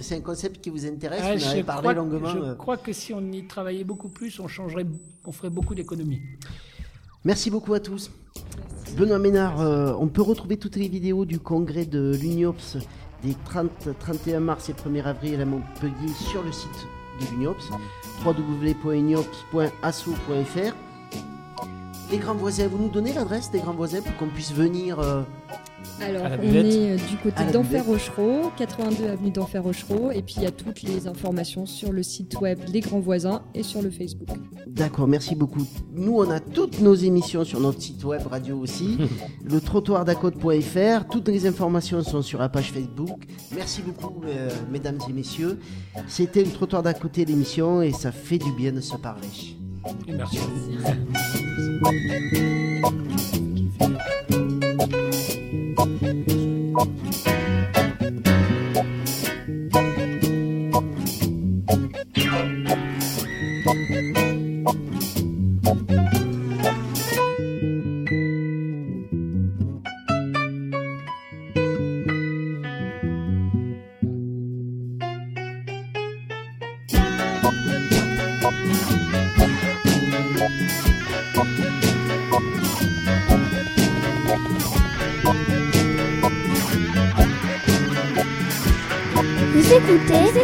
C'est 0.00 0.16
un 0.16 0.20
concept 0.20 0.60
qui 0.60 0.70
vous 0.70 0.86
intéresse. 0.86 1.20
Ah, 1.22 1.36
vous 1.36 1.44
en 1.44 1.50
avez 1.50 1.62
parlé 1.62 1.94
longuement. 1.94 2.28
Je 2.28 2.54
crois 2.54 2.76
que 2.76 2.92
si 2.92 3.12
on 3.12 3.32
y 3.32 3.46
travaillait 3.46 3.84
beaucoup 3.84 4.08
plus, 4.08 4.40
on 4.40 4.48
changerait, 4.48 4.86
on 5.24 5.32
ferait 5.32 5.50
beaucoup 5.50 5.74
d'économies. 5.74 6.20
Merci 7.24 7.50
beaucoup 7.50 7.74
à 7.74 7.80
tous. 7.80 8.10
Benoît 8.96 9.18
Ménard, 9.18 9.60
euh, 9.60 9.94
on 9.98 10.08
peut 10.08 10.22
retrouver 10.22 10.56
toutes 10.56 10.76
les 10.76 10.88
vidéos 10.88 11.24
du 11.24 11.40
congrès 11.40 11.86
de 11.86 12.16
l'UNIOPS 12.20 12.78
des 13.24 13.34
30, 13.46 13.98
31 13.98 14.40
mars 14.40 14.68
et 14.68 14.74
1er 14.74 15.04
avril 15.04 15.40
à 15.40 15.46
Montpellier 15.46 16.12
sur 16.30 16.42
le 16.42 16.52
site 16.52 16.86
de 17.20 17.26
l'UNIOPS, 17.32 17.70
www.uniops.asso.fr. 18.24 20.93
Les 22.10 22.18
grands 22.18 22.34
voisins, 22.34 22.68
vous 22.68 22.78
nous 22.78 22.88
donnez 22.88 23.12
l'adresse 23.12 23.50
des 23.50 23.60
grands 23.60 23.74
voisins 23.74 24.00
pour 24.02 24.16
qu'on 24.16 24.28
puisse 24.28 24.52
venir 24.52 24.98
euh, 25.00 25.22
alors, 26.00 26.24
on 26.24 26.42
est 26.42 26.92
euh, 26.92 26.96
du 26.96 27.16
côté 27.22 27.44
d'Enfer 27.52 27.84
Rochereau, 27.84 28.50
82 28.56 29.08
avenue 29.08 29.30
d'Enfer 29.30 29.62
Rochereau, 29.62 30.10
et 30.10 30.22
puis 30.22 30.36
il 30.38 30.42
y 30.42 30.46
a 30.46 30.50
toutes 30.50 30.82
les 30.82 31.06
informations 31.06 31.66
sur 31.66 31.92
le 31.92 32.02
site 32.02 32.40
web 32.40 32.58
Les 32.72 32.80
Grands 32.80 33.00
Voisins 33.00 33.42
et 33.54 33.62
sur 33.62 33.80
le 33.82 33.90
Facebook. 33.90 34.28
D'accord, 34.66 35.06
merci 35.06 35.34
beaucoup. 35.34 35.66
Nous, 35.92 36.12
on 36.16 36.30
a 36.30 36.40
toutes 36.40 36.80
nos 36.80 36.94
émissions 36.94 37.44
sur 37.44 37.60
notre 37.60 37.80
site 37.80 38.02
web 38.04 38.26
radio 38.26 38.58
aussi, 38.58 38.98
le 39.44 39.60
trottoirdacote.fr. 39.60 41.06
Toutes 41.10 41.28
les 41.28 41.46
informations 41.46 42.02
sont 42.02 42.22
sur 42.22 42.40
la 42.40 42.48
page 42.48 42.72
Facebook. 42.72 43.24
Merci 43.54 43.82
beaucoup, 43.82 44.22
euh, 44.26 44.50
mesdames 44.70 44.98
et 45.08 45.12
messieurs. 45.12 45.58
C'était 46.08 46.42
le 46.42 46.50
trottoir 46.50 46.82
d'à 46.82 46.94
côté 46.94 47.24
l'émission 47.24 47.82
et 47.82 47.92
ça 47.92 48.10
fait 48.10 48.38
du 48.38 48.52
bien 48.52 48.72
de 48.72 48.80
se 48.80 48.96
parler. 48.96 49.28
Merci. 50.06 50.38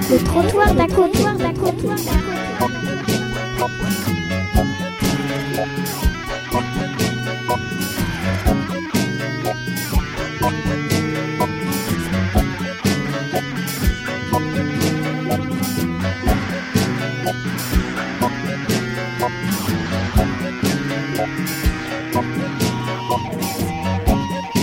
Le 0.08 0.18
trottoir 0.24 0.74
d'à 0.74 0.86
côté. 0.86 1.18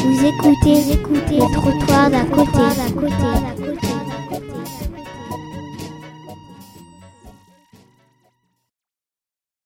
Vous 0.04 0.26
écoutez, 0.26 0.94
écoutez 0.94 1.38
le 1.38 1.54
trottoir 1.54 2.10
d'à 2.10 2.24
côté. 2.26 3.37